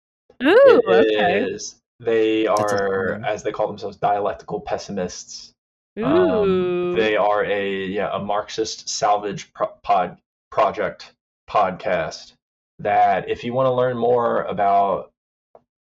[0.41, 1.39] Ooh, It okay.
[1.41, 5.51] is- They are, as they call themselves, dialectical pessimists.
[5.99, 6.05] Ooh.
[6.05, 10.17] Um, they are a yeah a Marxist salvage pro- pod
[10.49, 11.11] project
[11.49, 12.31] podcast.
[12.79, 15.11] That if you want to learn more about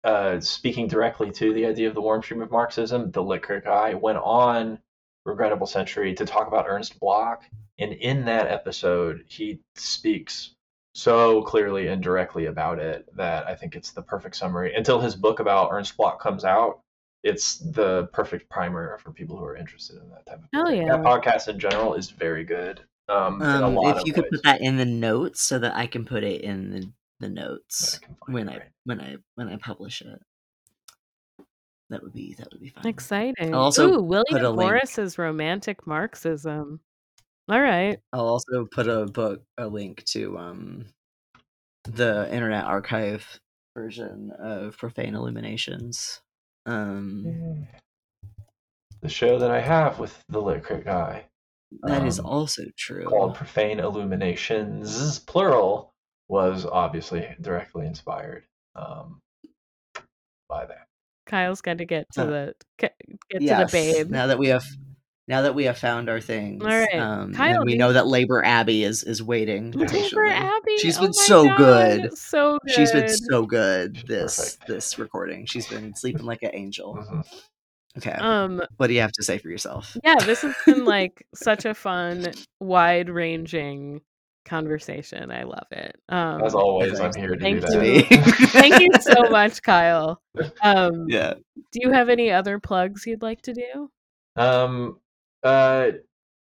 [0.03, 3.64] uh, speaking directly to the idea of the warm stream of Marxism, the Lit Crit
[3.64, 4.78] guy went on
[5.26, 7.43] Regrettable Century to talk about Ernst Bloch,
[7.80, 10.52] and in that episode, he speaks
[10.93, 14.73] so clearly and directly about it that I think it's the perfect summary.
[14.76, 16.80] Until his book about Ernst Bloch comes out,
[17.23, 20.84] it's the perfect primer for people who are interested in that type of Hell thing.
[20.84, 20.95] yeah.
[20.97, 22.81] That podcast in general is very good.
[23.10, 24.31] Um, in a Um, lot if of you could ways.
[24.34, 27.99] put that in the notes so that I can put it in the, the notes
[28.03, 30.19] I when it I right when I when I publish it.
[31.90, 32.88] That would be that would be fun.
[32.88, 33.53] Exciting.
[33.53, 34.70] I'll also Ooh, put a William link.
[34.70, 36.80] Morris's romantic Marxism.
[37.48, 37.99] All right.
[38.12, 40.86] I'll also put a book a link to um
[41.84, 43.40] the Internet Archive
[43.78, 46.22] version of Profane Illuminations.
[46.66, 47.68] Um
[49.02, 51.26] the show that I have with the Lit Crit guy
[51.84, 53.06] that is um, also true.
[53.06, 55.94] called Profane Illuminations, plural,
[56.28, 58.45] was obviously directly inspired
[58.76, 59.22] um,
[60.48, 60.85] by that.
[61.26, 62.93] Kyle's got to get to Uh, the get
[63.31, 64.10] to the babe.
[64.10, 64.64] Now that we have
[65.27, 66.64] now that we have found our things.
[66.64, 66.93] All right.
[66.93, 70.30] Um Kyle, and we know that Labor Abbey is is waiting Labor patiently.
[70.30, 70.77] Abbey.
[70.77, 72.18] She's oh been my so God, good.
[72.18, 72.73] So good.
[72.76, 74.68] She's been so good this perfect.
[74.68, 75.45] this recording.
[75.47, 76.95] She's been sleeping like an angel.
[76.95, 77.26] Mhm.
[77.97, 78.11] Okay.
[78.11, 78.61] Um.
[78.76, 79.95] what do you have to say for yourself?
[80.03, 82.27] Yeah, this has been like such a fun,
[82.60, 84.02] wide-ranging
[84.46, 85.32] conversation.
[85.32, 85.98] I love it.
[86.10, 88.02] Um, As always, I'm here to Thank do you.
[88.04, 88.50] that.
[88.52, 90.22] thank you so much, Kyle.
[90.62, 91.34] Um, Yeah.
[91.72, 93.90] Do you have any other plugs you'd like to do?
[94.38, 95.00] Um,
[95.44, 95.92] uh,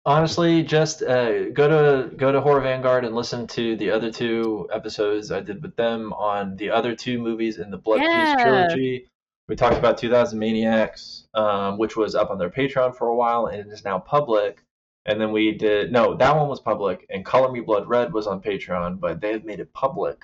[0.06, 4.68] honestly, just uh, go to go to Horror Vanguard and listen to the other two
[4.74, 8.34] episodes I did with them on the other two movies in the Blood Yeah.
[8.36, 9.08] Feast trilogy.
[9.48, 13.48] We talked about 2000 Maniacs, um, which was up on their Patreon for a while
[13.48, 14.64] and it is now public.
[15.06, 18.28] And then we did no, that one was public, and Color Me Blood Red was
[18.28, 20.24] on Patreon, but they have made it public.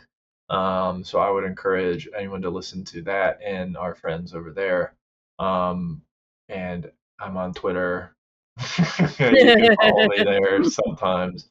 [0.50, 4.94] Um, so I would encourage anyone to listen to that and our friends over there.
[5.40, 6.04] Um,
[6.48, 6.90] and
[7.20, 8.16] I'm on Twitter.
[8.78, 11.50] you can follow me there sometimes.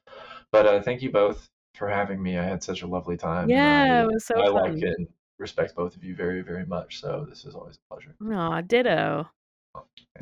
[0.53, 2.39] But uh, thank you both for having me.
[2.39, 3.51] I had such a lovely time.
[3.51, 4.55] Yeah, I, it was so I fun.
[4.55, 5.09] like and
[5.39, 7.01] respect both of you very, very much.
[7.01, 8.15] So this is always a pleasure.
[8.33, 9.29] Aw, ditto.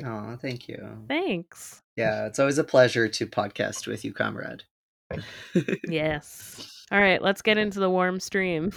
[0.03, 1.05] Oh, thank you.
[1.07, 1.81] Thanks.
[1.95, 4.63] Yeah, it's always a pleasure to podcast with you, comrade.
[5.87, 6.85] Yes.
[6.91, 8.71] All right, let's get into the warm stream.